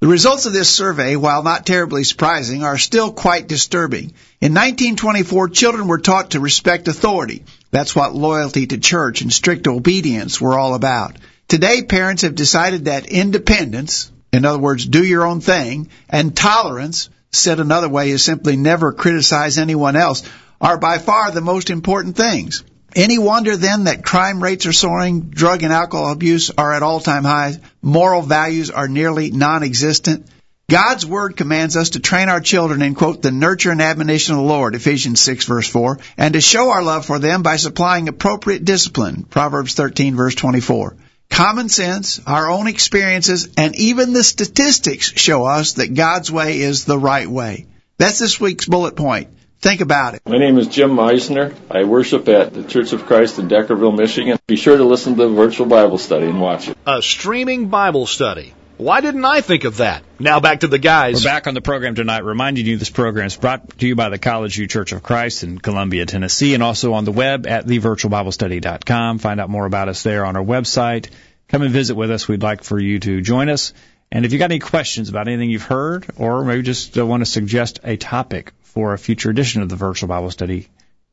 The 0.00 0.06
results 0.06 0.44
of 0.44 0.52
this 0.52 0.68
survey, 0.68 1.16
while 1.16 1.42
not 1.42 1.64
terribly 1.64 2.04
surprising, 2.04 2.64
are 2.64 2.76
still 2.76 3.12
quite 3.12 3.48
disturbing. 3.48 4.12
In 4.42 4.52
1924, 4.52 5.48
children 5.48 5.88
were 5.88 6.00
taught 6.00 6.32
to 6.32 6.40
respect 6.40 6.86
authority. 6.88 7.44
That's 7.72 7.96
what 7.96 8.14
loyalty 8.14 8.66
to 8.68 8.78
church 8.78 9.22
and 9.22 9.32
strict 9.32 9.66
obedience 9.66 10.40
were 10.40 10.58
all 10.58 10.74
about. 10.74 11.16
Today, 11.48 11.82
parents 11.82 12.22
have 12.22 12.34
decided 12.34 12.84
that 12.84 13.06
independence, 13.06 14.12
in 14.32 14.44
other 14.44 14.58
words, 14.58 14.86
do 14.86 15.02
your 15.02 15.26
own 15.26 15.40
thing, 15.40 15.88
and 16.08 16.36
tolerance, 16.36 17.08
said 17.32 17.60
another 17.60 17.88
way 17.88 18.10
is 18.10 18.22
simply 18.22 18.56
never 18.56 18.92
criticize 18.92 19.56
anyone 19.56 19.96
else, 19.96 20.22
are 20.60 20.76
by 20.76 20.98
far 20.98 21.30
the 21.30 21.40
most 21.40 21.70
important 21.70 22.14
things. 22.14 22.62
Any 22.94 23.16
wonder 23.18 23.56
then 23.56 23.84
that 23.84 24.04
crime 24.04 24.42
rates 24.42 24.66
are 24.66 24.72
soaring, 24.72 25.30
drug 25.30 25.62
and 25.62 25.72
alcohol 25.72 26.12
abuse 26.12 26.50
are 26.50 26.74
at 26.74 26.82
all-time 26.82 27.24
highs, 27.24 27.58
moral 27.80 28.20
values 28.20 28.70
are 28.70 28.86
nearly 28.86 29.30
non-existent? 29.30 30.26
God's 30.70 31.04
word 31.04 31.36
commands 31.36 31.76
us 31.76 31.90
to 31.90 32.00
train 32.00 32.28
our 32.28 32.40
children 32.40 32.82
in 32.82 32.94
quote 32.94 33.20
the 33.20 33.30
nurture 33.30 33.70
and 33.70 33.82
admonition 33.82 34.34
of 34.34 34.40
the 34.40 34.46
Lord, 34.46 34.74
Ephesians 34.74 35.20
6 35.20 35.44
verse 35.44 35.68
4, 35.68 35.98
and 36.16 36.34
to 36.34 36.40
show 36.40 36.70
our 36.70 36.82
love 36.82 37.04
for 37.04 37.18
them 37.18 37.42
by 37.42 37.56
supplying 37.56 38.08
appropriate 38.08 38.64
discipline, 38.64 39.24
Proverbs 39.24 39.74
13 39.74 40.16
verse 40.16 40.34
24. 40.34 40.96
Common 41.28 41.68
sense, 41.68 42.20
our 42.26 42.50
own 42.50 42.68
experiences, 42.68 43.48
and 43.56 43.74
even 43.76 44.12
the 44.12 44.22
statistics 44.22 45.12
show 45.12 45.44
us 45.44 45.74
that 45.74 45.94
God's 45.94 46.30
way 46.30 46.60
is 46.60 46.84
the 46.84 46.98
right 46.98 47.28
way. 47.28 47.66
That's 47.98 48.18
this 48.18 48.40
week's 48.40 48.66
bullet 48.66 48.96
point. 48.96 49.28
Think 49.60 49.80
about 49.80 50.14
it. 50.14 50.22
My 50.26 50.38
name 50.38 50.58
is 50.58 50.66
Jim 50.66 50.90
Meisner. 50.90 51.54
I 51.70 51.84
worship 51.84 52.28
at 52.28 52.52
the 52.52 52.64
Church 52.64 52.92
of 52.92 53.06
Christ 53.06 53.38
in 53.38 53.48
Deckerville, 53.48 53.96
Michigan. 53.96 54.38
Be 54.46 54.56
sure 54.56 54.76
to 54.76 54.84
listen 54.84 55.16
to 55.16 55.22
the 55.22 55.28
virtual 55.28 55.66
Bible 55.66 55.98
study 55.98 56.26
and 56.26 56.40
watch 56.40 56.68
it. 56.68 56.76
A 56.84 57.00
streaming 57.00 57.68
Bible 57.68 58.06
study. 58.06 58.54
Why 58.82 59.00
didn't 59.00 59.24
I 59.24 59.42
think 59.42 59.62
of 59.62 59.76
that? 59.76 60.02
Now 60.18 60.40
back 60.40 60.60
to 60.60 60.66
the 60.66 60.78
guys. 60.78 61.24
We're 61.24 61.30
back 61.30 61.46
on 61.46 61.54
the 61.54 61.60
program 61.60 61.94
tonight, 61.94 62.24
reminding 62.24 62.66
you 62.66 62.76
this 62.76 62.90
program 62.90 63.26
is 63.26 63.36
brought 63.36 63.78
to 63.78 63.86
you 63.86 63.94
by 63.94 64.08
the 64.08 64.18
College 64.18 64.56
View 64.56 64.66
Church 64.66 64.90
of 64.90 65.04
Christ 65.04 65.44
in 65.44 65.60
Columbia, 65.60 66.04
Tennessee, 66.04 66.54
and 66.54 66.64
also 66.64 66.92
on 66.94 67.04
the 67.04 67.12
web 67.12 67.46
at 67.46 67.64
thevirtualbiblestudy.com. 67.64 69.20
Find 69.20 69.40
out 69.40 69.50
more 69.50 69.66
about 69.66 69.88
us 69.88 70.02
there 70.02 70.24
on 70.24 70.34
our 70.34 70.42
website. 70.42 71.10
Come 71.46 71.62
and 71.62 71.70
visit 71.70 71.94
with 71.94 72.10
us. 72.10 72.26
We'd 72.26 72.42
like 72.42 72.64
for 72.64 72.76
you 72.76 72.98
to 72.98 73.20
join 73.20 73.48
us. 73.50 73.72
And 74.10 74.24
if 74.24 74.32
you've 74.32 74.40
got 74.40 74.50
any 74.50 74.58
questions 74.58 75.08
about 75.08 75.28
anything 75.28 75.50
you've 75.50 75.62
heard, 75.62 76.06
or 76.16 76.44
maybe 76.44 76.62
just 76.62 76.96
want 76.96 77.20
to 77.20 77.30
suggest 77.30 77.78
a 77.84 77.96
topic 77.96 78.52
for 78.62 78.94
a 78.94 78.98
future 78.98 79.30
edition 79.30 79.62
of 79.62 79.68
the 79.68 79.76
Virtual 79.76 80.08
Bible 80.08 80.32
Study, 80.32 80.68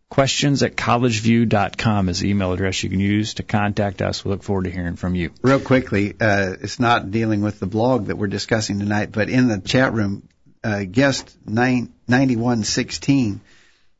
questions 0.09 0.63
at 0.63 0.75
collegeview.com 0.75 2.09
is 2.09 2.19
the 2.19 2.29
email 2.29 2.51
address 2.51 2.83
you 2.83 2.89
can 2.89 2.99
use 2.99 3.35
to 3.35 3.43
contact 3.43 4.01
us. 4.01 4.25
We 4.25 4.31
look 4.31 4.43
forward 4.43 4.65
to 4.65 4.71
hearing 4.71 4.95
from 4.95 5.15
you. 5.15 5.31
Real 5.41 5.59
quickly, 5.59 6.15
uh, 6.19 6.55
it's 6.61 6.79
not 6.79 7.11
dealing 7.11 7.41
with 7.41 7.59
the 7.59 7.67
blog 7.67 8.07
that 8.07 8.17
we're 8.17 8.27
discussing 8.27 8.79
tonight, 8.79 9.11
but 9.11 9.29
in 9.29 9.47
the 9.47 9.59
chat 9.59 9.93
room, 9.93 10.27
uh, 10.63 10.83
guest 10.83 11.37
nine, 11.45 11.93
9116 12.07 13.41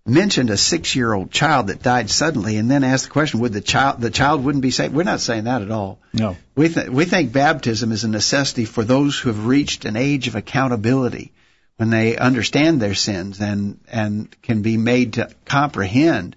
mentioned 0.06 0.50
a 0.50 0.58
six-year-old 0.58 1.32
child 1.32 1.67
that 1.67 1.84
died 1.84 2.10
suddenly, 2.10 2.58
and 2.58 2.69
then 2.69 2.84
asked 2.84 3.06
the 3.06 3.10
question: 3.12 3.41
Would 3.41 3.54
the 3.54 3.62
child 3.62 4.02
the 4.02 4.10
child 4.10 4.43
wouldn't 4.43 4.62
be 4.62 4.72
saved? 4.72 4.93
We're 4.93 5.04
not 5.04 5.19
saying 5.19 5.43
that 5.43 5.62
at 5.62 5.72
all. 5.72 6.00
No. 6.13 6.36
We 6.56 6.69
th- 6.69 6.89
we 6.89 7.06
think 7.06 7.32
baptism 7.32 7.91
is 7.91 8.04
a 8.04 8.10
necessity 8.10 8.65
for 8.65 8.84
those 8.84 9.19
who 9.19 9.30
have 9.30 9.45
reached 9.45 9.86
an 9.86 9.95
age 9.95 10.28
of 10.28 10.36
accountability 10.36 11.32
when 11.80 11.89
they 11.89 12.18
understand 12.18 12.82
their 12.82 12.94
sins 12.94 13.39
and 13.39 13.80
and 13.89 14.30
can 14.42 14.62
be 14.62 14.76
made 14.76 15.13
to 15.13 15.30
comprehend 15.46 16.36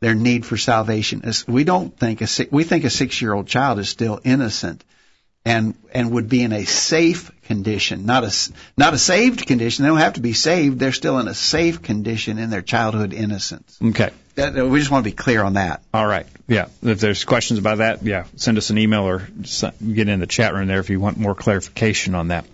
their 0.00 0.16
need 0.16 0.44
for 0.44 0.56
salvation. 0.56 1.22
We 1.46 1.62
don't 1.62 1.96
think 1.96 2.22
a 2.22 2.26
we 2.50 2.64
think 2.64 2.82
a 2.82 2.90
six-year-old 2.90 3.46
child 3.46 3.78
is 3.78 3.88
still 3.88 4.18
innocent 4.24 4.82
and 5.44 5.76
and 5.94 6.10
would 6.10 6.28
be 6.28 6.42
in 6.42 6.52
a 6.52 6.64
safe 6.64 7.30
condition, 7.42 8.04
not 8.04 8.24
a 8.24 8.52
not 8.76 8.92
a 8.92 8.98
saved 8.98 9.46
condition. 9.46 9.84
They 9.84 9.90
don't 9.90 9.98
have 9.98 10.14
to 10.14 10.20
be 10.20 10.32
saved. 10.32 10.80
They're 10.80 10.90
still 10.90 11.20
in 11.20 11.28
a 11.28 11.34
safe 11.34 11.82
condition 11.82 12.40
in 12.40 12.50
their 12.50 12.62
childhood 12.62 13.12
innocence. 13.12 13.78
Okay. 13.80 14.10
We 14.48 14.78
just 14.78 14.90
want 14.90 15.04
to 15.04 15.10
be 15.10 15.14
clear 15.14 15.42
on 15.42 15.54
that. 15.54 15.82
All 15.92 16.06
right. 16.06 16.26
Yeah. 16.48 16.68
If 16.82 17.00
there's 17.00 17.24
questions 17.24 17.58
about 17.58 17.78
that, 17.78 18.02
yeah, 18.02 18.24
send 18.36 18.58
us 18.58 18.70
an 18.70 18.78
email 18.78 19.02
or 19.02 19.28
get 19.94 20.08
in 20.08 20.20
the 20.20 20.26
chat 20.26 20.54
room 20.54 20.66
there 20.66 20.80
if 20.80 20.90
you 20.90 20.98
want 21.00 21.16
more 21.16 21.34
clarification 21.34 22.14
on 22.14 22.28
that. 22.28 22.44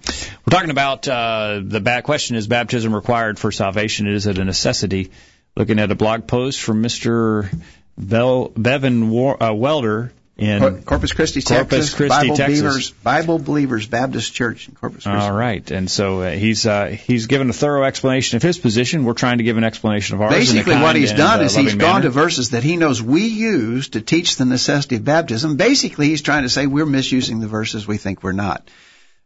We're 0.46 0.50
talking 0.50 0.70
about 0.70 1.08
uh, 1.08 1.60
the 1.62 1.80
bad 1.80 2.04
question: 2.04 2.36
Is 2.36 2.46
baptism 2.46 2.94
required 2.94 3.38
for 3.38 3.52
salvation? 3.52 4.06
Is 4.06 4.26
it 4.26 4.38
a 4.38 4.44
necessity? 4.44 5.10
Looking 5.56 5.78
at 5.78 5.90
a 5.90 5.94
blog 5.94 6.26
post 6.26 6.60
from 6.60 6.82
Mr. 6.82 7.48
Bevan 7.96 9.10
War- 9.10 9.42
uh, 9.42 9.54
Welder 9.54 10.12
in. 10.36 10.82
Corpus 10.82 11.12
Christi, 11.12 11.42
Corpus 11.42 11.68
Texas. 11.68 11.94
Christi, 11.94 12.08
Bible 12.08 12.36
Texas. 12.36 12.60
Believers, 12.60 12.90
Bible 12.90 13.38
Believers 13.38 13.86
Baptist 13.86 14.34
Church 14.34 14.68
in 14.68 14.74
Corpus 14.74 15.04
Christi. 15.04 15.18
All 15.18 15.32
right, 15.32 15.68
and 15.70 15.90
so 15.90 16.20
uh, 16.20 16.30
he's 16.32 16.66
uh, 16.66 16.86
he's 16.86 17.26
given 17.26 17.48
a 17.48 17.52
thorough 17.52 17.84
explanation 17.84 18.36
of 18.36 18.42
his 18.42 18.58
position. 18.58 19.04
We're 19.04 19.14
trying 19.14 19.38
to 19.38 19.44
give 19.44 19.56
an 19.56 19.64
explanation 19.64 20.16
of 20.16 20.22
ours. 20.22 20.32
Basically, 20.32 20.76
what 20.76 20.96
he's 20.96 21.12
done 21.12 21.40
uh, 21.40 21.44
is 21.44 21.54
he's 21.54 21.66
loving 21.66 21.78
gone 21.78 22.02
to 22.02 22.10
verses 22.10 22.50
that 22.50 22.62
he 22.62 22.76
knows 22.76 23.02
we 23.02 23.26
use 23.26 23.88
to 23.90 24.00
teach 24.00 24.36
the 24.36 24.44
necessity 24.44 24.96
of 24.96 25.04
baptism. 25.04 25.56
Basically, 25.56 26.08
he's 26.08 26.22
trying 26.22 26.42
to 26.42 26.48
say 26.48 26.66
we're 26.66 26.86
misusing 26.86 27.40
the 27.40 27.48
verses. 27.48 27.86
We 27.86 27.96
think 27.96 28.22
we're 28.22 28.32
not. 28.32 28.68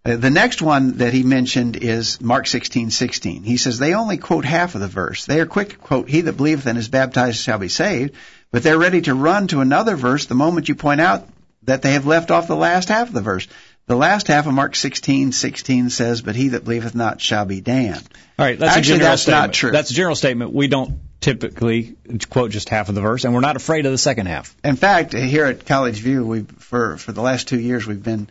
Uh, 0.02 0.16
the 0.16 0.30
next 0.30 0.62
one 0.62 0.96
that 0.98 1.12
he 1.12 1.22
mentioned 1.22 1.76
is 1.76 2.20
Mark 2.22 2.46
16:16. 2.46 3.44
He 3.44 3.58
says 3.58 3.78
they 3.78 3.94
only 3.94 4.16
quote 4.16 4.46
half 4.46 4.74
of 4.74 4.80
the 4.80 4.88
verse. 4.88 5.26
They 5.26 5.40
are 5.40 5.46
quick 5.46 5.70
to 5.70 5.76
quote, 5.76 6.08
"He 6.08 6.22
that 6.22 6.36
believeth 6.36 6.66
and 6.66 6.78
is 6.78 6.88
baptized 6.88 7.38
shall 7.38 7.58
be 7.58 7.68
saved," 7.68 8.14
but 8.50 8.62
they're 8.62 8.78
ready 8.78 9.00
to 9.02 9.14
run 9.14 9.46
to 9.48 9.60
another 9.60 9.96
verse 9.96 10.26
the 10.26 10.34
moment 10.34 10.68
you 10.68 10.74
point 10.74 11.00
out 11.00 11.28
that 11.64 11.82
they 11.82 11.92
have 11.92 12.06
left 12.06 12.30
off 12.30 12.48
the 12.48 12.56
last 12.56 12.88
half 12.88 13.08
of 13.08 13.14
the 13.14 13.20
verse. 13.20 13.46
The 13.86 13.96
last 13.96 14.28
half 14.28 14.46
of 14.46 14.54
Mark 14.54 14.74
16:16 14.76 15.90
says, 15.90 16.22
"But 16.22 16.36
he 16.36 16.48
that 16.48 16.64
believeth 16.64 16.94
not 16.94 17.20
shall 17.20 17.44
be 17.44 17.60
damned." 17.60 18.08
All 18.38 18.46
right, 18.46 18.58
that's 18.58 18.76
Actually, 18.76 18.94
a 18.94 18.96
general 18.98 19.10
that's 19.10 19.22
statement. 19.22 19.42
not 19.42 19.52
true. 19.52 19.70
That's 19.72 19.90
a 19.90 19.94
general 19.94 20.14
statement. 20.14 20.52
We 20.52 20.68
don't 20.68 21.00
typically 21.20 21.96
quote 22.28 22.50
just 22.50 22.68
half 22.68 22.88
of 22.88 22.94
the 22.94 23.00
verse, 23.00 23.24
and 23.24 23.34
we're 23.34 23.40
not 23.40 23.56
afraid 23.56 23.86
of 23.86 23.92
the 23.92 23.98
second 23.98 24.26
half. 24.26 24.54
In 24.64 24.76
fact, 24.76 25.12
here 25.12 25.44
at 25.44 25.66
College 25.66 25.98
View, 25.98 26.24
we 26.24 26.44
for 26.58 26.96
for 26.98 27.12
the 27.12 27.20
last 27.20 27.48
two 27.48 27.58
years 27.58 27.86
we've 27.86 28.02
been 28.02 28.28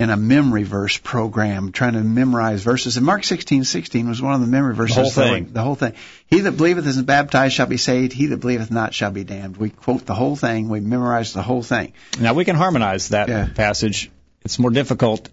in 0.00 0.08
a 0.08 0.16
memory 0.16 0.62
verse 0.64 0.96
program 0.96 1.72
trying 1.72 1.92
to 1.92 2.00
memorize 2.02 2.62
verses. 2.62 2.96
And 2.96 3.04
Mark 3.04 3.22
16:16 3.22 4.08
was 4.08 4.22
one 4.22 4.32
of 4.32 4.40
the 4.40 4.46
memory 4.46 4.74
verses. 4.74 4.96
The 4.96 5.02
whole 5.02 5.10
thing. 5.10 5.50
The 5.52 5.62
whole 5.62 5.74
thing. 5.74 5.92
He 6.26 6.40
that 6.40 6.52
believeth 6.56 6.86
and 6.86 6.96
is 6.96 7.02
baptized 7.02 7.54
shall 7.54 7.66
be 7.66 7.76
saved. 7.76 8.14
He 8.14 8.26
that 8.26 8.38
believeth 8.38 8.70
not 8.70 8.94
shall 8.94 9.10
be 9.10 9.24
damned. 9.24 9.58
We 9.58 9.68
quote 9.68 10.06
the 10.06 10.14
whole 10.14 10.36
thing. 10.36 10.70
We 10.70 10.80
memorize 10.80 11.34
the 11.34 11.42
whole 11.42 11.62
thing. 11.62 11.92
Now 12.18 12.32
we 12.32 12.46
can 12.46 12.56
harmonize 12.56 13.10
that 13.10 13.28
Yeah. 13.28 13.48
passage. 13.54 14.10
It's 14.42 14.58
more 14.58 14.70
difficult 14.70 15.28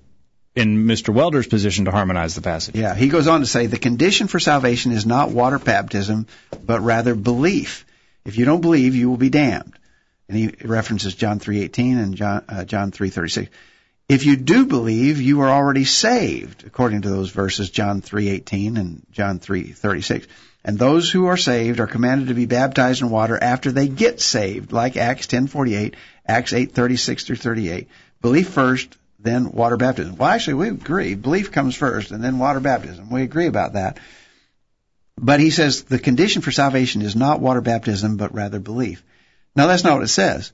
in 0.54 0.86
Mr. 0.86 1.14
Welder's 1.14 1.48
position 1.48 1.86
to 1.86 1.92
harmonize 1.92 2.36
the 2.36 2.42
passage. 2.42 2.76
Yeah, 2.76 2.94
he 2.94 3.08
goes 3.08 3.28
on 3.28 3.40
to 3.40 3.46
say 3.46 3.68
the 3.68 3.78
condition 3.78 4.28
for 4.28 4.40
salvation 4.40 4.92
is 4.92 5.06
not 5.06 5.32
water 5.32 5.60
baptism, 5.60 6.28
but 6.66 6.82
rather 6.82 7.16
belief. 7.16 7.86
If 8.26 8.38
you 8.38 8.44
don't 8.44 8.60
believe, 8.60 8.96
you 8.96 9.10
will 9.10 9.18
be 9.18 9.30
damned. 9.30 9.74
And 10.28 10.38
he 10.38 10.54
references 10.66 11.16
John 11.16 11.40
3:18 11.40 11.98
and 12.04 12.16
John 12.16 12.44
uh, 12.50 12.66
John 12.66 12.92
3:36. 12.92 13.48
If 14.10 14.26
you 14.26 14.38
do 14.38 14.66
believe, 14.66 15.22
you 15.22 15.42
are 15.42 15.50
already 15.50 15.84
saved, 15.84 16.64
according 16.66 17.02
to 17.02 17.10
those 17.10 17.30
verses 17.30 17.70
John 17.70 18.02
3:18 18.02 18.78
and 18.78 19.06
John 19.12 19.40
3:36. 19.40 20.28
And 20.64 20.80
those 20.80 21.12
who 21.12 21.26
are 21.26 21.36
saved 21.38 21.82
are 21.82 21.88
commanded 21.88 22.30
to 22.30 22.34
be 22.34 22.46
baptized 22.46 23.02
in 23.02 23.10
water 23.10 23.38
after 23.42 23.72
they 23.72 23.90
get 23.90 24.22
saved, 24.22 24.72
like 24.72 24.96
Acts 24.96 25.28
10:48, 25.28 25.96
Acts 26.26 26.54
8:36 26.54 27.26
through 27.26 27.36
38. 27.36 27.90
Belief 28.22 28.48
first, 28.48 28.96
then 29.20 29.52
water 29.52 29.76
baptism. 29.76 30.16
Well, 30.16 30.30
actually, 30.30 30.54
we 30.54 30.70
agree. 30.70 31.16
Belief 31.16 31.52
comes 31.52 31.76
first, 31.76 32.12
and 32.12 32.24
then 32.24 32.38
water 32.38 32.62
baptism. 32.62 33.10
We 33.10 33.24
agree 33.24 33.48
about 33.48 33.74
that. 33.74 34.00
But 35.20 35.42
he 35.42 35.50
says 35.50 35.84
the 35.84 36.00
condition 36.00 36.42
for 36.42 36.52
salvation 36.52 37.02
is 37.02 37.16
not 37.16 37.42
water 37.42 37.62
baptism, 37.62 38.16
but 38.16 38.34
rather 38.34 38.60
belief. 38.60 39.04
Now, 39.54 39.68
that's 39.68 39.84
not 39.84 39.96
what 39.96 40.04
it 40.04 40.10
says. 40.10 40.52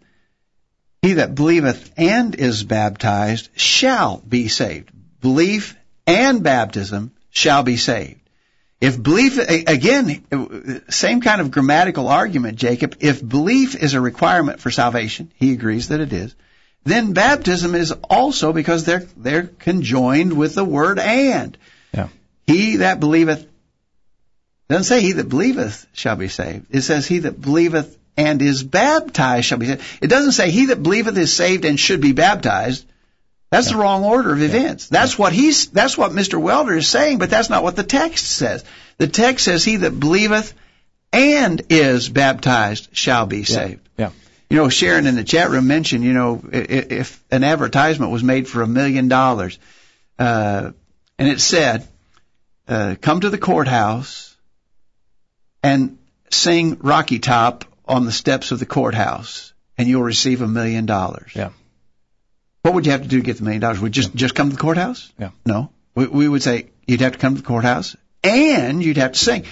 He 1.03 1.13
that 1.15 1.35
believeth 1.35 1.91
and 1.97 2.33
is 2.33 2.63
baptized 2.63 3.49
shall 3.57 4.19
be 4.19 4.47
saved. 4.47 4.89
Belief 5.19 5.75
and 6.07 6.41
baptism 6.41 7.11
shall 7.29 7.61
be 7.61 7.75
saved. 7.75 8.21
If 8.79 9.03
belief, 9.03 9.37
again, 9.37 10.81
same 10.87 11.19
kind 11.19 11.41
of 11.41 11.51
grammatical 11.51 12.07
argument, 12.07 12.57
Jacob. 12.57 12.95
If 13.01 13.25
belief 13.27 13.75
is 13.75 13.95
a 13.95 14.01
requirement 14.01 14.61
for 14.61 14.71
salvation, 14.71 15.29
he 15.35 15.51
agrees 15.51 15.89
that 15.89 15.99
it 15.99 16.13
is, 16.13 16.33
then 16.85 17.11
baptism 17.11 17.75
is 17.75 17.91
also 18.09 18.53
because 18.53 18.85
they're, 18.85 19.05
they're 19.17 19.47
conjoined 19.47 20.37
with 20.37 20.55
the 20.55 20.65
word 20.65 20.99
and. 20.99 21.57
Yeah. 21.93 22.07
He 22.47 22.77
that 22.77 23.01
believeth, 23.01 23.45
doesn't 24.69 24.85
say 24.85 25.01
he 25.01 25.11
that 25.13 25.27
believeth 25.27 25.85
shall 25.91 26.15
be 26.15 26.29
saved. 26.29 26.67
It 26.69 26.83
says 26.83 27.05
he 27.05 27.19
that 27.19 27.41
believeth 27.41 27.97
and 28.17 28.41
is 28.41 28.63
baptized 28.63 29.45
shall 29.45 29.57
be 29.57 29.67
saved. 29.67 29.81
It 30.01 30.07
doesn't 30.07 30.33
say 30.33 30.51
he 30.51 30.67
that 30.67 30.83
believeth 30.83 31.17
is 31.17 31.33
saved 31.33 31.65
and 31.65 31.79
should 31.79 32.01
be 32.01 32.11
baptized. 32.11 32.85
That's 33.49 33.69
the 33.69 33.77
wrong 33.77 34.03
order 34.03 34.33
of 34.33 34.41
events. 34.41 34.89
That's 34.89 35.17
what 35.17 35.31
he's, 35.31 35.67
that's 35.67 35.95
what 35.95 36.11
Mr. 36.11 36.41
Welder 36.41 36.75
is 36.75 36.87
saying, 36.87 37.19
but 37.19 37.29
that's 37.29 37.51
not 37.51 37.61
what 37.61 37.75
the 37.75 37.83
text 37.83 38.25
says. 38.25 38.63
The 38.97 39.07
text 39.07 39.45
says 39.45 39.63
he 39.63 39.77
that 39.77 39.99
believeth 39.99 40.53
and 41.11 41.61
is 41.69 42.09
baptized 42.09 42.89
shall 42.93 43.27
be 43.27 43.43
saved. 43.43 43.87
Yeah. 43.97 44.09
You 44.49 44.57
know, 44.57 44.69
Sharon 44.69 45.07
in 45.07 45.15
the 45.15 45.23
chat 45.23 45.51
room 45.51 45.67
mentioned, 45.67 46.03
you 46.03 46.13
know, 46.13 46.43
if 46.51 47.23
an 47.31 47.43
advertisement 47.43 48.11
was 48.11 48.23
made 48.23 48.47
for 48.47 48.61
a 48.61 48.67
million 48.67 49.07
dollars, 49.07 49.57
uh, 50.17 50.71
and 51.17 51.27
it 51.27 51.39
said, 51.39 51.87
uh, 52.67 52.95
come 53.01 53.21
to 53.21 53.29
the 53.29 53.37
courthouse 53.37 54.35
and 55.61 55.97
sing 56.29 56.77
Rocky 56.81 57.19
Top 57.19 57.65
on 57.85 58.05
the 58.05 58.11
steps 58.11 58.51
of 58.51 58.59
the 58.59 58.65
courthouse, 58.65 59.53
and 59.77 59.87
you'll 59.87 60.03
receive 60.03 60.41
a 60.41 60.47
million 60.47 60.85
dollars. 60.85 61.31
Yeah. 61.35 61.49
What 62.61 62.73
would 62.75 62.85
you 62.85 62.91
have 62.93 63.01
to 63.01 63.07
do 63.07 63.17
to 63.17 63.23
get 63.23 63.37
the 63.37 63.43
million 63.43 63.61
dollars? 63.61 63.79
Would 63.79 63.95
you 63.97 64.03
just 64.03 64.15
just 64.15 64.35
come 64.35 64.49
to 64.49 64.55
the 64.55 64.61
courthouse? 64.61 65.11
Yeah. 65.19 65.31
No. 65.45 65.69
We, 65.95 66.07
we 66.07 66.27
would 66.27 66.41
say 66.43 66.67
you'd 66.87 67.01
have 67.01 67.13
to 67.13 67.17
come 67.19 67.35
to 67.35 67.41
the 67.41 67.47
courthouse 67.47 67.95
and 68.23 68.81
you'd 68.83 68.97
have 68.97 69.11
to 69.13 69.19
sing. 69.19 69.43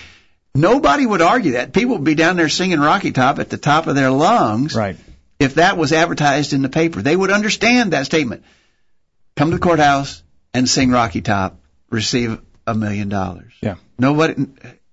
Nobody 0.56 1.06
would 1.06 1.22
argue 1.22 1.54
that. 1.54 1.74
People 1.74 1.96
would 1.96 2.04
be 2.06 2.16
down 2.16 2.36
there 2.36 2.50
singing 2.50 2.80
Rocky 2.80 3.12
Top 3.12 3.40
at 3.40 3.50
the 3.50 3.58
top 3.58 3.88
of 3.88 3.96
their 3.96 4.12
lungs 4.12 4.76
Right. 4.76 4.98
if 5.40 5.56
that 5.56 5.78
was 5.78 5.92
advertised 5.94 6.54
in 6.54 6.62
the 6.62 6.70
paper. 6.70 7.02
They 7.02 7.16
would 7.16 7.32
understand 7.32 7.92
that 7.94 8.06
statement. 8.06 8.44
Come 9.36 9.52
to 9.52 9.58
the 9.58 9.62
courthouse 9.62 10.24
and 10.54 10.68
sing 10.68 10.92
Rocky 10.92 11.22
Top, 11.22 11.58
receive 11.90 12.40
a 12.68 12.74
million 12.76 13.08
dollars. 13.10 13.54
Yeah. 13.62 13.76
Nobody, 13.98 14.46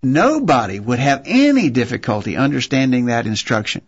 nobody 0.03 0.79
would 0.81 0.99
have 0.99 1.23
any 1.27 1.71
difficulty 1.71 2.37
understanding 2.37 3.07
that 3.07 3.27
instruction. 3.27 3.83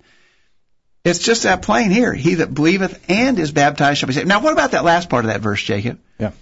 It's 1.05 1.19
just 1.19 1.45
that 1.45 1.63
plain 1.63 1.91
here. 1.91 2.13
He 2.13 2.37
that 2.37 2.53
believeth 2.53 3.03
and 3.09 3.39
is 3.39 3.53
baptized 3.53 3.99
shall 3.99 4.07
be 4.09 4.13
saved. 4.13 4.29
Now, 4.29 4.41
what 4.43 4.53
about 4.53 4.73
that 4.73 4.85
last 4.85 5.09
part 5.09 5.25
of 5.25 5.31
that 5.31 5.41
verse, 5.41 5.63
Jacob? 5.63 5.99
Yeah. 6.19 6.33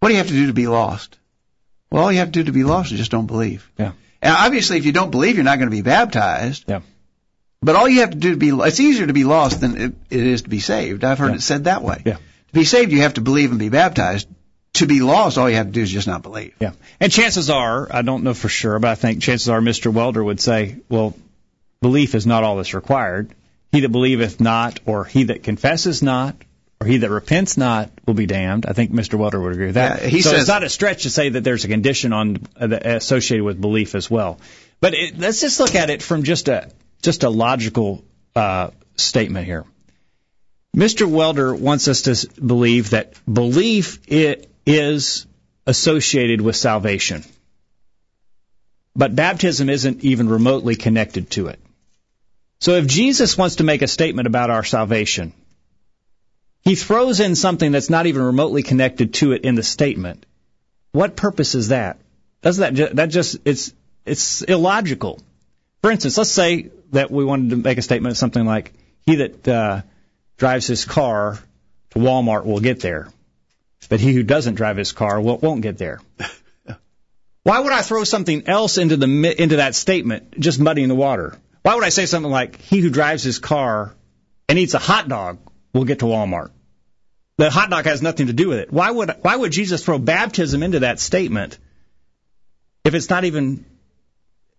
What 0.00 0.08
do 0.08 0.14
you 0.14 0.18
have 0.18 0.28
to 0.28 0.32
do 0.34 0.46
to 0.48 0.52
be 0.52 0.66
lost? 0.66 1.18
Well, 1.90 2.04
all 2.04 2.12
you 2.12 2.18
have 2.18 2.28
to 2.28 2.40
do 2.40 2.44
to 2.44 2.52
be 2.52 2.64
lost 2.64 2.92
is 2.92 2.98
just 2.98 3.10
don't 3.10 3.26
believe. 3.26 3.70
Yeah. 3.78 3.92
And 4.20 4.34
obviously, 4.36 4.76
if 4.76 4.84
you 4.84 4.92
don't 4.92 5.10
believe, 5.10 5.36
you're 5.36 5.44
not 5.44 5.58
going 5.58 5.70
to 5.70 5.76
be 5.76 5.82
baptized. 5.82 6.64
Yeah. 6.68 6.80
But 7.62 7.76
all 7.76 7.88
you 7.88 8.00
have 8.00 8.10
to 8.10 8.16
do 8.16 8.32
to 8.32 8.36
be, 8.36 8.50
it's 8.50 8.78
easier 8.78 9.06
to 9.06 9.12
be 9.12 9.24
lost 9.24 9.60
than 9.60 9.76
it, 9.80 9.94
it 10.10 10.20
is 10.26 10.42
to 10.42 10.48
be 10.50 10.60
saved. 10.60 11.02
I've 11.02 11.18
heard 11.18 11.30
Yeah. 11.30 11.36
it 11.36 11.42
said 11.42 11.64
that 11.64 11.82
way. 11.82 12.02
Yeah. 12.04 12.14
To 12.16 12.52
be 12.52 12.64
saved, 12.64 12.92
you 12.92 13.00
have 13.00 13.14
to 13.14 13.20
believe 13.20 13.50
and 13.50 13.58
be 13.58 13.68
baptized. 13.70 14.28
To 14.74 14.86
be 14.86 15.00
lost, 15.00 15.38
all 15.38 15.48
you 15.50 15.56
have 15.56 15.66
to 15.66 15.72
do 15.72 15.82
is 15.82 15.90
just 15.90 16.06
not 16.06 16.22
believe. 16.22 16.54
Yeah. 16.60 16.72
And 17.00 17.10
chances 17.10 17.50
are, 17.50 17.88
I 17.92 18.02
don't 18.02 18.22
know 18.22 18.34
for 18.34 18.48
sure, 18.48 18.78
but 18.78 18.88
I 18.90 18.94
think 18.94 19.22
chances 19.22 19.48
are 19.48 19.60
Mr. 19.60 19.92
Welder 19.92 20.22
would 20.22 20.40
say, 20.40 20.76
well, 20.88 21.16
belief 21.80 22.14
is 22.14 22.26
not 22.26 22.44
all 22.44 22.56
that's 22.56 22.74
required. 22.74 23.34
He 23.72 23.80
that 23.80 23.88
believeth 23.88 24.40
not, 24.40 24.80
or 24.86 25.04
he 25.04 25.24
that 25.24 25.42
confesses 25.42 26.02
not, 26.02 26.36
or 26.80 26.86
he 26.86 26.98
that 26.98 27.10
repents 27.10 27.56
not 27.56 27.90
will 28.06 28.14
be 28.14 28.26
damned. 28.26 28.66
I 28.66 28.72
think 28.72 28.92
Mr. 28.92 29.18
Welder 29.18 29.40
would 29.40 29.52
agree 29.52 29.66
with 29.66 29.74
that. 29.74 30.02
Yeah, 30.02 30.08
he 30.08 30.22
so 30.22 30.30
says- 30.30 30.40
it's 30.42 30.48
not 30.48 30.62
a 30.62 30.68
stretch 30.68 31.02
to 31.04 31.10
say 31.10 31.30
that 31.30 31.42
there's 31.42 31.64
a 31.64 31.68
condition 31.68 32.12
on 32.12 32.46
uh, 32.60 32.68
associated 32.70 33.44
with 33.44 33.60
belief 33.60 33.94
as 33.96 34.08
well. 34.10 34.38
But 34.80 34.94
it, 34.94 35.18
let's 35.18 35.40
just 35.40 35.58
look 35.58 35.74
at 35.74 35.90
it 35.90 36.02
from 36.02 36.22
just 36.22 36.48
a 36.48 36.70
just 37.02 37.24
a 37.24 37.30
logical 37.30 38.04
uh, 38.36 38.70
statement 38.96 39.44
here. 39.46 39.64
Mr. 40.76 41.06
Welder 41.10 41.54
wants 41.54 41.88
us 41.88 42.02
to 42.02 42.40
believe 42.40 42.90
that 42.90 43.14
belief 43.32 43.98
i- 44.10 44.36
is 44.68 45.26
associated 45.66 46.42
with 46.42 46.54
salvation. 46.54 47.24
But 48.94 49.16
baptism 49.16 49.70
isn't 49.70 50.04
even 50.04 50.28
remotely 50.28 50.76
connected 50.76 51.30
to 51.30 51.46
it. 51.46 51.58
So 52.60 52.74
if 52.74 52.86
Jesus 52.86 53.38
wants 53.38 53.56
to 53.56 53.64
make 53.64 53.82
a 53.82 53.88
statement 53.88 54.26
about 54.26 54.50
our 54.50 54.64
salvation, 54.64 55.32
he 56.62 56.74
throws 56.74 57.20
in 57.20 57.34
something 57.34 57.72
that's 57.72 57.88
not 57.88 58.06
even 58.06 58.20
remotely 58.20 58.62
connected 58.62 59.14
to 59.14 59.32
it 59.32 59.42
in 59.44 59.54
the 59.54 59.62
statement. 59.62 60.26
What 60.92 61.16
purpose 61.16 61.54
is 61.54 61.68
that? 61.68 61.98
Doesn't 62.42 62.60
that 62.60 62.74
ju- 62.74 62.94
that 62.94 63.06
just 63.06 63.38
it's 63.44 63.72
it's 64.04 64.42
illogical? 64.42 65.20
For 65.80 65.90
instance, 65.90 66.18
let's 66.18 66.30
say 66.30 66.70
that 66.92 67.10
we 67.10 67.24
wanted 67.24 67.50
to 67.50 67.56
make 67.56 67.78
a 67.78 67.82
statement 67.82 68.16
something 68.16 68.44
like, 68.44 68.72
"He 69.06 69.16
that 69.16 69.48
uh, 69.48 69.82
drives 70.36 70.66
his 70.66 70.84
car 70.84 71.38
to 71.90 71.98
Walmart 71.98 72.44
will 72.44 72.60
get 72.60 72.80
there, 72.80 73.08
but 73.88 74.00
he 74.00 74.12
who 74.12 74.22
doesn't 74.22 74.54
drive 74.54 74.76
his 74.76 74.92
car 74.92 75.20
won't 75.20 75.62
get 75.62 75.78
there." 75.78 76.00
Why 77.44 77.60
would 77.60 77.72
I 77.72 77.82
throw 77.82 78.04
something 78.04 78.46
else 78.46 78.76
into 78.76 78.96
the 78.96 79.42
into 79.42 79.56
that 79.56 79.74
statement, 79.74 80.38
just 80.38 80.60
muddying 80.60 80.88
the 80.88 80.94
water? 80.94 81.36
Why 81.62 81.74
would 81.74 81.84
I 81.84 81.88
say 81.88 82.06
something 82.06 82.30
like, 82.30 82.60
"He 82.60 82.80
who 82.80 82.90
drives 82.90 83.22
his 83.22 83.38
car 83.38 83.94
and 84.48 84.58
eats 84.58 84.74
a 84.74 84.78
hot 84.78 85.08
dog 85.08 85.38
will 85.72 85.84
get 85.84 86.00
to 86.00 86.06
Walmart"? 86.06 86.50
The 87.38 87.50
hot 87.50 87.70
dog 87.70 87.84
has 87.84 88.02
nothing 88.02 88.26
to 88.26 88.32
do 88.32 88.48
with 88.48 88.58
it. 88.58 88.72
Why 88.72 88.90
would 88.90 89.14
why 89.22 89.36
would 89.36 89.52
Jesus 89.52 89.84
throw 89.84 89.98
baptism 89.98 90.62
into 90.62 90.80
that 90.80 90.98
statement 91.00 91.56
if 92.84 92.94
it's 92.94 93.08
not 93.08 93.24
even 93.24 93.64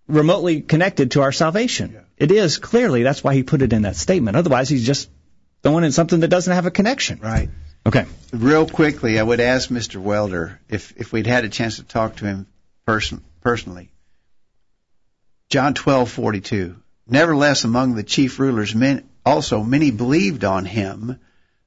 remotely 0.07 0.61
connected 0.61 1.11
to 1.11 1.21
our 1.21 1.31
salvation? 1.31 1.95
It 2.17 2.31
is 2.31 2.57
clearly. 2.57 3.03
That's 3.03 3.23
why 3.23 3.35
he 3.35 3.43
put 3.43 3.61
it 3.61 3.73
in 3.73 3.83
that 3.83 3.97
statement. 3.97 4.35
Otherwise, 4.37 4.69
he's 4.69 4.85
just 4.85 5.09
throwing 5.61 5.83
in 5.83 5.91
something 5.91 6.21
that 6.21 6.29
doesn't 6.29 6.53
have 6.53 6.65
a 6.65 6.71
connection. 6.71 7.19
Right. 7.21 7.49
Okay. 7.85 8.05
Real 8.31 8.67
quickly, 8.67 9.19
I 9.19 9.23
would 9.23 9.39
ask 9.39 9.69
Mr. 9.69 9.97
Welder 9.97 10.59
if, 10.69 10.93
if 10.97 11.11
we'd 11.11 11.27
had 11.27 11.45
a 11.45 11.49
chance 11.49 11.77
to 11.77 11.83
talk 11.83 12.17
to 12.17 12.25
him 12.25 12.45
person, 12.85 13.23
personally. 13.41 13.89
John 15.49 15.73
12:42. 15.73 16.75
Nevertheless, 17.07 17.63
among 17.63 17.95
the 17.95 18.03
chief 18.03 18.39
rulers, 18.39 18.75
men, 18.75 19.09
also 19.25 19.63
many 19.63 19.89
believed 19.89 20.43
on 20.43 20.65
him, 20.65 21.19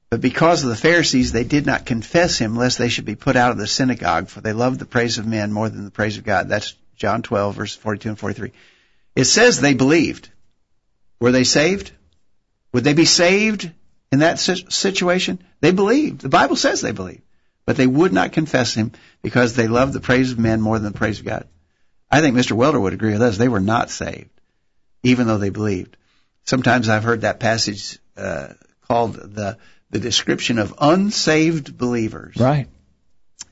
but 0.09 0.21
because 0.21 0.63
of 0.63 0.69
the 0.69 0.75
Pharisees, 0.75 1.31
they 1.31 1.43
did 1.43 1.65
not 1.65 1.85
confess 1.85 2.37
him, 2.37 2.55
lest 2.55 2.77
they 2.77 2.87
should 2.87 3.03
be 3.03 3.15
put 3.15 3.35
out 3.35 3.51
of 3.51 3.57
the 3.57 3.67
synagogue, 3.67 4.29
for 4.29 4.39
they 4.39 4.53
loved 4.53 4.79
the 4.79 4.85
praise 4.85 5.17
of 5.17 5.25
men 5.25 5.51
more 5.51 5.69
than 5.69 5.83
the 5.83 5.91
praise 5.91 6.17
of 6.17 6.23
God. 6.23 6.47
That's 6.47 6.75
John 6.95 7.23
12, 7.23 7.55
verse 7.55 7.75
42 7.75 8.09
and 8.09 8.19
43. 8.19 8.51
It 9.15 9.25
says 9.25 9.59
they 9.59 9.73
believed. 9.73 10.29
Were 11.19 11.31
they 11.31 11.43
saved? 11.43 11.91
Would 12.71 12.83
they 12.83 12.93
be 12.93 13.05
saved 13.05 13.71
in 14.13 14.19
that 14.19 14.39
situation? 14.39 15.39
They 15.61 15.71
believed. 15.71 16.21
The 16.21 16.29
Bible 16.29 16.55
says 16.55 16.81
they 16.81 16.91
believed. 16.91 17.23
but 17.65 17.77
they 17.77 17.87
would 17.87 18.11
not 18.13 18.33
confess 18.33 18.73
him 18.73 18.91
because 19.21 19.53
they 19.53 19.67
loved 19.67 19.93
the 19.93 19.99
praise 20.01 20.31
of 20.33 20.37
men 20.39 20.59
more 20.61 20.77
than 20.79 20.91
the 20.91 20.97
praise 20.97 21.19
of 21.19 21.25
God. 21.25 21.47
I 22.11 22.19
think 22.21 22.35
Mr. 22.35 22.51
Welder 22.51 22.79
would 22.79 22.93
agree 22.93 23.13
with 23.13 23.21
us. 23.21 23.37
They 23.37 23.47
were 23.47 23.61
not 23.61 23.89
saved, 23.89 24.29
even 25.01 25.27
though 25.27 25.37
they 25.37 25.49
believed. 25.49 25.95
Sometimes 26.43 26.89
I've 26.89 27.05
heard 27.05 27.21
that 27.21 27.39
passage 27.39 27.99
uh, 28.17 28.49
called 28.87 29.15
the 29.15 29.57
the 29.91 29.99
description 29.99 30.59
of 30.59 30.73
unsaved 30.79 31.77
believers. 31.77 32.35
Right. 32.35 32.67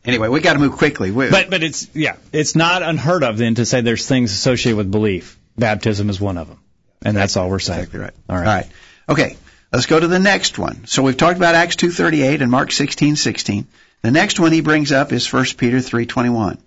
Anyway, 0.04 0.28
we 0.28 0.42
got 0.42 0.54
to 0.54 0.60
move 0.60 0.74
quickly. 0.74 1.12
We, 1.12 1.30
But 1.30 1.50
but 1.50 1.64
it's 1.64 1.88
yeah, 1.96 2.18
it's 2.34 2.56
not 2.56 2.84
unheard 2.84 3.24
of 3.24 3.38
then 3.38 3.56
to 3.56 3.66
say 3.66 3.82
there's 3.82 4.08
things 4.08 4.34
associated 4.34 4.78
with 4.78 4.92
belief. 4.92 5.40
Baptism 5.58 6.10
is 6.10 6.20
one 6.20 6.38
of 6.38 6.48
them, 6.50 6.60
and 7.02 7.16
that's 7.16 7.38
all 7.38 7.50
we're 7.50 7.60
saying. 7.60 7.80
Exactly 7.80 8.00
right. 8.02 8.14
All 8.30 8.36
right. 8.36 8.48
All 8.48 8.56
right. 8.56 8.68
Okay. 9.08 9.38
Let's 9.72 9.86
go 9.86 10.00
to 10.00 10.08
the 10.08 10.20
next 10.20 10.60
one. 10.60 10.86
So 10.86 11.02
we've 11.04 11.16
talked 11.18 11.38
about 11.38 11.56
Acts 11.56 11.78
2:38 11.78 12.42
and 12.42 12.52
Mark 12.52 12.72
16:16. 12.72 13.66
The 14.02 14.12
next 14.12 14.40
one 14.40 14.52
he 14.52 14.62
brings 14.62 14.92
up 14.92 15.14
is 15.14 15.26
1 15.32 15.58
Peter 15.58 15.80
3:21. 15.80 16.58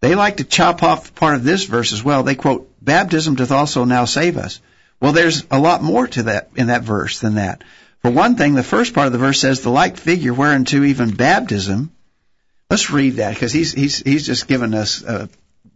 They 0.00 0.14
like 0.14 0.38
to 0.38 0.44
chop 0.44 0.82
off 0.82 1.14
part 1.14 1.34
of 1.34 1.44
this 1.44 1.64
verse 1.64 1.92
as 1.92 2.02
well. 2.02 2.22
They 2.22 2.34
quote, 2.34 2.70
"Baptism 2.82 3.34
doth 3.34 3.50
also 3.52 3.84
now 3.84 4.04
save 4.04 4.36
us." 4.36 4.60
Well, 5.00 5.12
there's 5.12 5.44
a 5.50 5.58
lot 5.58 5.82
more 5.82 6.06
to 6.08 6.24
that 6.24 6.48
in 6.54 6.68
that 6.68 6.82
verse 6.82 7.18
than 7.18 7.34
that. 7.34 7.62
For 8.02 8.10
one 8.10 8.36
thing, 8.36 8.54
the 8.54 8.62
first 8.62 8.94
part 8.94 9.06
of 9.06 9.12
the 9.12 9.18
verse 9.18 9.40
says, 9.40 9.60
"The 9.60 9.70
like 9.70 9.96
figure 9.98 10.32
whereunto 10.32 10.84
even 10.84 11.10
baptism." 11.10 11.90
Let's 12.70 12.90
read 12.90 13.16
that 13.16 13.34
because 13.34 13.52
he's 13.52 13.72
he's 13.72 13.98
he's 13.98 14.26
just 14.26 14.46
given 14.48 14.74
us 14.74 15.02
uh, 15.04 15.26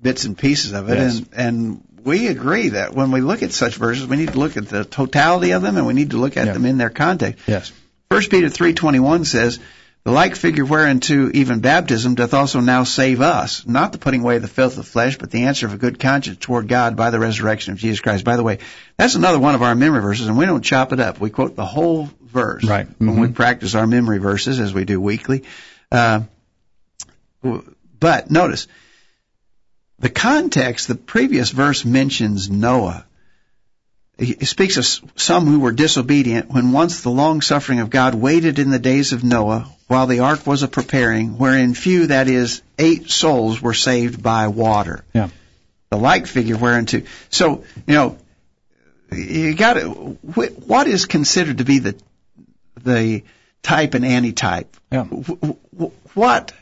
bits 0.01 0.25
and 0.25 0.37
pieces 0.37 0.73
of 0.73 0.89
it, 0.89 0.99
Yes. 0.99 1.17
and 1.19 1.29
and 1.33 1.85
we 2.05 2.29
agree 2.29 2.71
that 2.71 2.95
when 2.95 3.11
we 3.11 3.21
look 3.21 3.43
at 3.43 3.53
such 3.53 3.77
verses, 3.77 4.07
we 4.07 4.17
need 4.17 4.33
to 4.33 4.39
look 4.39 4.57
at 4.57 4.69
the 4.69 4.85
totality 4.85 5.51
of 5.53 5.63
them, 5.63 5.77
and 5.77 5.87
we 5.87 5.95
need 5.95 6.11
to 6.11 6.17
look 6.17 6.37
at 6.37 6.47
Yeah. 6.47 6.53
them 6.55 6.65
in 6.65 6.79
their 6.79 6.91
context. 6.91 7.43
Yes. 7.47 7.73
First 8.11 8.31
Peter 8.31 8.49
three 8.49 8.73
twenty 8.73 8.99
one 9.01 9.25
says, 9.25 9.59
"The 10.05 10.11
like 10.13 10.35
figure 10.35 10.65
whereunto 10.65 11.31
even 11.35 11.61
baptism 11.61 12.15
doth 12.15 12.33
also 12.35 12.61
now 12.61 12.85
save 12.85 13.21
us, 13.21 13.65
not 13.67 13.93
the 13.93 13.99
putting 13.99 14.23
away 14.23 14.37
of 14.37 14.43
the 14.43 14.49
filth 14.49 14.79
of 14.79 14.87
flesh, 14.87 15.19
but 15.19 15.31
the 15.31 15.45
answer 15.45 15.67
of 15.67 15.75
a 15.75 15.79
good 15.79 15.99
conscience 16.01 16.39
toward 16.41 16.69
God 16.69 16.97
by 16.97 17.11
the 17.11 17.19
resurrection 17.19 17.73
of 17.73 17.79
Jesus 17.79 18.01
Christ." 18.01 18.25
By 18.25 18.37
the 18.37 18.43
way, 18.43 18.59
that's 18.97 19.15
another 19.15 19.39
one 19.39 19.55
of 19.55 19.63
our 19.63 19.75
memory 19.75 20.01
verses, 20.01 20.27
and 20.27 20.37
we 20.37 20.47
don't 20.47 20.63
chop 20.65 20.93
it 20.93 21.01
up. 21.01 21.21
We 21.21 21.31
quote 21.31 21.55
the 21.55 21.67
whole 21.67 22.11
verse 22.33 22.65
Right. 22.65 22.87
when 22.99 23.21
we 23.21 23.29
Mhm. 23.29 23.35
practice 23.35 23.75
our 23.75 23.87
memory 23.87 24.19
verses, 24.19 24.59
as 24.59 24.73
we 24.73 24.85
do 24.85 25.01
weekly. 25.01 25.43
Uh, 25.93 26.21
but 27.99 28.31
notice 28.31 28.67
the 30.01 30.09
context. 30.11 30.89
The 30.89 30.95
previous 30.95 31.51
verse 31.51 31.85
mentions 31.85 32.51
Noah. 32.51 33.05
It 34.19 34.47
speaks 34.47 34.77
of 34.77 35.11
some 35.17 35.47
who 35.47 35.61
were 35.61 35.73
disobedient 35.73 36.51
when 36.51 36.73
once 36.73 37.01
the 37.01 37.11
long 37.11 37.41
suffering 37.41 37.81
of 37.81 37.89
God 37.89 38.15
waited 38.15 38.59
in 38.59 38.69
the 38.71 38.79
days 38.79 39.13
of 39.15 39.25
Noah 39.25 39.67
while 39.87 40.07
the 40.07 40.21
ark 40.21 40.47
was 40.47 40.63
a 40.63 40.69
preparing, 40.69 41.39
wherein 41.39 41.73
few, 41.73 42.09
that 42.09 42.29
is, 42.29 42.61
eight 42.79 43.11
souls 43.11 43.63
were 43.63 43.73
saved 43.73 44.23
by 44.23 44.49
water. 44.49 45.05
Yeah. 45.15 45.31
The 45.89 45.97
like 45.97 46.27
figure 46.27 46.59
whereunto. 46.59 47.03
So, 47.31 47.65
you 47.87 47.95
know, 47.95 48.19
you 49.11 49.55
got 49.55 49.75
to, 49.75 49.87
what 49.87 50.87
is 50.87 51.07
considered 51.07 51.59
to 51.59 51.65
be 51.65 51.79
the, 51.79 51.97
the 52.83 53.25
type 53.63 53.95
and 53.95 54.05
antitype? 54.05 54.77
Yeah. 54.93 55.05
Wh- 55.05 55.55
wh- 55.77 56.17
What 56.17 56.53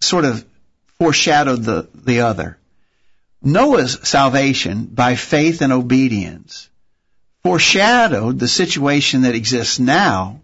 sort 0.00 0.24
of 0.24 0.44
foreshadowed 0.98 1.62
the, 1.62 1.88
the 1.94 2.22
other? 2.22 2.57
Noah's 3.42 3.98
salvation 4.08 4.86
by 4.86 5.14
faith 5.14 5.62
and 5.62 5.72
obedience 5.72 6.68
foreshadowed 7.44 8.38
the 8.38 8.48
situation 8.48 9.22
that 9.22 9.34
exists 9.34 9.78
now 9.78 10.40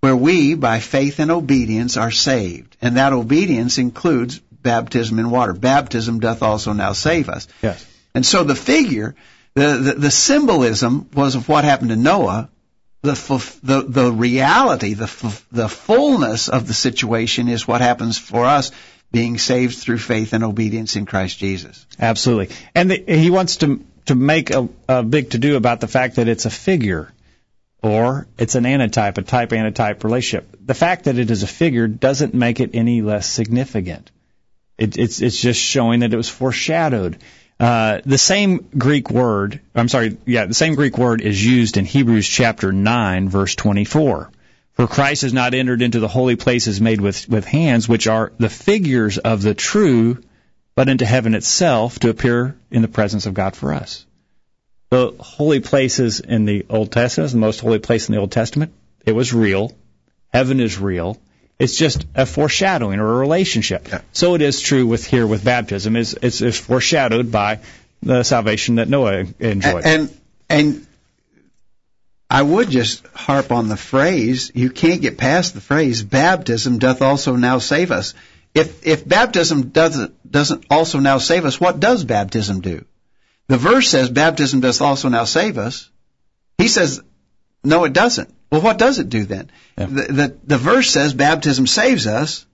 where 0.00 0.16
we, 0.16 0.54
by 0.54 0.80
faith 0.80 1.18
and 1.20 1.30
obedience, 1.30 1.96
are 1.96 2.10
saved. 2.10 2.76
And 2.82 2.96
that 2.96 3.12
obedience 3.12 3.78
includes 3.78 4.38
baptism 4.38 5.18
in 5.18 5.30
water. 5.30 5.52
Baptism 5.52 6.20
doth 6.20 6.42
also 6.42 6.72
now 6.72 6.92
save 6.92 7.28
us. 7.28 7.48
Yes. 7.62 7.84
And 8.14 8.24
so 8.24 8.44
the 8.44 8.54
figure, 8.54 9.14
the, 9.54 9.76
the, 9.76 9.92
the 9.94 10.10
symbolism 10.10 11.08
was 11.14 11.34
of 11.34 11.48
what 11.48 11.64
happened 11.64 11.90
to 11.90 11.96
Noah. 11.96 12.50
The, 13.02 13.14
the, 13.62 13.82
the 13.82 14.10
reality, 14.10 14.94
the, 14.94 15.06
the 15.52 15.68
fullness 15.68 16.48
of 16.48 16.66
the 16.66 16.74
situation 16.74 17.46
is 17.46 17.66
what 17.66 17.80
happens 17.80 18.18
for 18.18 18.44
us 18.44 18.72
being 19.12 19.38
saved 19.38 19.78
through 19.78 19.98
faith 19.98 20.32
and 20.32 20.44
obedience 20.44 20.96
in 20.96 21.06
Christ 21.06 21.38
Jesus. 21.38 21.86
Absolutely. 21.98 22.54
And 22.74 22.90
the, 22.90 23.04
he 23.06 23.30
wants 23.30 23.56
to 23.58 23.84
to 24.06 24.14
make 24.14 24.50
a, 24.50 24.68
a 24.88 25.02
big 25.02 25.30
to 25.30 25.38
do 25.38 25.56
about 25.56 25.80
the 25.80 25.88
fact 25.88 26.16
that 26.16 26.28
it's 26.28 26.46
a 26.46 26.50
figure 26.50 27.12
or 27.82 28.26
it's 28.38 28.54
an 28.54 28.66
antitype, 28.66 29.18
a 29.18 29.22
type 29.22 29.52
antitype 29.52 30.04
relationship. 30.04 30.56
The 30.64 30.74
fact 30.74 31.04
that 31.04 31.18
it 31.18 31.30
is 31.30 31.42
a 31.42 31.46
figure 31.46 31.86
doesn't 31.88 32.34
make 32.34 32.60
it 32.60 32.70
any 32.74 33.02
less 33.02 33.28
significant. 33.28 34.10
It, 34.78 34.98
it's 34.98 35.20
it's 35.20 35.40
just 35.40 35.60
showing 35.60 36.00
that 36.00 36.12
it 36.12 36.16
was 36.16 36.28
foreshadowed. 36.28 37.18
Uh, 37.58 38.00
the 38.04 38.18
same 38.18 38.68
Greek 38.76 39.10
word, 39.10 39.60
I'm 39.74 39.88
sorry, 39.88 40.18
yeah, 40.26 40.44
the 40.44 40.54
same 40.54 40.74
Greek 40.74 40.98
word 40.98 41.22
is 41.22 41.42
used 41.42 41.78
in 41.78 41.86
Hebrews 41.86 42.28
chapter 42.28 42.70
9, 42.70 43.30
verse 43.30 43.54
24. 43.54 44.30
For 44.76 44.86
Christ 44.86 45.22
has 45.22 45.32
not 45.32 45.54
entered 45.54 45.80
into 45.80 46.00
the 46.00 46.08
holy 46.08 46.36
places 46.36 46.82
made 46.82 47.00
with, 47.00 47.28
with 47.28 47.46
hands, 47.46 47.88
which 47.88 48.06
are 48.06 48.32
the 48.38 48.50
figures 48.50 49.16
of 49.16 49.40
the 49.40 49.54
true, 49.54 50.22
but 50.74 50.90
into 50.90 51.06
heaven 51.06 51.34
itself 51.34 51.98
to 52.00 52.10
appear 52.10 52.56
in 52.70 52.82
the 52.82 52.88
presence 52.88 53.24
of 53.24 53.32
God 53.32 53.56
for 53.56 53.72
us. 53.72 54.04
The 54.90 55.14
holy 55.18 55.60
places 55.60 56.20
in 56.20 56.44
the 56.44 56.66
Old 56.68 56.92
Testament, 56.92 57.32
the 57.32 57.38
most 57.38 57.60
holy 57.60 57.78
place 57.78 58.08
in 58.08 58.14
the 58.14 58.20
Old 58.20 58.32
Testament, 58.32 58.72
it 59.06 59.12
was 59.12 59.32
real. 59.32 59.72
Heaven 60.32 60.60
is 60.60 60.78
real. 60.78 61.18
It's 61.58 61.78
just 61.78 62.04
a 62.14 62.26
foreshadowing 62.26 63.00
or 63.00 63.14
a 63.14 63.16
relationship. 63.16 63.88
So 64.12 64.34
it 64.34 64.42
is 64.42 64.60
true 64.60 64.86
with 64.86 65.06
here 65.06 65.26
with 65.26 65.42
baptism. 65.42 65.96
Is 65.96 66.18
it's, 66.20 66.42
it's 66.42 66.58
foreshadowed 66.58 67.32
by 67.32 67.60
the 68.02 68.22
salvation 68.24 68.74
that 68.74 68.88
Noah 68.88 69.24
enjoyed. 69.40 69.86
And 69.86 70.20
and 70.50 70.85
I 72.28 72.42
would 72.42 72.70
just 72.70 73.06
harp 73.08 73.52
on 73.52 73.68
the 73.68 73.76
phrase. 73.76 74.50
You 74.54 74.70
can't 74.70 75.00
get 75.00 75.18
past 75.18 75.54
the 75.54 75.60
phrase. 75.60 76.02
Baptism 76.02 76.78
doth 76.78 77.00
also 77.02 77.36
now 77.36 77.58
save 77.58 77.92
us. 77.92 78.14
If 78.54 78.86
if 78.86 79.06
baptism 79.06 79.68
doesn't 79.68 80.30
doesn't 80.30 80.64
also 80.70 80.98
now 80.98 81.18
save 81.18 81.44
us, 81.44 81.60
what 81.60 81.78
does 81.78 82.04
baptism 82.04 82.60
do? 82.60 82.84
The 83.48 83.58
verse 83.58 83.88
says 83.88 84.10
baptism 84.10 84.60
does 84.60 84.80
also 84.80 85.08
now 85.08 85.24
save 85.24 85.58
us. 85.58 85.90
He 86.58 86.68
says 86.68 87.00
no, 87.62 87.84
it 87.84 87.92
doesn't. 87.92 88.32
Well, 88.50 88.60
what 88.60 88.78
does 88.78 88.98
it 88.98 89.08
do 89.08 89.24
then? 89.24 89.50
Yeah. 89.76 89.86
The, 89.86 90.02
the 90.02 90.38
the 90.44 90.58
verse 90.58 90.90
says 90.90 91.14
baptism 91.14 91.66
saves 91.66 92.06
us. 92.06 92.45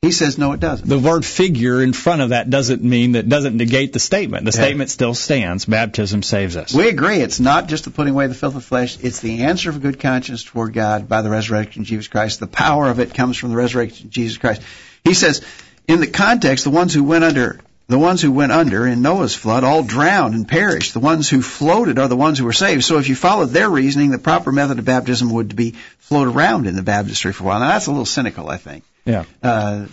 He 0.00 0.12
says 0.12 0.38
no, 0.38 0.52
it 0.52 0.60
doesn't. 0.60 0.88
the 0.88 0.96
word 0.96 1.24
figure 1.24 1.82
in 1.82 1.92
front 1.92 2.22
of 2.22 2.28
that 2.28 2.48
doesn't 2.48 2.84
mean 2.84 3.12
that 3.12 3.28
doesn't 3.28 3.56
negate 3.56 3.92
the 3.92 3.98
statement. 3.98 4.44
The 4.44 4.56
Yeah. 4.56 4.62
statement 4.64 4.90
still 4.90 5.12
stands. 5.12 5.64
Baptism 5.64 6.22
saves 6.22 6.56
us. 6.56 6.72
We 6.72 6.88
agree. 6.88 7.16
It's 7.16 7.40
not 7.40 7.66
just 7.68 7.82
the 7.82 7.90
putting 7.90 8.12
away 8.12 8.28
the 8.28 8.34
filth 8.34 8.54
of 8.54 8.64
flesh. 8.64 8.96
It's 9.02 9.18
the 9.18 9.42
answer 9.42 9.70
of 9.70 9.76
a 9.76 9.80
good 9.80 9.98
conscience 9.98 10.44
toward 10.44 10.72
God 10.72 11.08
by 11.08 11.22
the 11.22 11.30
resurrection 11.30 11.82
of 11.82 11.88
Jesus 11.88 12.06
Christ. 12.06 12.38
The 12.38 12.46
power 12.46 12.88
of 12.88 13.00
it 13.00 13.12
comes 13.12 13.36
from 13.36 13.50
the 13.50 13.56
resurrection 13.56 14.06
of 14.06 14.12
Jesus 14.12 14.38
Christ. 14.38 14.62
He 15.02 15.14
says, 15.14 15.42
in 15.88 15.98
the 15.98 16.06
context, 16.06 16.62
the 16.62 16.70
ones 16.70 16.94
who 16.94 17.02
went 17.02 17.24
under, 17.24 17.58
the 17.88 17.98
ones 17.98 18.22
who 18.22 18.30
went 18.30 18.52
under 18.52 18.86
in 18.86 19.02
Noah's 19.02 19.34
flood 19.34 19.64
all 19.64 19.82
drowned 19.82 20.34
and 20.34 20.46
perished. 20.46 20.92
The 20.92 21.00
ones 21.00 21.28
who 21.28 21.42
floated 21.42 21.98
are 21.98 22.06
the 22.06 22.14
ones 22.14 22.38
who 22.38 22.44
were 22.44 22.52
saved. 22.52 22.84
So 22.84 22.98
if 22.98 23.08
you 23.08 23.16
followed 23.16 23.46
their 23.46 23.68
reasoning, 23.68 24.10
the 24.10 24.18
proper 24.18 24.52
method 24.52 24.78
of 24.78 24.84
baptism 24.84 25.30
would 25.30 25.56
be 25.56 25.74
float 25.98 26.28
around 26.28 26.68
in 26.68 26.76
the 26.76 26.84
baptistry 26.84 27.32
for 27.32 27.42
a 27.42 27.46
while. 27.48 27.58
Now 27.58 27.70
that's 27.70 27.88
a 27.88 27.90
little 27.90 28.06
cynical, 28.06 28.48
I 28.48 28.58
think. 28.58 28.84
Yeah. 29.04 29.24
Uh, 29.42 29.86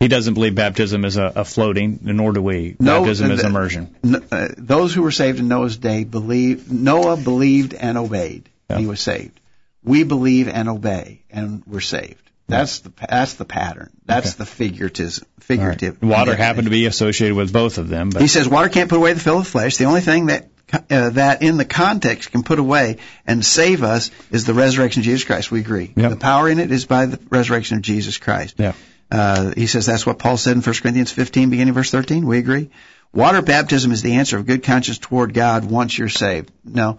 He 0.00 0.08
doesn't 0.08 0.34
believe 0.34 0.54
baptism 0.54 1.04
is 1.04 1.16
a, 1.16 1.24
a 1.36 1.44
floating, 1.44 1.98
nor 2.02 2.32
do 2.32 2.40
we. 2.42 2.76
No, 2.78 3.00
baptism 3.00 3.30
is 3.32 3.42
immersion. 3.44 3.96
N- 4.04 4.24
uh, 4.30 4.48
those 4.56 4.94
who 4.94 5.02
were 5.02 5.10
saved 5.10 5.40
in 5.40 5.48
Noah's 5.48 5.76
day 5.76 6.04
believed 6.04 6.70
Noah 6.70 7.16
believed 7.16 7.74
and 7.74 7.98
obeyed. 7.98 8.48
Yeah. 8.70 8.78
He 8.78 8.86
was 8.86 9.00
saved. 9.00 9.40
We 9.82 10.04
believe 10.04 10.48
and 10.48 10.68
obey, 10.68 11.22
and 11.30 11.62
we're 11.66 11.80
saved. 11.80 12.22
That's 12.46 12.78
the 12.80 12.92
that's 13.08 13.34
the 13.34 13.44
pattern. 13.44 13.90
That's 14.06 14.28
Okay. 14.30 14.38
the 14.38 14.46
figurative 14.46 15.18
All 15.20 15.26
right. 15.36 15.44
figurative. 15.44 16.02
Water 16.02 16.34
happened 16.34 16.64
to 16.64 16.70
be 16.70 16.86
associated 16.86 17.34
with 17.36 17.52
both 17.52 17.76
of 17.78 17.88
them, 17.88 18.10
but 18.10 18.22
He 18.22 18.28
says 18.28 18.48
water 18.48 18.68
can't 18.70 18.88
put 18.88 18.96
away 18.96 19.12
the 19.14 19.20
filth 19.20 19.42
of 19.42 19.48
flesh. 19.48 19.76
The 19.76 19.84
only 19.84 20.00
thing 20.00 20.26
that 20.26 20.48
uh, 20.72 21.10
that 21.10 21.42
in 21.42 21.56
the 21.56 21.64
context 21.64 22.30
can 22.30 22.42
put 22.42 22.58
away 22.58 22.98
and 23.26 23.44
save 23.44 23.82
us 23.82 24.10
is 24.30 24.44
the 24.44 24.54
resurrection 24.54 25.00
of 25.00 25.04
Jesus 25.04 25.24
Christ. 25.24 25.50
We 25.50 25.60
agree. 25.60 25.92
Yep. 25.96 26.10
The 26.10 26.16
power 26.16 26.48
in 26.48 26.58
it 26.58 26.70
is 26.70 26.84
by 26.84 27.06
the 27.06 27.20
resurrection 27.30 27.76
of 27.76 27.82
Jesus 27.82 28.18
Christ. 28.18 28.56
yeah. 28.58 28.72
Uh, 29.10 29.54
he 29.56 29.66
says 29.66 29.86
that's 29.86 30.04
what 30.04 30.18
Paul 30.18 30.36
said 30.36 30.56
in 30.56 30.62
1 30.62 30.74
Corinthians 30.82 31.10
15, 31.10 31.48
beginning 31.48 31.72
verse 31.72 31.90
13. 31.90 32.26
We 32.26 32.38
agree. 32.38 32.70
Water 33.12 33.40
baptism 33.40 33.90
is 33.90 34.02
the 34.02 34.16
answer 34.16 34.36
of 34.36 34.46
good 34.46 34.62
conscience 34.62 34.98
toward 34.98 35.32
God 35.32 35.64
once 35.64 35.96
you're 35.96 36.10
saved. 36.10 36.50
No, 36.62 36.98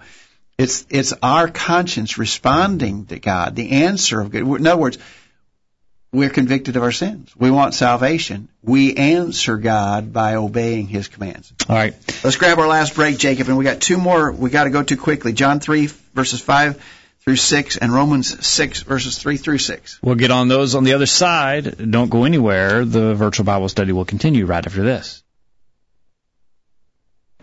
it's 0.57 0.86
it's 0.89 1.13
our 1.22 1.47
conscience 1.47 2.17
responding 2.17 3.05
to 3.07 3.20
God. 3.20 3.55
The 3.55 3.84
answer 3.84 4.20
of 4.20 4.32
good. 4.32 4.41
In 4.41 4.65
other 4.65 4.82
words, 4.82 4.97
we're 6.12 6.30
convicted 6.30 6.76
of 6.76 6.84
our 6.84 6.91
sins. 6.91 7.34
We 7.38 7.51
want 7.51 7.74
salvation. 7.74 8.49
We 8.64 8.95
answer 8.95 9.57
God 9.57 10.12
by 10.12 10.36
obeying 10.36 10.88
His 10.88 11.07
commands. 11.07 11.53
All 11.68 11.76
right. 11.76 11.93
Let's 12.24 12.38
grab 12.38 12.57
our 12.57 12.68
last 12.68 12.95
break, 12.95 13.18
Jacob, 13.18 13.47
and 13.47 13.57
we 13.57 13.64
got 13.64 13.80
two 13.80 13.97
more 13.97 14.32
we 14.32 14.49
got 14.49 14.64
to 14.64 14.70
go 14.70 14.84
to 14.84 14.97
quickly. 14.97 15.34
John 15.34 15.60
3 15.60 15.88
verses 16.14 16.41
5 16.41 16.84
through 17.22 17.36
6 17.36 17.78
and 17.78 17.93
Romans 17.93 18.45
6 18.45 18.82
verses 18.84 19.18
3 19.18 19.38
through 19.38 19.60
6. 19.60 19.99
We'll 20.01 20.16
get 20.16 20.32
on 20.32 20.47
those 20.47 20.76
on 20.76 20.84
the 20.84 20.93
other 20.93 21.05
side. 21.05 21.91
Don't 21.91 22.10
go 22.10 22.24
anywhere. 22.24 22.86
The 22.86 23.14
virtual 23.14 23.45
Bible 23.45 23.70
study 23.70 23.91
will 23.91 24.05
continue 24.05 24.45
right 24.45 24.66
after 24.66 24.84
this. 24.84 25.24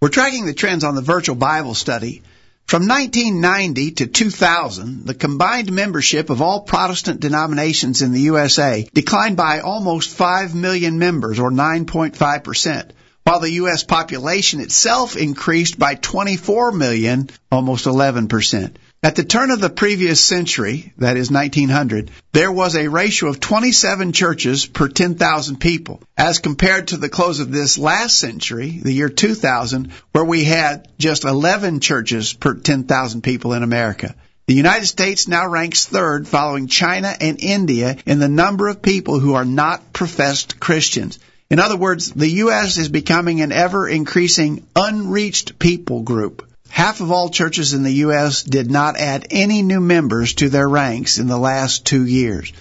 We're 0.00 0.10
tracking 0.10 0.46
the 0.46 0.54
trends 0.54 0.84
on 0.84 0.94
the 0.94 1.02
virtual 1.02 1.34
Bible 1.34 1.74
study. 1.74 2.22
From 2.68 2.86
1990 2.86 3.92
to 3.92 4.06
2000, 4.06 5.06
the 5.06 5.14
combined 5.14 5.72
membership 5.72 6.28
of 6.28 6.42
all 6.42 6.60
Protestant 6.60 7.18
denominations 7.18 8.02
in 8.02 8.12
the 8.12 8.20
USA 8.20 8.86
declined 8.92 9.38
by 9.38 9.60
almost 9.60 10.10
5 10.10 10.54
million 10.54 10.98
members, 10.98 11.38
or 11.38 11.50
9.5%, 11.50 12.90
while 13.24 13.40
the 13.40 13.52
U.S. 13.52 13.84
population 13.84 14.60
itself 14.60 15.16
increased 15.16 15.78
by 15.78 15.94
24 15.94 16.72
million, 16.72 17.30
almost 17.50 17.86
11%. 17.86 18.74
At 19.00 19.14
the 19.14 19.22
turn 19.22 19.52
of 19.52 19.60
the 19.60 19.70
previous 19.70 20.20
century, 20.20 20.92
that 20.98 21.16
is 21.16 21.30
1900, 21.30 22.10
there 22.32 22.50
was 22.50 22.74
a 22.74 22.88
ratio 22.88 23.28
of 23.28 23.38
27 23.38 24.10
churches 24.10 24.66
per 24.66 24.88
10,000 24.88 25.60
people, 25.60 26.02
as 26.16 26.40
compared 26.40 26.88
to 26.88 26.96
the 26.96 27.08
close 27.08 27.38
of 27.38 27.52
this 27.52 27.78
last 27.78 28.18
century, 28.18 28.80
the 28.82 28.90
year 28.90 29.08
2000, 29.08 29.92
where 30.10 30.24
we 30.24 30.42
had 30.42 30.88
just 30.98 31.22
11 31.22 31.78
churches 31.78 32.32
per 32.32 32.54
10,000 32.54 33.22
people 33.22 33.52
in 33.52 33.62
America. 33.62 34.16
The 34.48 34.54
United 34.54 34.86
States 34.86 35.28
now 35.28 35.46
ranks 35.46 35.86
third 35.86 36.26
following 36.26 36.66
China 36.66 37.14
and 37.20 37.40
India 37.40 37.98
in 38.04 38.18
the 38.18 38.26
number 38.26 38.66
of 38.66 38.82
people 38.82 39.20
who 39.20 39.34
are 39.34 39.44
not 39.44 39.92
professed 39.92 40.58
Christians. 40.58 41.20
In 41.50 41.60
other 41.60 41.76
words, 41.76 42.10
the 42.10 42.30
U.S. 42.42 42.78
is 42.78 42.88
becoming 42.88 43.42
an 43.42 43.52
ever 43.52 43.88
increasing 43.88 44.66
unreached 44.74 45.60
people 45.60 46.02
group. 46.02 46.44
Half 46.68 47.00
of 47.00 47.10
all 47.10 47.28
churches 47.28 47.72
in 47.72 47.82
the 47.82 47.94
U.S. 48.06 48.42
did 48.42 48.70
not 48.70 48.96
add 48.96 49.26
any 49.30 49.62
new 49.62 49.80
members 49.80 50.34
to 50.34 50.48
their 50.48 50.68
ranks 50.68 51.18
in 51.18 51.26
the 51.26 51.38
last 51.38 51.86
two 51.86 52.04
years. 52.04 52.52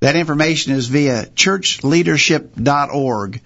That 0.00 0.16
information 0.16 0.72
is 0.72 0.88
via 0.88 1.26
churchleadership.org. 1.26 3.40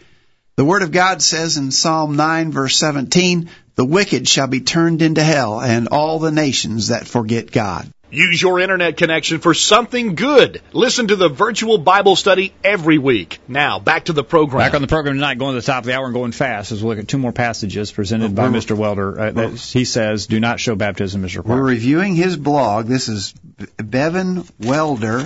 The 0.57 0.65
Word 0.65 0.83
of 0.83 0.93
God 0.93 1.21
says 1.21 1.57
in 1.57 1.73
Psalm 1.73 2.15
9 2.17 2.53
verse 2.53 2.77
17, 2.77 3.51
the 3.75 3.85
wicked 3.85 4.29
shall 4.29 4.47
be 4.47 4.61
turned 4.61 5.03
into 5.03 5.23
hell 5.23 5.61
and 5.61 5.89
all 5.89 6.21
the 6.21 6.31
nations 6.31 6.89
that 6.89 7.09
forget 7.09 7.51
God. 7.51 7.91
Use 8.15 8.41
your 8.41 8.61
internet 8.61 8.97
connection 8.97 9.41
for 9.41 9.55
something 9.55 10.15
good. 10.15 10.63
Listen 10.73 11.09
to 11.09 11.17
the 11.17 11.29
virtual 11.29 11.79
Bible 11.79 12.15
study 12.15 12.55
every 12.63 12.97
week. 12.99 13.41
Now, 13.49 13.81
back 13.81 14.05
to 14.05 14.13
the 14.13 14.23
program. 14.23 14.65
Back 14.65 14.75
on 14.75 14.83
the 14.83 14.87
program 14.87 15.17
tonight, 15.17 15.39
going 15.39 15.55
to 15.55 15.61
the 15.61 15.67
top 15.67 15.83
of 15.83 15.87
the 15.87 15.97
hour 15.97 16.05
and 16.05 16.15
going 16.15 16.33
fast, 16.33 16.71
as 16.71 16.83
we 16.83 16.91
look 16.91 16.99
at 16.99 17.09
two 17.09 17.19
more 17.19 17.33
passages 17.33 17.91
presented 17.91 18.35
by 18.35 18.49
Mr. 18.49 18.77
Welder. 18.77 19.21
Uh, 19.21 19.31
that 19.33 19.59
he 19.59 19.85
says, 19.85 20.27
do 20.27 20.39
not 20.39 20.61
show 20.61 20.77
baptism 20.77 21.25
as 21.25 21.37
required. 21.37 21.59
We're 21.59 21.67
reviewing 21.67 22.15
his 22.15 22.37
blog. 22.37 22.87
This 22.87 23.09
is 23.09 23.35
Bevan 23.77 24.47
Welder, 24.61 25.25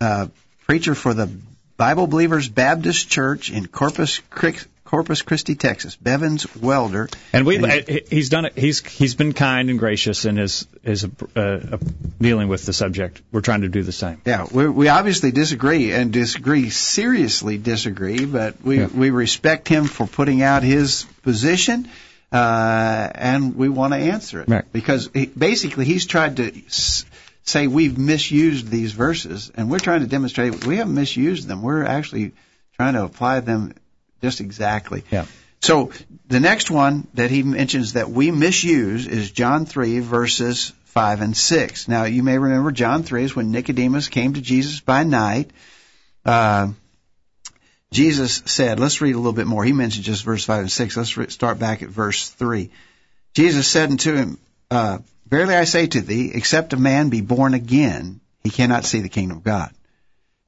uh, 0.00 0.26
preacher 0.66 0.94
for 0.94 1.14
the 1.14 1.30
Bible 1.76 2.06
Believers 2.06 2.48
Baptist 2.48 3.08
Church 3.08 3.50
in 3.50 3.66
Corpus 3.66 4.20
Christi. 4.28 4.68
Corpus 4.90 5.22
Christi, 5.22 5.54
Texas. 5.54 5.94
Bevins 5.94 6.52
Welder, 6.56 7.08
and 7.32 7.46
we 7.46 7.58
he's 8.10 8.28
done 8.28 8.44
it. 8.46 8.58
He's 8.58 8.84
he's 8.84 9.14
been 9.14 9.32
kind 9.32 9.70
and 9.70 9.78
gracious 9.78 10.24
in 10.24 10.36
his 10.36 10.66
his 10.82 11.04
uh, 11.04 11.40
uh, 11.40 11.78
dealing 12.20 12.48
with 12.48 12.66
the 12.66 12.72
subject. 12.72 13.22
We're 13.30 13.40
trying 13.40 13.60
to 13.60 13.68
do 13.68 13.84
the 13.84 13.92
same. 13.92 14.20
Yeah, 14.26 14.46
we 14.50 14.68
we 14.68 14.88
obviously 14.88 15.30
disagree 15.30 15.92
and 15.92 16.12
disagree 16.12 16.70
seriously 16.70 17.56
disagree, 17.56 18.24
but 18.24 18.60
we 18.64 18.78
Yeah. 18.80 18.86
we 18.88 19.10
respect 19.10 19.68
him 19.68 19.84
for 19.84 20.08
putting 20.08 20.42
out 20.42 20.64
his 20.64 21.06
position. 21.22 21.88
Uh, 22.32 23.10
and 23.14 23.56
we 23.56 23.68
want 23.68 23.92
to 23.92 23.98
answer 23.98 24.40
it 24.40 24.48
Right. 24.48 24.64
because 24.72 25.10
he, 25.12 25.26
basically 25.26 25.84
he's 25.84 26.06
tried 26.06 26.36
to 26.36 26.52
s- 26.66 27.04
say 27.42 27.66
we've 27.66 27.98
misused 27.98 28.68
these 28.70 28.92
verses, 28.92 29.50
and 29.56 29.68
we're 29.68 29.80
trying 29.80 30.00
to 30.02 30.06
demonstrate 30.06 30.64
we 30.64 30.76
haven't 30.76 30.94
misused 30.94 31.48
them. 31.48 31.60
We're 31.62 31.84
actually 31.84 32.30
trying 32.76 32.94
to 32.94 33.02
apply 33.02 33.40
them 33.40 33.74
just 34.22 34.40
exactly. 34.40 35.04
Yeah. 35.10 35.26
So 35.60 35.92
the 36.26 36.40
next 36.40 36.70
one 36.70 37.06
that 37.14 37.30
he 37.30 37.42
mentions 37.42 37.92
that 37.94 38.10
we 38.10 38.30
misuse 38.30 39.06
is 39.06 39.30
John 39.30 39.66
3 39.66 40.00
verses 40.00 40.72
5 40.86 41.20
and 41.20 41.36
6. 41.36 41.88
Now 41.88 42.04
you 42.04 42.22
may 42.22 42.38
remember 42.38 42.72
John 42.72 43.02
3 43.02 43.24
is 43.24 43.36
when 43.36 43.50
Nicodemus 43.50 44.08
came 44.08 44.34
to 44.34 44.40
Jesus 44.40 44.80
by 44.80 45.04
night. 45.04 45.50
Uh, 46.24 46.68
Jesus 47.92 48.42
said, 48.46 48.78
let's 48.78 49.00
read 49.00 49.14
a 49.14 49.18
little 49.18 49.32
bit 49.32 49.46
more. 49.46 49.64
He 49.64 49.72
mentioned 49.72 50.04
just 50.04 50.24
verse 50.24 50.44
5 50.44 50.60
and 50.60 50.72
6. 50.72 50.96
Let's 50.96 51.16
re- 51.16 51.28
start 51.28 51.58
back 51.58 51.82
at 51.82 51.88
verse 51.88 52.28
3. 52.30 52.70
Jesus 53.34 53.68
said 53.68 53.90
unto 53.90 54.14
him, 54.14 54.38
uh, 54.70 54.98
Verily 55.26 55.54
I 55.54 55.64
say 55.64 55.86
to 55.86 56.00
thee, 56.00 56.32
except 56.34 56.72
a 56.72 56.76
man 56.76 57.08
be 57.08 57.20
born 57.20 57.54
again, 57.54 58.20
he 58.42 58.50
cannot 58.50 58.84
see 58.84 59.00
the 59.00 59.08
kingdom 59.08 59.38
of 59.38 59.44
God. 59.44 59.70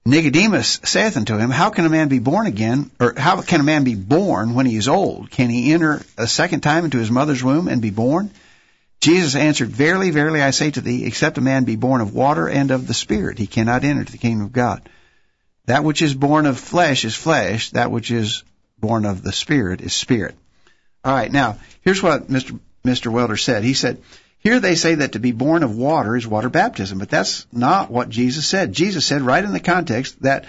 Nicodemus 0.05 0.81
saith 0.85 1.17
unto 1.17 1.37
him, 1.37 1.51
How 1.51 1.71
can 1.71 1.87
a 1.87 1.91
man 1.91 2.09
be 2.09 2.19
born 2.19 2.47
again, 2.47 2.91
or 2.99 3.15
how 3.17 3.41
can 3.41 3.61
a 3.61 3.65
man 3.65 3.85
be 3.85 3.95
born 3.95 4.55
when 4.55 4.67
he 4.67 4.77
is 4.77 4.89
old? 4.89 5.31
Can 5.31 5.49
he 5.49 5.73
enter 5.73 6.03
a 6.19 6.27
second 6.27 6.61
time 6.61 6.85
into 6.85 6.99
his 6.99 7.11
mother's 7.11 7.45
womb 7.45 7.69
and 7.69 7.81
be 7.81 7.91
born? 7.91 8.33
Jesus 9.01 9.37
answered, 9.37 9.69
Verily, 9.69 10.11
verily 10.11 10.43
I 10.43 10.51
say 10.51 10.73
to 10.73 10.81
thee, 10.81 11.05
except 11.05 11.39
a 11.39 11.41
man 11.41 11.65
be 11.65 11.77
born 11.77 12.01
of 12.01 12.15
water 12.15 12.49
and 12.49 12.73
of 12.73 12.87
the 12.87 12.95
Spirit, 12.95 13.39
he 13.39 13.47
cannot 13.47 13.85
enter 13.85 14.05
the 14.05 14.19
kingdom 14.19 14.47
of 14.47 14.53
God. 14.53 14.89
That 15.67 15.85
which 15.85 16.03
is 16.03 16.15
born 16.15 16.47
of 16.47 16.59
flesh 16.59 17.05
is 17.05 17.15
flesh, 17.15 17.71
that 17.71 17.93
which 17.93 18.11
is 18.11 18.43
born 18.79 19.05
of 19.05 19.23
the 19.23 19.33
Spirit 19.33 19.81
is 19.81 19.93
spirit. 19.93 20.35
All 21.05 21.15
right, 21.15 21.31
now, 21.31 21.59
here's 21.83 22.03
what 22.03 22.29
Mr. 22.29 22.59
Mr. 22.85 23.13
Welder 23.13 23.37
said. 23.37 23.63
He 23.63 23.75
said, 23.75 24.03
here 24.43 24.59
they 24.59 24.75
say 24.75 24.97
that 24.97 25.13
to 25.13 25.21
be 25.21 25.31
born 25.31 25.63
of 25.63 25.77
water 25.77 26.17
is 26.17 26.27
water 26.27 26.49
baptism, 26.49 26.99
but 26.99 27.09
that's 27.09 27.47
not 27.53 27.93
what 27.93 28.09
Jesus 28.09 28.45
said. 28.45 28.73
Jesus 28.73 29.07
said 29.07 29.23
right 29.23 29.45
in 29.45 29.53
the 29.53 29.61
context 29.61 30.21
that 30.23 30.47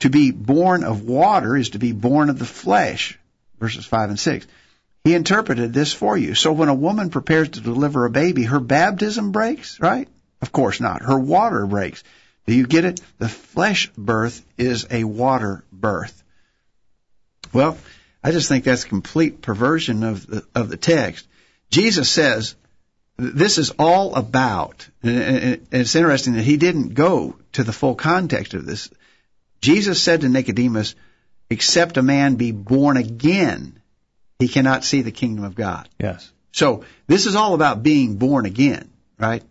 to 0.00 0.10
be 0.10 0.30
born 0.30 0.84
of 0.84 1.04
water 1.04 1.56
is 1.56 1.70
to 1.70 1.78
be 1.78 1.92
born 1.92 2.28
of 2.28 2.38
the 2.38 2.44
flesh, 2.44 3.18
verses 3.58 3.86
5 3.86 4.10
and 4.10 4.20
6. 4.20 4.46
He 5.04 5.14
interpreted 5.14 5.72
this 5.72 5.90
for 5.90 6.18
you. 6.18 6.34
So 6.34 6.52
when 6.52 6.68
a 6.68 6.74
woman 6.74 7.08
prepares 7.08 7.48
to 7.50 7.60
deliver 7.60 8.04
a 8.04 8.10
baby, 8.10 8.44
her 8.44 8.60
baptism 8.60 9.32
breaks, 9.32 9.80
right? 9.80 10.08
Of 10.42 10.52
course 10.52 10.78
not. 10.78 11.00
Her 11.00 11.18
water 11.18 11.66
breaks. 11.66 12.04
Do 12.46 12.54
you 12.54 12.66
get 12.66 12.84
it? 12.84 13.00
The 13.18 13.28
flesh 13.28 13.90
birth 13.96 14.44
is 14.58 14.86
a 14.90 15.04
water 15.04 15.64
birth. 15.72 16.22
Well, 17.54 17.78
I 18.22 18.32
just 18.32 18.48
think 18.48 18.64
that's 18.64 18.84
complete 18.84 19.40
perversion 19.40 20.04
of 20.04 20.26
the, 20.26 20.46
of 20.54 20.68
the 20.68 20.76
text. 20.76 21.26
Jesus 21.70 22.10
says, 22.10 22.54
this 23.20 23.58
is 23.58 23.70
all 23.78 24.14
about, 24.14 24.88
and 25.02 25.66
it's 25.70 25.94
interesting 25.94 26.34
that 26.34 26.42
he 26.42 26.56
didn't 26.56 26.94
go 26.94 27.36
to 27.52 27.64
the 27.64 27.72
full 27.72 27.94
context 27.94 28.54
of 28.54 28.66
this. 28.66 28.90
Jesus 29.60 30.02
said 30.02 30.22
to 30.22 30.28
Nicodemus, 30.28 30.94
except 31.50 31.96
a 31.96 32.02
man 32.02 32.36
be 32.36 32.52
born 32.52 32.96
again, 32.96 33.80
he 34.38 34.48
cannot 34.48 34.84
see 34.84 35.02
the 35.02 35.10
kingdom 35.12 35.44
of 35.44 35.54
God. 35.54 35.88
Yes. 35.98 36.30
So 36.52 36.84
this 37.06 37.26
is 37.26 37.36
all 37.36 37.54
about 37.54 37.82
being 37.82 38.16
born 38.16 38.46
again, 38.46 38.90
right? 39.18 39.42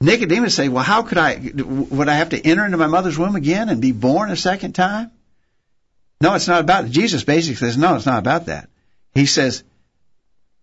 Nicodemus 0.00 0.54
say, 0.54 0.68
well, 0.68 0.84
how 0.84 1.02
could 1.02 1.18
I, 1.18 1.38
would 1.54 2.08
I 2.08 2.14
have 2.14 2.30
to 2.30 2.40
enter 2.40 2.64
into 2.64 2.76
my 2.76 2.86
mother's 2.86 3.18
womb 3.18 3.36
again 3.36 3.68
and 3.68 3.80
be 3.80 3.92
born 3.92 4.30
a 4.30 4.36
second 4.36 4.74
time? 4.74 5.10
No, 6.20 6.34
it's 6.34 6.48
not 6.48 6.60
about 6.60 6.84
it. 6.84 6.90
Jesus 6.90 7.24
basically 7.24 7.56
says, 7.56 7.76
no, 7.76 7.96
it's 7.96 8.06
not 8.06 8.18
about 8.18 8.46
that. 8.46 8.68
He 9.14 9.26
says, 9.26 9.64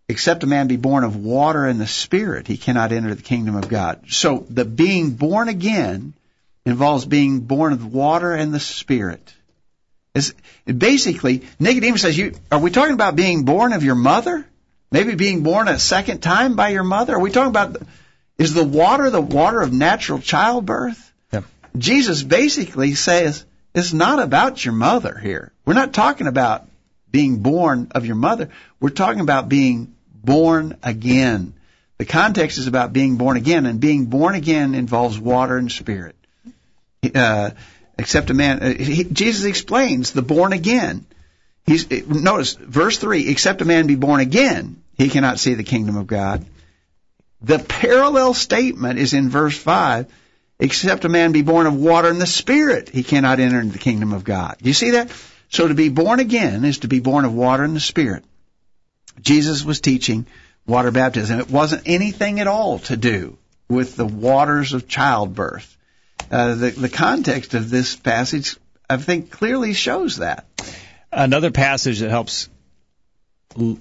except 0.10 0.44
a 0.44 0.48
man 0.48 0.68
be 0.68 0.76
born 0.76 1.04
of 1.04 1.16
water 1.16 1.66
and 1.66 1.80
the 1.80 1.88
Spirit, 1.88 2.48
he 2.48 2.58
cannot 2.58 2.92
enter 2.92 3.14
the 3.14 3.22
kingdom 3.22 3.56
of 3.56 3.70
God. 3.70 4.06
So 4.10 4.46
the 4.50 4.66
being 4.66 5.12
born 5.12 5.48
again 5.48 6.14
involves 6.66 7.06
being 7.06 7.42
born 7.42 7.74
of 7.74 7.94
water 7.94 8.34
and 8.34 8.52
the 8.52 8.60
Spirit. 8.60 9.34
It's, 10.16 10.34
basically, 10.66 11.44
Nicodemus 11.60 12.02
says, 12.02 12.18
you, 12.18 12.34
are 12.52 12.60
we 12.60 12.72
talking 12.72 12.96
about 12.96 13.16
being 13.16 13.46
born 13.46 13.72
of 13.72 13.84
your 13.84 13.96
mother? 13.96 14.46
Maybe 14.92 15.14
being 15.14 15.44
born 15.44 15.68
a 15.68 15.78
second 15.78 16.22
time 16.22 16.56
by 16.56 16.70
your 16.70 16.84
mother? 16.84 17.14
Are 17.14 17.20
we 17.20 17.30
talking 17.30 17.52
about, 17.52 17.78
is 18.40 18.56
the 18.56 18.64
water 18.64 19.12
the 19.12 19.22
water 19.22 19.62
of 19.62 19.72
natural 19.72 20.18
childbirth? 20.20 21.14
Yeah. 21.32 21.42
Jesus 21.78 22.24
basically 22.24 22.96
says, 22.96 23.46
it's 23.76 23.94
not 23.94 24.20
about 24.20 24.66
your 24.66 24.74
mother 24.74 25.16
here. 25.16 25.52
We're 25.64 25.76
not 25.76 25.94
talking 25.94 26.26
about 26.26 26.68
being 27.12 27.44
born 27.44 27.90
of 27.92 28.08
your 28.08 28.16
mother. 28.16 28.50
We're 28.80 28.90
talking 28.90 29.22
about 29.22 29.48
being 29.48 29.94
born 30.24 30.78
again. 30.84 31.54
The 31.98 32.06
context 32.06 32.58
is 32.58 32.68
about 32.68 32.94
being 32.94 33.18
born 33.18 33.38
again, 33.38 33.66
and 33.66 33.80
being 33.80 34.06
born 34.06 34.36
again 34.36 34.74
involves 34.74 35.20
water 35.20 35.58
and 35.58 35.72
spirit. 35.72 36.16
Uh, 37.14 37.52
except 37.98 38.30
a 38.30 38.34
man, 38.34 38.64
uh, 38.64 38.74
he, 38.74 39.04
Jesus 39.04 39.46
explains 39.46 40.12
the 40.12 40.22
born 40.22 40.54
again. 40.54 41.06
He's, 41.66 41.90
notice 42.08 42.54
verse 42.54 42.98
3, 42.98 43.28
except 43.28 43.62
a 43.62 43.66
man 43.66 43.88
be 43.88 43.96
born 43.96 44.22
again, 44.22 44.82
he 44.98 45.10
cannot 45.10 45.40
see 45.40 45.54
the 45.54 45.64
kingdom 45.64 45.98
of 45.98 46.08
God. 46.08 46.46
The 47.42 47.60
parallel 47.60 48.34
statement 48.34 49.00
is 49.00 49.14
in 49.14 49.30
verse 49.30 49.58
5, 49.58 50.08
except 50.60 51.06
a 51.06 51.10
man 51.10 51.32
be 51.32 51.42
born 51.42 51.68
of 51.68 51.76
water 51.76 52.10
and 52.10 52.20
the 52.20 52.28
Spirit, 52.28 52.90
he 52.90 53.04
cannot 53.04 53.40
enter 53.40 53.60
into 53.60 53.74
the 53.74 53.80
kingdom 53.80 54.14
of 54.14 54.24
God. 54.24 54.58
Do 54.62 54.70
you 54.70 54.74
see 54.74 54.92
that? 54.92 55.12
So 55.50 55.68
to 55.68 55.74
be 55.74 55.90
born 55.90 56.20
again 56.20 56.66
is 56.66 56.80
to 56.80 56.88
be 56.88 57.00
born 57.00 57.26
of 57.26 57.34
water 57.34 57.64
and 57.64 57.76
the 57.76 57.80
Spirit. 57.80 58.24
Jesus 59.22 59.64
was 59.64 59.82
teaching 59.82 60.26
water 60.66 60.92
baptism. 60.92 61.40
It 61.40 61.50
wasn't 61.50 61.84
anything 61.86 62.40
at 62.40 62.48
all 62.48 62.80
to 62.80 62.98
do 62.98 63.38
with 63.68 63.96
the 63.96 64.06
waters 64.06 64.74
of 64.74 64.88
childbirth. 64.88 65.78
Uh, 66.32 66.56
the, 66.56 66.70
the 66.72 66.90
context 66.90 67.54
of 67.54 67.70
this 67.70 67.96
passage, 67.96 68.58
I 68.90 68.98
think, 68.98 69.32
clearly 69.32 69.74
shows 69.74 70.18
that. 70.18 70.46
Another 71.12 71.52
passage 71.52 72.00
that 72.00 72.10
helps 72.10 72.50
l- 73.58 73.80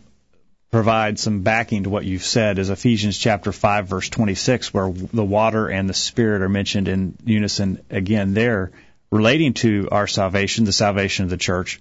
provide 0.70 1.18
some 1.18 1.42
backing 1.42 1.84
to 1.84 1.90
what 1.90 2.04
you've 2.04 2.22
said 2.22 2.58
is 2.58 2.70
Ephesians 2.70 3.16
chapter 3.16 3.52
5 3.52 3.88
verse 3.88 4.08
26 4.08 4.72
where 4.72 4.90
the 4.90 5.24
water 5.24 5.68
and 5.68 5.88
the 5.88 5.94
spirit 5.94 6.42
are 6.42 6.48
mentioned 6.48 6.88
in 6.88 7.16
unison 7.24 7.82
again 7.90 8.34
there 8.34 8.70
relating 9.10 9.54
to 9.54 9.88
our 9.90 10.06
salvation, 10.06 10.64
the 10.64 10.72
salvation 10.72 11.24
of 11.24 11.30
the 11.30 11.36
church. 11.36 11.80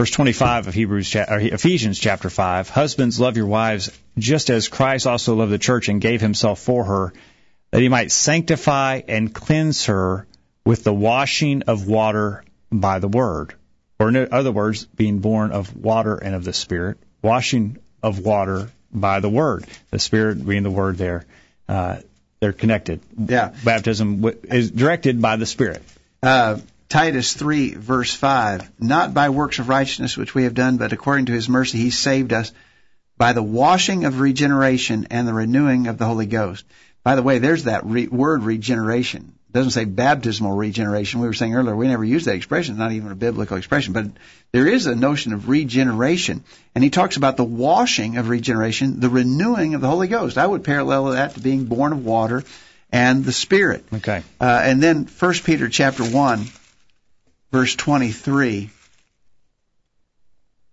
Verse 0.00 0.12
25 0.12 0.66
of 0.66 0.72
Hebrews, 0.72 1.14
or 1.14 1.40
Ephesians 1.40 1.98
chapter 1.98 2.30
5, 2.30 2.70
husbands 2.70 3.20
love 3.20 3.36
your 3.36 3.44
wives 3.44 3.90
just 4.16 4.48
as 4.48 4.66
Christ 4.66 5.06
also 5.06 5.34
loved 5.34 5.52
the 5.52 5.58
church 5.58 5.90
and 5.90 6.00
gave 6.00 6.22
himself 6.22 6.58
for 6.58 6.84
her 6.84 7.12
that 7.70 7.82
he 7.82 7.90
might 7.90 8.10
sanctify 8.10 9.02
and 9.06 9.34
cleanse 9.34 9.84
her 9.84 10.26
with 10.64 10.84
the 10.84 10.94
washing 10.94 11.64
of 11.64 11.86
water 11.86 12.42
by 12.72 12.98
the 12.98 13.08
word. 13.08 13.52
Or 13.98 14.08
in 14.08 14.32
other 14.32 14.52
words, 14.52 14.86
being 14.86 15.18
born 15.18 15.52
of 15.52 15.76
water 15.76 16.14
and 16.14 16.34
of 16.34 16.44
the 16.44 16.54
Spirit, 16.54 16.96
washing 17.20 17.76
of 18.02 18.20
water 18.20 18.70
by 18.90 19.20
the 19.20 19.28
word. 19.28 19.66
The 19.90 19.98
Spirit 19.98 20.46
being 20.46 20.62
the 20.62 20.70
word 20.70 20.96
there. 20.96 21.26
Uh, 21.68 21.98
they're 22.40 22.54
connected. 22.54 23.00
Yeah. 23.18 23.52
Baptism 23.66 24.24
is 24.44 24.70
directed 24.70 25.20
by 25.20 25.36
the 25.36 25.44
Spirit. 25.44 25.82
Uh, 26.22 26.60
Titus 26.90 27.34
3 27.34 27.74
verse 27.74 28.12
5, 28.12 28.68
not 28.80 29.14
by 29.14 29.30
works 29.30 29.60
of 29.60 29.68
righteousness 29.68 30.16
which 30.16 30.34
we 30.34 30.42
have 30.42 30.54
done, 30.54 30.76
but 30.76 30.92
according 30.92 31.26
to 31.26 31.32
his 31.32 31.48
mercy 31.48 31.78
he 31.78 31.90
saved 31.90 32.32
us 32.32 32.52
by 33.16 33.32
the 33.32 33.42
washing 33.42 34.06
of 34.06 34.18
regeneration 34.18 35.06
and 35.10 35.28
the 35.28 35.32
renewing 35.32 35.86
of 35.86 35.98
the 35.98 36.04
Holy 36.04 36.26
Ghost. 36.26 36.64
By 37.04 37.14
the 37.14 37.22
way, 37.22 37.38
there's 37.38 37.64
that 37.64 37.86
re- 37.86 38.08
word 38.08 38.42
regeneration. 38.42 39.34
It 39.48 39.52
doesn't 39.52 39.70
say 39.70 39.84
baptismal 39.84 40.52
regeneration. 40.52 41.20
We 41.20 41.28
were 41.28 41.32
saying 41.32 41.54
earlier 41.54 41.76
we 41.76 41.86
never 41.86 42.04
use 42.04 42.24
that 42.24 42.34
expression. 42.34 42.74
It's 42.74 42.80
not 42.80 42.92
even 42.92 43.12
a 43.12 43.16
biblical 43.16 43.56
expression, 43.56 43.92
but 43.92 44.06
there 44.50 44.66
is 44.66 44.86
a 44.86 44.96
notion 44.96 45.32
of 45.32 45.48
regeneration. 45.48 46.42
And 46.74 46.82
he 46.82 46.90
talks 46.90 47.16
about 47.16 47.36
the 47.36 47.44
washing 47.44 48.16
of 48.16 48.28
regeneration, 48.28 48.98
the 48.98 49.08
renewing 49.08 49.74
of 49.74 49.80
the 49.80 49.88
Holy 49.88 50.08
Ghost. 50.08 50.38
I 50.38 50.46
would 50.46 50.64
parallel 50.64 51.04
that 51.12 51.34
to 51.34 51.40
being 51.40 51.66
born 51.66 51.92
of 51.92 52.04
water 52.04 52.42
and 52.90 53.24
the 53.24 53.32
Spirit. 53.32 53.84
Okay. 53.92 54.22
Uh, 54.40 54.60
and 54.64 54.82
then 54.82 55.06
1 55.06 55.34
Peter 55.44 55.68
chapter 55.68 56.04
1, 56.04 56.46
verse 57.52 57.74
23. 57.76 58.70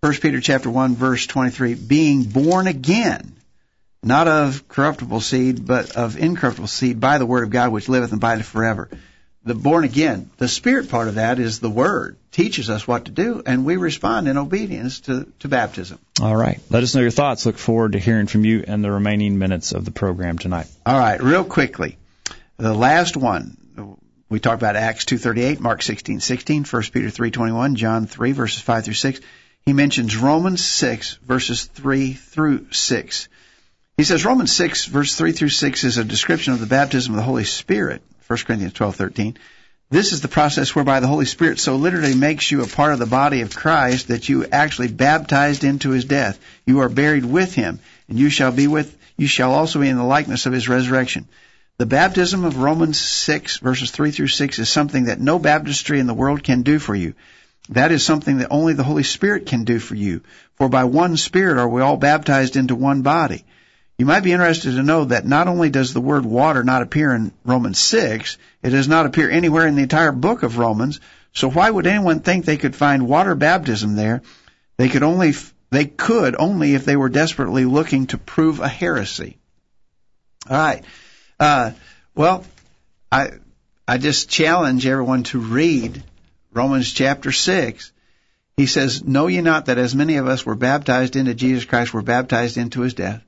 1 0.00 0.12
Peter 0.14 0.40
chapter 0.40 0.70
1, 0.70 0.94
verse 0.94 1.26
23, 1.26 1.74
being 1.74 2.22
born 2.22 2.66
again 2.66 3.34
not 4.02 4.28
of 4.28 4.68
corruptible 4.68 5.20
seed, 5.20 5.66
but 5.66 5.96
of 5.96 6.16
incorruptible 6.16 6.68
seed 6.68 7.00
by 7.00 7.18
the 7.18 7.26
word 7.26 7.44
of 7.44 7.50
God 7.50 7.72
which 7.72 7.88
liveth 7.88 8.12
and 8.12 8.20
abideth 8.20 8.46
forever. 8.46 8.88
The 9.44 9.54
born 9.54 9.84
again, 9.84 10.30
the 10.38 10.48
spirit 10.48 10.88
part 10.88 11.08
of 11.08 11.14
that 11.14 11.38
is 11.38 11.58
the 11.58 11.70
word, 11.70 12.16
teaches 12.32 12.70
us 12.70 12.86
what 12.86 13.06
to 13.06 13.10
do, 13.10 13.42
and 13.44 13.64
we 13.64 13.76
respond 13.76 14.28
in 14.28 14.36
obedience 14.36 15.00
to, 15.00 15.26
to 15.40 15.48
baptism. 15.48 15.98
All 16.20 16.36
right. 16.36 16.60
Let 16.70 16.82
us 16.82 16.94
know 16.94 17.00
your 17.00 17.10
thoughts. 17.10 17.46
Look 17.46 17.56
forward 17.58 17.92
to 17.92 17.98
hearing 17.98 18.26
from 18.26 18.44
you 18.44 18.62
in 18.66 18.82
the 18.82 18.90
remaining 18.90 19.38
minutes 19.38 19.72
of 19.72 19.84
the 19.84 19.90
program 19.90 20.38
tonight. 20.38 20.66
All 20.84 20.98
right, 20.98 21.22
real 21.22 21.44
quickly. 21.44 21.96
The 22.56 22.74
last 22.74 23.16
one. 23.16 23.56
We 24.28 24.40
talked 24.40 24.60
about 24.60 24.76
Acts 24.76 25.04
2.38, 25.06 25.60
Mark 25.60 25.80
16.16, 25.80 26.70
1 26.70 26.82
Peter 26.92 27.08
3.21, 27.08 27.74
John 27.74 28.06
3, 28.06 28.32
verses 28.32 28.60
5 28.60 28.84
through 28.84 28.94
6. 28.94 29.20
He 29.64 29.72
mentions 29.72 30.16
Romans 30.16 30.64
6, 30.64 31.18
verses 31.24 31.64
3 31.64 32.12
through 32.12 32.70
6. 32.70 33.28
He 33.98 34.04
says 34.04 34.24
Romans 34.24 34.52
6 34.54 34.84
verse 34.84 35.16
3 35.16 35.32
through 35.32 35.48
6 35.48 35.82
is 35.82 35.98
a 35.98 36.04
description 36.04 36.52
of 36.52 36.60
the 36.60 36.66
baptism 36.66 37.14
of 37.14 37.16
the 37.16 37.24
Holy 37.24 37.42
Spirit. 37.42 38.00
1 38.28 38.38
Corinthians 38.46 38.74
12:13. 38.74 39.36
This 39.90 40.12
is 40.12 40.20
the 40.20 40.28
process 40.28 40.72
whereby 40.72 41.00
the 41.00 41.08
Holy 41.08 41.24
Spirit 41.24 41.58
so 41.58 41.74
literally 41.74 42.14
makes 42.14 42.48
you 42.48 42.62
a 42.62 42.68
part 42.68 42.92
of 42.92 43.00
the 43.00 43.06
body 43.06 43.40
of 43.40 43.56
Christ 43.56 44.06
that 44.06 44.28
you 44.28 44.46
actually 44.46 44.86
baptized 44.86 45.64
into 45.64 45.90
his 45.90 46.04
death. 46.04 46.38
You 46.64 46.78
are 46.82 46.88
buried 46.88 47.24
with 47.24 47.54
him, 47.54 47.80
and 48.08 48.16
you 48.16 48.30
shall 48.30 48.52
be 48.52 48.68
with 48.68 48.96
you 49.16 49.26
shall 49.26 49.52
also 49.52 49.80
be 49.80 49.88
in 49.88 49.96
the 49.96 50.04
likeness 50.04 50.46
of 50.46 50.52
his 50.52 50.68
resurrection. 50.68 51.26
The 51.78 51.86
baptism 51.86 52.44
of 52.44 52.58
Romans 52.58 52.98
6 52.98 53.58
verses 53.58 53.92
3 53.92 54.10
through 54.10 54.26
6 54.26 54.58
is 54.58 54.68
something 54.68 55.04
that 55.04 55.20
no 55.20 55.38
baptistry 55.38 56.00
in 56.00 56.08
the 56.08 56.14
world 56.14 56.42
can 56.42 56.62
do 56.62 56.80
for 56.80 56.92
you. 56.92 57.14
That 57.68 57.92
is 57.92 58.04
something 58.04 58.38
that 58.38 58.48
only 58.50 58.72
the 58.72 58.82
Holy 58.82 59.04
Spirit 59.04 59.46
can 59.46 59.62
do 59.62 59.78
for 59.78 59.94
you. 59.94 60.22
For 60.56 60.68
by 60.68 60.84
one 60.84 61.16
Spirit 61.16 61.56
are 61.56 61.68
we 61.68 61.80
all 61.80 61.96
baptized 61.96 62.56
into 62.56 62.74
one 62.74 63.02
body. 63.02 63.44
You 63.96 64.06
might 64.06 64.24
be 64.24 64.32
interested 64.32 64.72
to 64.72 64.82
know 64.82 65.04
that 65.04 65.24
not 65.24 65.46
only 65.46 65.70
does 65.70 65.94
the 65.94 66.00
word 66.00 66.24
water 66.24 66.64
not 66.64 66.82
appear 66.82 67.14
in 67.14 67.30
Romans 67.44 67.78
6, 67.78 68.38
it 68.64 68.70
does 68.70 68.88
not 68.88 69.06
appear 69.06 69.30
anywhere 69.30 69.68
in 69.68 69.76
the 69.76 69.82
entire 69.82 70.10
book 70.10 70.42
of 70.42 70.58
Romans. 70.58 70.98
So 71.32 71.48
why 71.48 71.70
would 71.70 71.86
anyone 71.86 72.20
think 72.20 72.44
they 72.44 72.56
could 72.56 72.74
find 72.74 73.06
water 73.06 73.36
baptism 73.36 73.94
there? 73.94 74.22
They 74.78 74.88
could 74.88 75.04
only 75.04 75.32
they 75.70 75.84
could 75.84 76.34
only 76.36 76.74
if 76.74 76.84
they 76.84 76.96
were 76.96 77.08
desperately 77.08 77.66
looking 77.66 78.08
to 78.08 78.18
prove 78.18 78.58
a 78.58 78.66
heresy. 78.66 79.38
All 80.50 80.56
right. 80.56 80.84
Uh, 81.38 81.72
well, 82.14 82.44
I 83.12 83.30
I 83.86 83.98
just 83.98 84.28
challenge 84.28 84.86
everyone 84.86 85.22
to 85.24 85.38
read 85.38 86.02
Romans 86.52 86.92
chapter 86.92 87.30
six. 87.30 87.92
He 88.56 88.66
says, 88.66 89.04
"Know 89.04 89.28
ye 89.28 89.40
not 89.40 89.66
that 89.66 89.78
as 89.78 89.94
many 89.94 90.16
of 90.16 90.26
us 90.26 90.44
were 90.44 90.56
baptized 90.56 91.14
into 91.14 91.34
Jesus 91.34 91.64
Christ 91.64 91.94
were 91.94 92.02
baptized 92.02 92.56
into 92.56 92.80
his 92.80 92.94
death? 92.94 93.22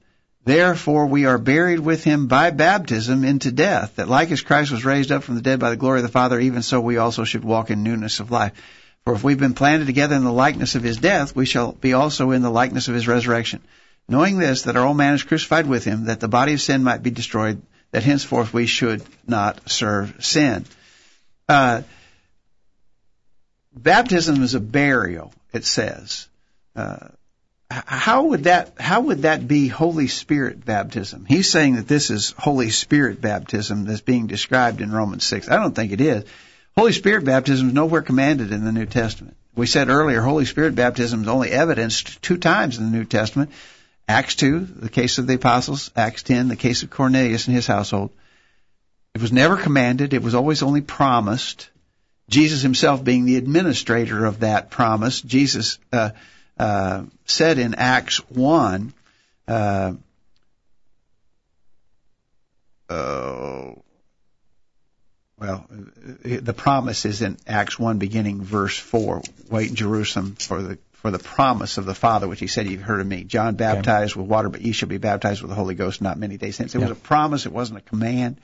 Therefore 0.44 1.06
we 1.06 1.26
are 1.26 1.38
buried 1.38 1.80
with 1.80 2.02
him 2.02 2.26
by 2.26 2.50
baptism 2.50 3.24
into 3.24 3.52
death, 3.52 3.96
that 3.96 4.08
like 4.08 4.32
as 4.32 4.40
Christ 4.40 4.72
was 4.72 4.84
raised 4.84 5.12
up 5.12 5.22
from 5.22 5.36
the 5.36 5.42
dead 5.42 5.60
by 5.60 5.70
the 5.70 5.76
glory 5.76 6.00
of 6.00 6.02
the 6.02 6.08
Father, 6.08 6.40
even 6.40 6.62
so 6.62 6.80
we 6.80 6.96
also 6.96 7.24
should 7.24 7.44
walk 7.44 7.70
in 7.70 7.84
newness 7.84 8.18
of 8.18 8.30
life. 8.32 8.52
For 9.04 9.14
if 9.14 9.22
we've 9.22 9.38
been 9.38 9.54
planted 9.54 9.86
together 9.86 10.16
in 10.16 10.24
the 10.24 10.32
likeness 10.32 10.74
of 10.74 10.82
his 10.82 10.96
death, 10.96 11.36
we 11.36 11.46
shall 11.46 11.72
be 11.72 11.92
also 11.92 12.32
in 12.32 12.42
the 12.42 12.50
likeness 12.50 12.88
of 12.88 12.94
his 12.94 13.06
resurrection. 13.06 13.60
Knowing 14.08 14.38
this, 14.38 14.62
that 14.62 14.76
our 14.76 14.86
old 14.86 14.96
man 14.96 15.14
is 15.14 15.22
crucified 15.22 15.66
with 15.66 15.84
him, 15.84 16.06
that 16.06 16.18
the 16.18 16.28
body 16.28 16.54
of 16.54 16.60
sin 16.60 16.82
might 16.82 17.02
be 17.02 17.10
destroyed, 17.10 17.62
that 17.92 18.02
henceforth 18.02 18.52
we 18.52 18.66
should 18.66 19.02
not 19.26 19.70
serve 19.70 20.24
sin. 20.24 20.64
Uh, 21.48 21.82
baptism 23.74 24.42
is 24.42 24.54
a 24.54 24.60
burial, 24.60 25.32
it 25.52 25.64
says. 25.64 26.28
Uh, 26.76 27.08
how 27.70 28.26
would 28.26 28.44
that 28.44 28.72
how 28.80 29.00
would 29.02 29.22
that 29.22 29.46
be 29.46 29.68
Holy 29.68 30.08
Spirit 30.08 30.64
baptism? 30.64 31.24
He's 31.24 31.48
saying 31.48 31.76
that 31.76 31.86
this 31.86 32.10
is 32.10 32.34
Holy 32.36 32.70
Spirit 32.70 33.20
baptism 33.20 33.84
that's 33.84 34.00
being 34.00 34.26
described 34.26 34.80
in 34.80 34.90
Romans 34.90 35.24
six. 35.24 35.48
I 35.48 35.56
don't 35.56 35.74
think 35.74 35.92
it 35.92 36.00
is. 36.00 36.24
Holy 36.76 36.92
Spirit 36.92 37.24
baptism 37.24 37.68
is 37.68 37.74
nowhere 37.74 38.02
commanded 38.02 38.52
in 38.52 38.64
the 38.64 38.72
New 38.72 38.86
Testament. 38.86 39.36
we 39.54 39.66
said 39.66 39.88
earlier, 39.88 40.20
Holy 40.20 40.46
Spirit 40.46 40.74
baptism 40.74 41.22
is 41.22 41.28
only 41.28 41.50
evidenced 41.50 42.22
two 42.22 42.38
times 42.38 42.78
in 42.78 42.90
the 42.90 42.96
New 42.96 43.04
Testament. 43.04 43.50
Acts 44.10 44.34
2, 44.34 44.58
the 44.58 44.88
case 44.88 45.18
of 45.18 45.28
the 45.28 45.34
apostles. 45.34 45.92
Acts 45.94 46.24
10, 46.24 46.48
the 46.48 46.56
case 46.56 46.82
of 46.82 46.90
Cornelius 46.90 47.46
and 47.46 47.54
his 47.54 47.68
household. 47.68 48.10
It 49.14 49.22
was 49.22 49.30
never 49.30 49.56
commanded. 49.56 50.14
It 50.14 50.22
was 50.22 50.34
always 50.34 50.64
only 50.64 50.80
promised. 50.80 51.70
Jesus 52.28 52.60
himself 52.60 53.04
being 53.04 53.24
the 53.24 53.36
administrator 53.36 54.24
of 54.24 54.40
that 54.40 54.68
promise. 54.68 55.20
Jesus 55.20 55.78
uh, 55.92 56.10
uh, 56.58 57.04
said 57.24 57.60
in 57.60 57.76
Acts 57.76 58.16
1, 58.30 58.92
uh, 59.46 59.92
uh, 62.88 63.70
well, 65.38 65.66
the 66.24 66.52
promise 66.52 67.04
is 67.04 67.22
in 67.22 67.36
Acts 67.46 67.78
1 67.78 67.98
beginning 67.98 68.42
verse 68.42 68.76
4. 68.76 69.22
Wait 69.50 69.68
in 69.68 69.76
Jerusalem 69.76 70.34
for 70.34 70.60
the 70.62 70.78
for 71.00 71.10
the 71.10 71.18
promise 71.18 71.78
of 71.78 71.86
the 71.86 71.94
Father, 71.94 72.28
which 72.28 72.40
he 72.40 72.46
said, 72.46 72.66
You've 72.66 72.82
heard 72.82 73.00
of 73.00 73.06
me. 73.06 73.24
John 73.24 73.54
baptized 73.54 74.16
with 74.16 74.26
water, 74.26 74.50
but 74.50 74.60
ye 74.60 74.72
shall 74.72 74.88
be 74.88 74.98
baptized 74.98 75.40
with 75.40 75.48
the 75.48 75.54
Holy 75.54 75.74
Ghost 75.74 76.02
not 76.02 76.18
many 76.18 76.36
days 76.36 76.58
hence. 76.58 76.74
It 76.74 76.78
was 76.78 76.90
a 76.90 76.94
promise, 76.94 77.46
it 77.46 77.52
wasn't 77.52 77.78
a 77.78 77.82
command. 77.82 78.38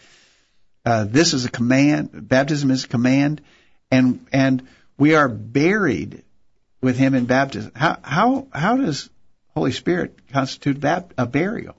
Uh, 0.85 1.05
this 1.05 1.35
is 1.35 1.45
a 1.45 1.51
command. 1.51 2.11
Baptism 2.29 2.71
is 2.71 2.85
a 2.85 2.89
command, 2.89 3.43
and 3.91 4.25
and 4.33 4.67
we 4.97 5.15
are 5.15 5.29
buried 5.29 6.23
with 6.81 6.97
Him 6.97 7.15
in 7.15 7.27
baptism. 7.27 7.73
How 7.75 7.99
how 8.03 8.47
how 8.53 8.77
does 8.77 9.11
Holy 9.55 9.73
Spirit 9.73 10.17
constitute 10.33 10.83
a 10.85 11.27
burial? 11.27 11.75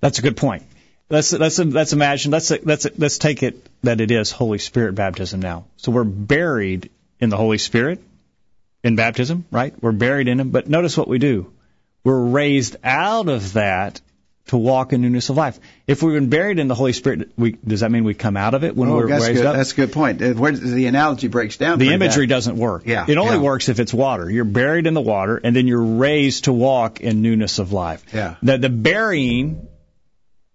That's 0.00 0.18
a 0.18 0.22
good 0.22 0.36
point. 0.36 0.64
Let's 1.08 1.32
let's 1.32 1.58
let's 1.58 1.92
imagine. 1.92 2.30
Let's 2.30 2.50
let's 2.50 2.86
let's 2.96 3.18
take 3.18 3.42
it 3.42 3.66
that 3.82 4.00
it 4.00 4.10
is 4.10 4.30
Holy 4.30 4.58
Spirit 4.58 4.94
baptism 4.94 5.40
now. 5.40 5.64
So 5.78 5.90
we're 5.90 6.04
buried 6.04 6.90
in 7.18 7.30
the 7.30 7.36
Holy 7.36 7.58
Spirit 7.58 8.00
in 8.86 8.96
baptism, 8.96 9.44
right? 9.50 9.74
We're 9.82 9.92
buried 9.92 10.28
in 10.28 10.40
Him. 10.40 10.50
But 10.50 10.68
notice 10.68 10.96
what 10.96 11.08
we 11.08 11.18
do. 11.18 11.52
We're 12.04 12.24
raised 12.24 12.76
out 12.84 13.28
of 13.28 13.54
that 13.54 14.00
to 14.46 14.56
walk 14.56 14.92
in 14.92 15.02
newness 15.02 15.28
of 15.28 15.36
life. 15.36 15.58
If 15.88 16.04
we've 16.04 16.14
been 16.14 16.28
buried 16.28 16.60
in 16.60 16.68
the 16.68 16.74
Holy 16.76 16.92
Spirit, 16.92 17.32
we, 17.36 17.52
does 17.52 17.80
that 17.80 17.90
mean 17.90 18.04
we 18.04 18.14
come 18.14 18.36
out 18.36 18.54
of 18.54 18.62
it 18.62 18.76
when 18.76 18.88
oh, 18.88 18.94
we're 18.94 19.08
raised 19.08 19.34
good. 19.34 19.44
up? 19.46 19.56
That's 19.56 19.72
a 19.72 19.74
good 19.74 19.92
point. 19.92 20.22
Uh, 20.22 20.34
where 20.34 20.52
the 20.52 20.86
analogy 20.86 21.26
breaks 21.26 21.56
down. 21.56 21.80
The 21.80 21.92
imagery 21.92 22.28
doesn't 22.28 22.56
work. 22.56 22.84
Yeah, 22.86 23.06
it 23.08 23.18
only 23.18 23.36
yeah. 23.36 23.42
works 23.42 23.68
if 23.68 23.80
it's 23.80 23.92
water. 23.92 24.30
You're 24.30 24.44
buried 24.44 24.86
in 24.86 24.94
the 24.94 25.00
water, 25.00 25.40
and 25.42 25.54
then 25.54 25.66
you're 25.66 25.82
raised 25.82 26.44
to 26.44 26.52
walk 26.52 27.00
in 27.00 27.22
newness 27.22 27.58
of 27.58 27.72
life. 27.72 28.04
Yeah. 28.14 28.36
The, 28.40 28.58
the 28.58 28.70
burying 28.70 29.66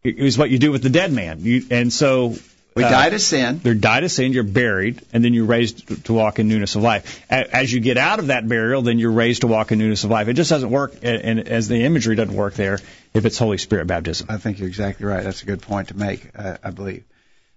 is 0.03 0.38
what 0.38 0.49
you 0.49 0.57
do 0.57 0.71
with 0.71 0.84
the 0.84 0.89
dead 0.89 1.11
man. 1.11 1.39
You, 1.41 1.65
and 1.69 1.91
so 1.91 2.36
we 2.74 2.84
uh, 2.84 2.89
die 2.89 3.09
to 3.09 3.19
sin. 3.19 3.59
They're 3.61 3.74
die 3.74 3.99
to 3.99 4.09
sin. 4.09 4.32
You're 4.32 4.43
buried, 4.43 5.01
and 5.11 5.24
then 5.24 5.34
you're 5.34 5.45
raised 5.45 5.88
to, 5.89 6.01
to 6.03 6.13
walk 6.13 6.39
in 6.39 6.47
newness 6.47 6.76
of 6.76 6.82
life. 6.84 7.22
A- 7.30 7.55
As 7.55 7.72
you 7.72 7.80
get 7.82 7.97
out 7.97 8.19
of 8.19 8.28
that 8.28 8.47
burial, 8.47 8.82
then 8.82 8.97
you're 8.97 9.11
raised 9.11 9.41
to 9.41 9.47
walk 9.47 9.72
in 9.72 9.80
newness 9.80 10.03
of 10.05 10.09
life. 10.09 10.28
It 10.30 10.34
just 10.34 10.49
doesn't 10.49 10.69
work, 10.69 10.93
and, 11.03 11.22
and 11.22 11.39
as 11.49 11.67
the 11.67 11.84
imagery 11.84 12.15
doesn't 12.15 12.36
work 12.36 12.53
there, 12.53 12.80
if 13.13 13.26
it's 13.26 13.38
Holy 13.38 13.57
Spirit 13.57 13.88
baptism. 13.88 14.28
I 14.30 14.38
think 14.38 14.59
you're 14.59 14.69
exactly 14.69 15.05
right. 15.05 15.24
That's 15.24 15.43
a 15.43 15.45
good 15.45 15.61
point 15.61 15.89
to 15.89 15.97
make. 15.97 16.28
Uh, 16.34 16.57
I 16.63 16.69
believe. 16.72 17.03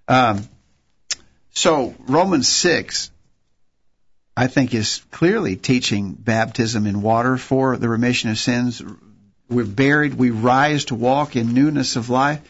Um, 0.09 0.49
so 1.53 1.95
Romans 2.09 2.49
six, 2.49 3.11
I 4.37 4.49
think, 4.49 4.75
is 4.75 5.01
clearly 5.12 5.55
teaching 5.55 6.12
baptism 6.15 6.87
in 6.87 7.03
water 7.03 7.37
for 7.37 7.77
the 7.77 7.89
remission 7.89 8.31
of 8.31 8.39
sins. 8.39 8.83
We're 9.49 9.65
buried. 9.65 10.15
We 10.15 10.31
rise 10.31 10.87
to 10.87 10.97
walk 10.97 11.37
in 11.37 11.55
newness 11.55 11.95
of 11.95 12.11
life. 12.11 12.41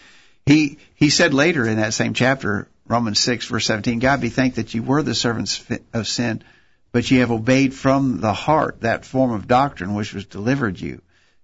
He 0.46 0.78
he 0.94 1.10
said 1.10 1.32
later 1.32 1.66
in 1.66 1.78
that 1.78 1.94
same 1.94 2.14
chapter, 2.14 2.68
Romans 2.86 3.18
six 3.18 3.46
verse 3.46 3.66
seventeen, 3.66 3.98
God 3.98 4.20
be 4.20 4.28
thanked 4.28 4.56
that 4.56 4.74
you 4.74 4.82
were 4.82 5.02
the 5.02 5.14
servants 5.14 5.64
of 5.92 6.06
sin, 6.06 6.42
but 6.92 7.10
ye 7.10 7.18
have 7.18 7.30
obeyed 7.30 7.74
from 7.74 8.20
the 8.20 8.32
heart 8.32 8.82
that 8.82 9.06
form 9.06 9.32
of 9.32 9.48
doctrine 9.48 9.94
which 9.94 10.12
was 10.12 10.26
delivered 10.26 10.78
you. 10.78 11.00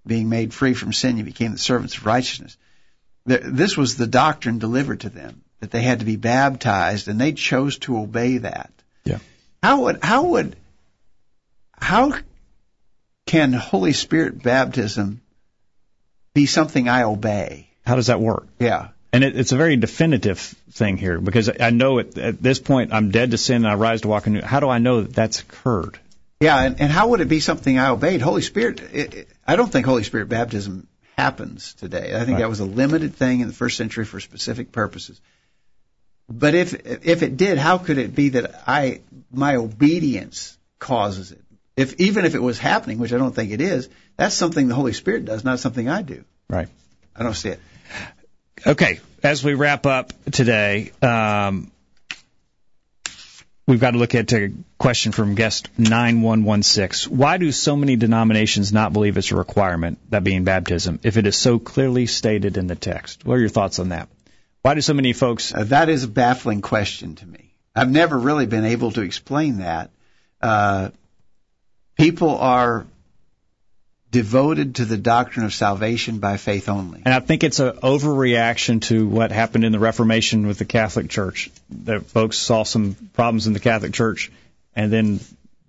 Being 0.07 0.29
made 0.29 0.55
free 0.55 0.75
from 0.75 0.93
sin, 0.93 1.19
you 1.19 1.25
became 1.25 1.53
the 1.53 1.59
servants 1.59 1.97
of 1.97 2.07
righteousness. 2.07 2.57
This 3.27 3.77
was 3.77 3.97
the 3.97 4.07
doctrine 4.07 4.59
delivered 4.59 5.01
to 5.01 5.11
them 5.11 5.43
that 5.61 5.71
they 5.71 5.83
had 5.83 6.01
to 6.01 6.07
be 6.07 6.17
baptized, 6.17 7.09
and 7.09 7.21
they 7.21 7.33
chose 7.33 7.79
to 7.79 7.99
obey 7.99 8.39
that. 8.39 8.73
Yeah. 9.05 9.19
How 9.63 9.83
would 9.83 10.03
how 10.03 10.25
would 10.25 10.57
how 11.73 12.15
can 13.27 13.53
Holy 13.53 13.93
Spirit 13.93 14.43
baptism 14.43 15.21
be 16.35 16.47
something 16.47 16.89
I 16.89 17.03
obey? 17.03 17.70
How 17.85 17.97
does 17.97 18.07
that 18.09 18.21
work? 18.21 18.47
Yeah. 18.59 18.89
And 19.13 19.25
it, 19.25 19.37
it's 19.37 19.53
a 19.53 19.57
very 19.57 19.77
definitive 19.77 20.39
thing 20.73 20.97
here 20.97 21.21
because 21.21 21.51
I 21.61 21.71
know 21.71 21.99
at, 21.99 22.17
at 22.17 22.43
this 22.43 22.59
point 22.61 22.93
I'm 22.93 23.11
dead 23.11 23.33
to 23.33 23.39
sin 23.39 23.57
and 23.65 23.67
I 23.69 23.75
rise 23.75 24.03
to 24.03 24.09
walk 24.09 24.27
in. 24.27 24.35
New. 24.35 24.43
How 24.43 24.61
do 24.61 24.69
I 24.69 24.79
know 24.79 25.03
that 25.03 25.13
that's 25.15 25.41
occurred? 25.41 25.99
Yeah, 26.41 26.63
and, 26.63 26.81
and 26.81 26.91
how 26.91 27.09
would 27.09 27.21
it 27.21 27.29
be 27.29 27.41
something 27.41 27.79
I 27.79 27.89
obeyed? 27.89 28.23
Holy 28.23 28.41
Spirit, 28.43 28.81
it, 28.81 29.15
it, 29.15 29.29
I 29.47 29.57
don't 29.57 29.71
think 29.71 29.85
Holy 29.85 30.05
Spirit 30.05 30.29
baptism 30.29 30.87
happens 31.19 31.75
today. 31.75 32.15
I 32.15 32.21
think 32.21 32.31
Right. 32.31 32.39
that 32.39 32.49
was 32.49 32.61
a 32.61 32.65
limited 32.65 33.15
thing 33.17 33.41
in 33.41 33.49
the 33.49 33.53
first 33.53 33.77
century 33.77 34.05
for 34.07 34.21
specific 34.21 34.73
purposes. 34.73 35.21
But 36.31 36.55
if 36.55 36.75
if 37.05 37.23
it 37.23 37.37
did, 37.37 37.59
how 37.59 37.79
could 37.79 37.99
it 37.99 38.15
be 38.15 38.31
that 38.31 38.63
I 38.67 39.01
my 39.33 39.57
obedience 39.57 40.57
causes 40.79 41.33
it? 41.33 41.43
If 41.77 41.95
even 42.01 42.25
if 42.25 42.35
it 42.37 42.43
was 42.43 42.59
happening, 42.59 42.99
which 42.99 43.13
I 43.13 43.19
don't 43.19 43.35
think 43.35 43.51
it 43.51 43.61
is, 43.61 43.89
that's 44.17 44.35
something 44.35 44.69
the 44.69 44.77
Holy 44.77 44.93
Spirit 44.93 45.25
does, 45.25 45.43
not 45.45 45.59
something 45.59 45.89
I 45.89 46.03
do. 46.03 46.25
Right. 46.49 46.69
I 47.21 47.23
don't 47.23 47.35
see 47.35 47.51
it. 47.51 47.61
Okay, 48.67 49.01
as 49.23 49.45
we 49.45 49.53
wrap 49.53 49.85
up 49.85 50.15
today, 50.33 50.91
um, 51.03 51.71
we've 53.67 53.79
got 53.79 53.91
to 53.91 53.99
look 53.99 54.15
at 54.15 54.33
a 54.33 54.53
question 54.79 55.13
from 55.13 55.35
guest 55.35 55.69
9116. 55.77 57.15
Why 57.15 57.37
do 57.37 57.53
so 57.53 57.77
many 57.77 57.97
denominations 57.97 58.73
not 58.73 58.95
believe 58.95 59.19
it's 59.19 59.33
a 59.33 59.37
requirement, 59.37 59.99
that 60.11 60.25
being 60.25 60.45
baptism, 60.45 60.99
if 61.03 61.19
it 61.19 61.27
is 61.27 61.37
so 61.37 61.59
clearly 61.59 62.07
stated 62.07 62.57
in 62.57 62.67
the 62.67 62.75
text? 62.75 63.23
What 63.27 63.35
are 63.35 63.41
your 63.41 63.51
thoughts 63.51 63.79
on 63.79 63.91
that? 63.91 64.09
Why 64.63 64.75
do 64.75 64.81
so 64.81 64.95
many 64.95 65.13
folks. 65.13 65.55
Uh, 65.55 65.65
that 65.65 65.91
is 65.91 66.05
a 66.05 66.09
baffling 66.09 66.63
question 66.63 67.17
to 67.17 67.27
me. 67.27 67.53
I've 67.77 67.91
never 67.91 68.19
really 68.19 68.47
been 68.47 68.65
able 68.65 68.93
to 68.93 69.03
explain 69.03 69.59
that. 69.59 69.91
Uh, 70.41 70.89
people 71.99 72.39
are 72.39 72.87
devoted 74.11 74.77
to 74.77 74.85
the 74.85 74.97
doctrine 74.97 75.45
of 75.45 75.55
salvation 75.55 76.19
by 76.19 76.37
faith 76.37 76.69
only. 76.69 77.03
And 77.05 77.15
I 77.15 77.21
think 77.21 77.45
it's 77.45 77.61
an 77.61 77.73
overreaction 77.83 78.83
to 78.83 79.07
what 79.07 79.31
happened 79.31 79.65
in 79.65 79.73
the 79.73 79.79
Reformation 79.79 80.47
with 80.47 80.59
the 80.59 80.65
Catholic 80.65 81.09
Church. 81.09 81.51
That 81.85 82.07
folks 82.07 82.37
saw 82.37 82.65
some 82.65 82.97
problems 83.15 83.47
in 83.47 83.53
the 83.53 83.61
Catholic 83.61 83.93
Church, 83.93 84.31
and 84.75 84.93
then 84.93 85.21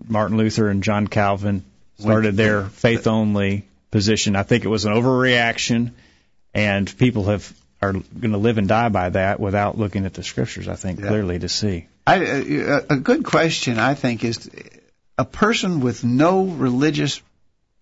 Martin 0.07 0.37
Luther 0.37 0.69
and 0.69 0.81
John 0.83 1.07
Calvin 1.07 1.63
started 1.99 2.35
their 2.35 2.63
faith 2.63 3.05
only 3.05 3.65
position. 3.91 4.35
I 4.35 4.43
think 4.43 4.65
it 4.65 4.69
was 4.69 4.85
an 4.85 4.93
overreaction, 4.93 5.91
and 6.53 6.97
people 6.97 7.25
have 7.25 7.53
are 7.83 7.93
going 7.93 8.31
to 8.31 8.37
live 8.37 8.59
and 8.59 8.67
die 8.67 8.89
by 8.89 9.09
that 9.09 9.39
without 9.39 9.77
looking 9.77 10.05
at 10.05 10.13
the 10.13 10.23
scriptures. 10.23 10.67
I 10.67 10.75
think 10.75 10.99
Yeah. 10.99 11.07
clearly 11.07 11.39
to 11.39 11.49
see. 11.49 11.87
I, 12.05 12.15
a, 12.17 12.81
a 12.91 12.97
good 12.97 13.23
question, 13.23 13.79
I 13.79 13.95
think, 13.95 14.23
is 14.23 14.49
a 15.17 15.25
person 15.25 15.79
with 15.81 16.03
no 16.03 16.43
religious 16.45 17.21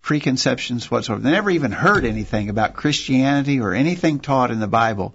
preconceptions 0.02 0.90
whatsoever. 0.90 1.22
They 1.22 1.30
never 1.30 1.50
even 1.50 1.72
heard 1.72 2.04
anything 2.04 2.48
about 2.48 2.74
Christianity 2.74 3.60
or 3.60 3.74
anything 3.74 4.18
taught 4.18 4.50
in 4.50 4.60
the 4.60 4.66
Bible. 4.66 5.14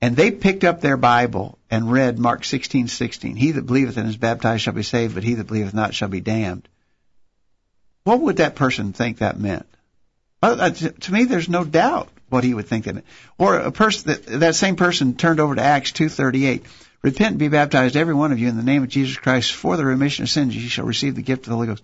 And 0.00 0.16
they 0.16 0.30
picked 0.30 0.64
up 0.64 0.80
their 0.80 0.96
Bible 0.96 1.58
and 1.70 1.90
read 1.90 2.18
Mark 2.18 2.44
16:16. 2.44 3.36
He 3.36 3.52
that 3.52 3.66
believeth 3.66 3.96
and 3.96 4.08
is 4.08 4.16
baptized 4.16 4.62
shall 4.62 4.72
be 4.72 4.82
saved, 4.82 5.14
but 5.14 5.24
he 5.24 5.34
that 5.34 5.48
believeth 5.48 5.74
not 5.74 5.94
shall 5.94 6.08
be 6.08 6.20
damned. 6.20 6.68
What 8.04 8.20
would 8.20 8.36
that 8.36 8.54
person 8.54 8.92
think 8.92 9.18
that 9.18 9.38
meant? 9.38 9.66
Well, 10.42 10.60
uh, 10.60 10.70
to 10.70 11.12
me, 11.12 11.24
there's 11.24 11.48
no 11.48 11.64
doubt 11.64 12.08
what 12.28 12.44
he 12.44 12.54
would 12.54 12.68
think 12.68 12.84
that 12.84 12.94
meant. 12.94 13.06
Or 13.38 13.58
a 13.58 13.72
person 13.72 14.12
that, 14.12 14.40
that 14.40 14.54
same 14.54 14.76
person 14.76 15.14
turned 15.14 15.40
over 15.40 15.54
to 15.54 15.62
Acts 15.62 15.92
2:38. 15.92 16.62
Repent 17.02 17.30
and 17.30 17.38
be 17.38 17.48
baptized, 17.48 17.96
every 17.96 18.14
one 18.14 18.32
of 18.32 18.38
you, 18.38 18.48
in 18.48 18.56
the 18.56 18.62
name 18.62 18.82
of 18.82 18.88
Jesus 18.88 19.16
Christ, 19.16 19.52
for 19.52 19.76
the 19.76 19.84
remission 19.84 20.24
of 20.24 20.30
sins. 20.30 20.54
You 20.54 20.68
shall 20.68 20.84
receive 20.84 21.14
the 21.14 21.22
gift 21.22 21.42
of 21.42 21.50
the 21.50 21.54
Holy 21.54 21.66
Ghost. 21.68 21.82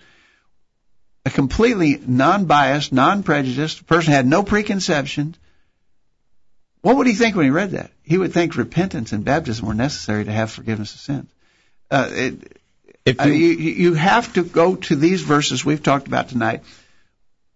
A 1.27 1.31
completely 1.31 2.01
non-biased, 2.07 2.93
non-prejudiced 2.93 3.87
person 3.87 4.13
had 4.13 4.27
no 4.27 4.43
preconceptions. 4.43 5.37
What 6.83 6.97
would 6.97 7.07
he 7.07 7.15
think 7.15 7.35
when 7.35 7.47
he 7.47 7.51
read 7.51 7.71
that? 7.71 7.91
He 8.03 8.19
would 8.19 8.33
think 8.33 8.57
repentance 8.57 9.13
and 9.13 9.25
baptism 9.25 9.67
were 9.67 9.75
necessary 9.75 10.25
to 10.25 10.33
have 10.33 10.51
forgiveness 10.51 10.95
of 10.95 11.01
sins. 11.01 11.31
Uh, 11.91 12.09
it, 12.11 12.61
If 13.05 13.21
uh, 13.21 13.25
you, 13.25 13.35
you 13.35 13.95
have 13.95 14.33
to 14.35 14.45
go 14.45 14.77
to 14.77 14.97
these 14.97 15.23
verses 15.23 15.65
we've 15.65 15.83
talked 15.83 16.07
about 16.07 16.29
tonight 16.29 16.63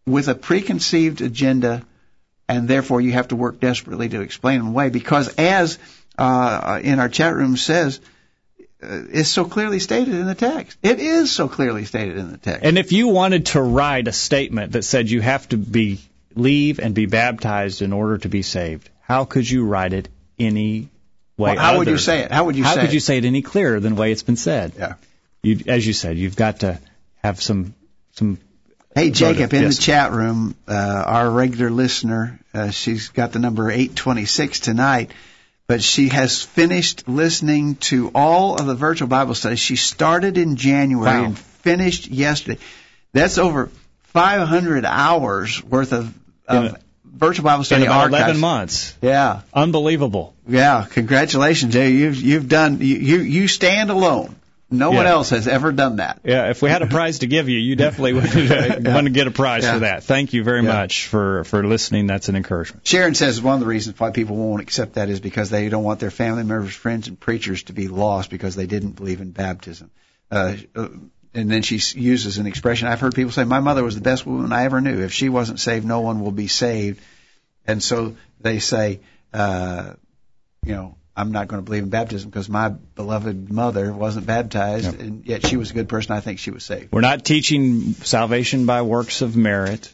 with 0.06 0.28
a 0.28 0.34
preconceived 0.34 1.20
agenda, 1.20 1.82
and 2.48 2.68
therefore 2.68 3.00
you 3.00 3.12
have 3.12 3.28
to 3.28 3.36
work 3.36 3.60
desperately 3.60 4.08
to 4.10 4.20
explain 4.22 4.58
them 4.58 4.68
away. 4.68 4.88
Because 4.90 5.34
as 5.36 5.78
uh, 6.16 6.80
in 6.82 6.98
our 6.98 7.08
chat 7.08 7.34
room 7.34 7.56
says, 7.56 8.00
it's 8.80 9.28
so 9.28 9.44
clearly 9.44 9.78
stated 9.80 10.14
in 10.14 10.26
the 10.26 10.34
text. 10.34 10.78
It 10.82 11.00
is 11.00 11.32
so 11.32 11.48
clearly 11.48 11.84
stated 11.84 12.16
in 12.16 12.30
the 12.30 12.38
text. 12.38 12.64
And 12.64 12.78
if 12.78 12.92
you 12.92 13.08
wanted 13.08 13.46
to 13.46 13.60
write 13.60 14.06
a 14.08 14.12
statement 14.12 14.72
that 14.72 14.84
said 14.84 15.10
you 15.10 15.20
have 15.20 15.48
to 15.50 15.56
be 15.56 16.00
leave 16.34 16.78
and 16.78 16.94
be 16.94 17.06
baptized 17.06 17.82
in 17.82 17.92
order 17.92 18.18
to 18.18 18.28
be 18.28 18.42
saved, 18.42 18.88
how 19.00 19.24
could 19.24 19.48
you 19.50 19.64
write 19.64 19.92
it 19.92 20.08
any 20.38 20.88
way? 21.36 21.54
Well, 21.54 21.56
how 21.58 21.78
would 21.78 21.88
you 21.88 21.98
say 21.98 22.20
it? 22.20 22.30
How 22.30 22.44
would 22.44 22.56
you 22.56 22.64
How 22.64 22.74
say 22.74 22.80
could 22.82 22.90
it? 22.90 22.94
you 22.94 23.00
say 23.00 23.18
it 23.18 23.24
any 23.24 23.42
clearer 23.42 23.80
than 23.80 23.94
the 23.94 24.00
way 24.00 24.12
it's 24.12 24.22
been 24.22 24.36
said? 24.36 24.72
Yeah. 24.78 24.94
You, 25.42 25.60
as 25.66 25.86
you 25.86 25.92
said, 25.92 26.16
you've 26.16 26.36
got 26.36 26.60
to 26.60 26.78
have 27.22 27.40
some 27.42 27.74
some. 28.12 28.38
Hey 28.94 29.10
Jacob, 29.10 29.52
in 29.54 29.62
Yes. 29.62 29.76
the 29.76 29.82
chat 29.82 30.12
room, 30.12 30.56
uh, 30.66 30.72
our 31.06 31.30
regular 31.30 31.70
listener, 31.70 32.40
uh, 32.54 32.70
she's 32.70 33.08
got 33.10 33.32
the 33.32 33.38
number 33.38 33.70
826 33.70 34.60
tonight, 34.60 35.12
but 35.68 35.82
she 35.82 36.08
has 36.08 36.42
finished 36.42 37.06
listening 37.06 37.74
to 37.76 38.10
all 38.14 38.56
of 38.56 38.66
the 38.66 38.74
virtual 38.74 39.06
Bible 39.06 39.34
studies. 39.34 39.58
She 39.60 39.76
started 39.76 40.38
in 40.38 40.56
January 40.56 41.04
Wow. 41.20 41.24
and 41.26 41.38
finished 41.38 42.08
yesterday. 42.08 42.58
That's 43.12 43.36
over 43.36 43.70
500 44.04 44.86
hours 44.86 45.62
worth 45.62 45.92
of, 45.92 46.12
of 46.48 46.64
In 46.64 46.76
virtual 47.04 47.44
Bible 47.44 47.60
In 47.60 47.64
study 47.64 47.84
about 47.84 48.04
archives. 48.04 48.22
11 48.24 48.40
months. 48.40 48.94
Yeah, 49.02 49.42
Unbelievable. 49.52 50.34
yeah. 50.48 50.86
Congratulations, 50.88 51.70
Jay. 51.74 51.90
You've 51.90 52.16
you've 52.16 52.48
done 52.48 52.78
you 52.80 52.96
you, 52.96 53.18
you 53.18 53.46
stand 53.48 53.90
alone. 53.90 54.34
No 54.70 54.90
one 54.90 55.06
else 55.06 55.30
has 55.30 55.48
ever 55.48 55.72
done 55.72 55.96
that. 55.96 56.20
Yeah, 56.24 56.50
if 56.50 56.60
we 56.60 56.68
had 56.68 56.82
a 56.82 56.86
prize 56.86 57.20
to 57.20 57.26
give 57.26 57.48
you, 57.48 57.58
you 57.58 57.74
definitely 57.74 58.12
would 58.12 58.26
uh, 58.86 58.90
want 58.92 59.06
to 59.06 59.10
get 59.10 59.26
a 59.26 59.30
prize 59.30 59.62
Yeah. 59.64 59.72
for 59.74 59.78
that. 59.80 60.04
Thank 60.04 60.34
you 60.34 60.44
very 60.44 60.62
Yeah. 60.62 60.74
much 60.74 61.06
for, 61.06 61.44
for 61.44 61.66
listening. 61.66 62.06
That's 62.06 62.28
an 62.28 62.36
encouragement. 62.36 62.86
Sharon 62.86 63.14
says 63.14 63.40
one 63.40 63.54
of 63.54 63.60
the 63.60 63.66
reasons 63.66 63.98
why 63.98 64.10
people 64.10 64.36
won't 64.36 64.60
accept 64.60 64.94
that 64.94 65.08
is 65.08 65.20
because 65.20 65.48
they 65.48 65.70
don't 65.70 65.84
want 65.84 66.00
their 66.00 66.10
family 66.10 66.44
members, 66.44 66.74
friends, 66.74 67.08
and 67.08 67.18
preachers 67.18 67.62
to 67.64 67.72
be 67.72 67.88
lost 67.88 68.28
because 68.28 68.56
they 68.56 68.66
didn't 68.66 68.92
believe 68.92 69.22
in 69.22 69.30
baptism. 69.30 69.90
Uh, 70.30 70.56
uh, 70.76 70.88
and 71.32 71.50
then 71.50 71.62
she 71.62 71.80
uses 71.98 72.36
an 72.36 72.46
expression. 72.46 72.88
I've 72.88 73.00
heard 73.00 73.14
people 73.14 73.32
say, 73.32 73.44
"My 73.44 73.60
mother 73.60 73.82
was 73.82 73.94
the 73.94 74.02
best 74.02 74.26
woman 74.26 74.52
I 74.52 74.64
ever 74.64 74.82
knew. 74.82 75.00
If 75.02 75.12
she 75.14 75.30
wasn't 75.30 75.60
saved, 75.60 75.86
no 75.86 76.00
one 76.00 76.20
will 76.20 76.32
be 76.32 76.48
saved." 76.48 77.00
And 77.66 77.82
so 77.82 78.16
they 78.40 78.58
say, 78.58 79.00
uh, 79.32 79.94
you 80.64 80.72
know, 80.74 80.96
I'm 81.18 81.32
not 81.32 81.48
going 81.48 81.60
to 81.60 81.64
believe 81.64 81.82
in 81.82 81.88
baptism 81.88 82.30
because 82.30 82.48
my 82.48 82.68
beloved 82.68 83.50
mother 83.50 83.92
wasn't 83.92 84.26
baptized, 84.26 84.92
Yep. 84.92 85.00
and 85.00 85.26
yet 85.26 85.46
she 85.46 85.56
was 85.56 85.72
a 85.72 85.74
good 85.74 85.88
person. 85.88 86.12
I 86.12 86.20
think 86.20 86.38
she 86.38 86.52
was 86.52 86.64
saved. 86.64 86.92
We're 86.92 87.00
not 87.00 87.24
teaching 87.24 87.94
salvation 87.94 88.66
by 88.66 88.82
works 88.82 89.20
of 89.20 89.36
merit. 89.36 89.92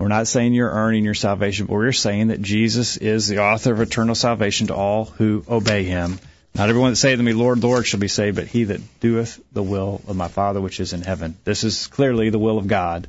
We're 0.00 0.08
not 0.08 0.26
saying 0.26 0.54
you're 0.54 0.70
earning 0.70 1.04
your 1.04 1.14
salvation, 1.14 1.66
but 1.66 1.74
we're 1.74 1.92
saying 1.92 2.28
that 2.28 2.42
Jesus 2.42 2.96
is 2.96 3.28
the 3.28 3.38
author 3.38 3.72
of 3.72 3.80
eternal 3.80 4.14
salvation 4.16 4.66
to 4.66 4.74
all 4.74 5.04
who 5.04 5.44
obey 5.48 5.84
him. 5.84 6.18
Not 6.54 6.68
everyone 6.68 6.90
that 6.90 6.96
saith 6.96 7.18
to 7.18 7.22
me, 7.22 7.32
Lord, 7.32 7.62
Lord, 7.62 7.86
shall 7.86 8.00
be 8.00 8.08
saved, 8.08 8.36
but 8.36 8.46
he 8.46 8.64
that 8.64 8.80
doeth 9.00 9.40
the 9.52 9.62
will 9.62 10.02
of 10.08 10.16
my 10.16 10.28
Father 10.28 10.60
which 10.60 10.80
is 10.80 10.92
in 10.92 11.02
heaven. 11.02 11.36
This 11.44 11.64
is 11.64 11.86
clearly 11.86 12.30
the 12.30 12.38
will 12.38 12.58
of 12.58 12.66
God. 12.66 13.08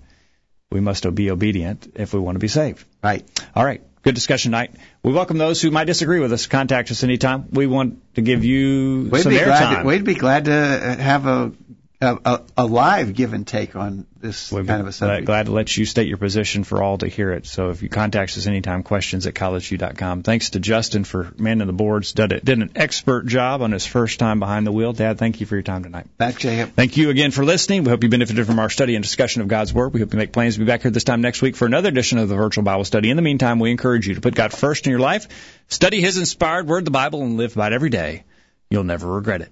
We 0.70 0.80
must 0.82 1.14
be 1.16 1.32
obedient 1.32 1.94
if 1.96 2.14
we 2.14 2.20
want 2.20 2.36
to 2.36 2.40
be 2.40 2.50
saved. 2.50 2.84
Right. 3.04 3.26
All 3.56 3.64
right. 3.66 3.82
Good 4.08 4.16
discussion 4.16 4.54
tonight. 4.54 4.72
We 5.04 5.12
welcome 5.12 5.38
those 5.38 5.62
who 5.62 5.70
might 5.70 5.84
disagree 5.84 6.22
with 6.22 6.32
us. 6.32 6.48
Contact 6.48 6.90
us 6.92 7.04
anytime. 7.04 7.50
We 7.52 7.68
want 7.68 8.16
to 8.16 8.22
give 8.22 8.46
you 8.46 9.10
We'd 9.12 9.22
some 9.22 9.34
airtime. 9.34 9.84
We'd 9.84 10.06
be 10.06 10.14
glad 10.14 10.46
to 10.46 10.96
have 10.98 11.26
a 11.26 11.52
a, 12.00 12.18
a, 12.26 12.42
a 12.58 12.66
live 12.66 13.16
give 13.16 13.34
and 13.34 13.48
take 13.48 13.76
on 13.76 14.06
this 14.20 14.52
We'd 14.52 14.68
kind 14.68 14.82
of 14.82 14.88
a 14.88 14.92
subject. 14.92 15.26
glad 15.26 15.48
to 15.48 15.52
let 15.52 15.76
you 15.76 15.86
state 15.86 16.08
your 16.08 16.18
position 16.18 16.64
for 16.64 16.84
all 16.84 17.00
to 17.00 17.08
hear 17.08 17.32
it. 17.32 17.48
So 17.48 17.72
if 17.72 17.82
you 17.82 17.90
contact 17.90 18.38
us 18.38 18.46
anytime, 18.46 18.84
questions 18.84 19.26
at 19.26 19.34
collegeview.com. 19.34 20.22
Thanks 20.22 20.52
to 20.52 20.60
Justin 20.60 21.06
for 21.06 21.34
manning 21.38 21.66
the 21.66 21.74
boards. 21.74 22.14
Did, 22.14 22.34
it, 22.34 22.46
did 22.46 22.60
an 22.60 22.72
expert 22.76 23.26
job 23.26 23.64
on 23.64 23.72
his 23.72 23.86
first 23.86 24.20
time 24.20 24.40
behind 24.40 24.68
the 24.68 24.72
wheel. 24.72 24.94
Dad, 24.94 25.18
thank 25.18 25.40
you 25.40 25.48
for 25.48 25.56
your 25.56 25.64
time 25.64 25.84
tonight. 25.84 26.06
Back, 26.18 26.38
Jacob. 26.38 26.74
Thank 26.76 26.98
you 26.98 27.10
again 27.10 27.32
for 27.32 27.44
listening. 27.44 27.84
We 27.84 27.90
hope 27.90 28.04
you 28.04 28.10
benefited 28.10 28.46
from 28.46 28.60
our 28.60 28.70
study 28.70 28.96
and 28.96 29.04
discussion 29.04 29.42
of 29.42 29.48
God's 29.48 29.74
Word. 29.74 29.94
We 29.94 30.00
hope 30.00 30.14
you 30.14 30.20
make 30.20 30.32
plans 30.32 30.54
to 30.54 30.60
be 30.60 30.66
back 30.66 30.84
here 30.84 30.92
this 30.92 31.04
time 31.04 31.22
next 31.22 31.42
week 31.42 31.56
for 31.56 31.66
another 31.66 31.90
edition 31.90 32.20
of 32.20 32.30
the 32.30 32.36
virtual 32.36 32.64
Bible 32.64 32.86
study. 32.86 33.10
In 33.10 33.16
the 33.16 33.24
meantime, 33.24 33.58
we 33.58 33.72
encourage 33.72 34.08
you 34.08 34.14
to 34.14 34.22
put 34.22 34.36
God 34.36 34.54
first 34.54 34.86
in 34.86 34.92
your 34.92 35.00
life, 35.00 35.28
study 35.68 36.00
His 36.00 36.18
inspired 36.18 36.68
Word, 36.68 36.86
the 36.86 36.92
Bible, 36.92 37.24
and 37.24 37.38
live 37.38 37.56
by 37.56 37.68
it 37.68 37.74
every 37.74 37.90
day. 37.90 38.24
You'll 38.70 38.84
never 38.84 39.08
regret 39.08 39.42
it. 39.42 39.52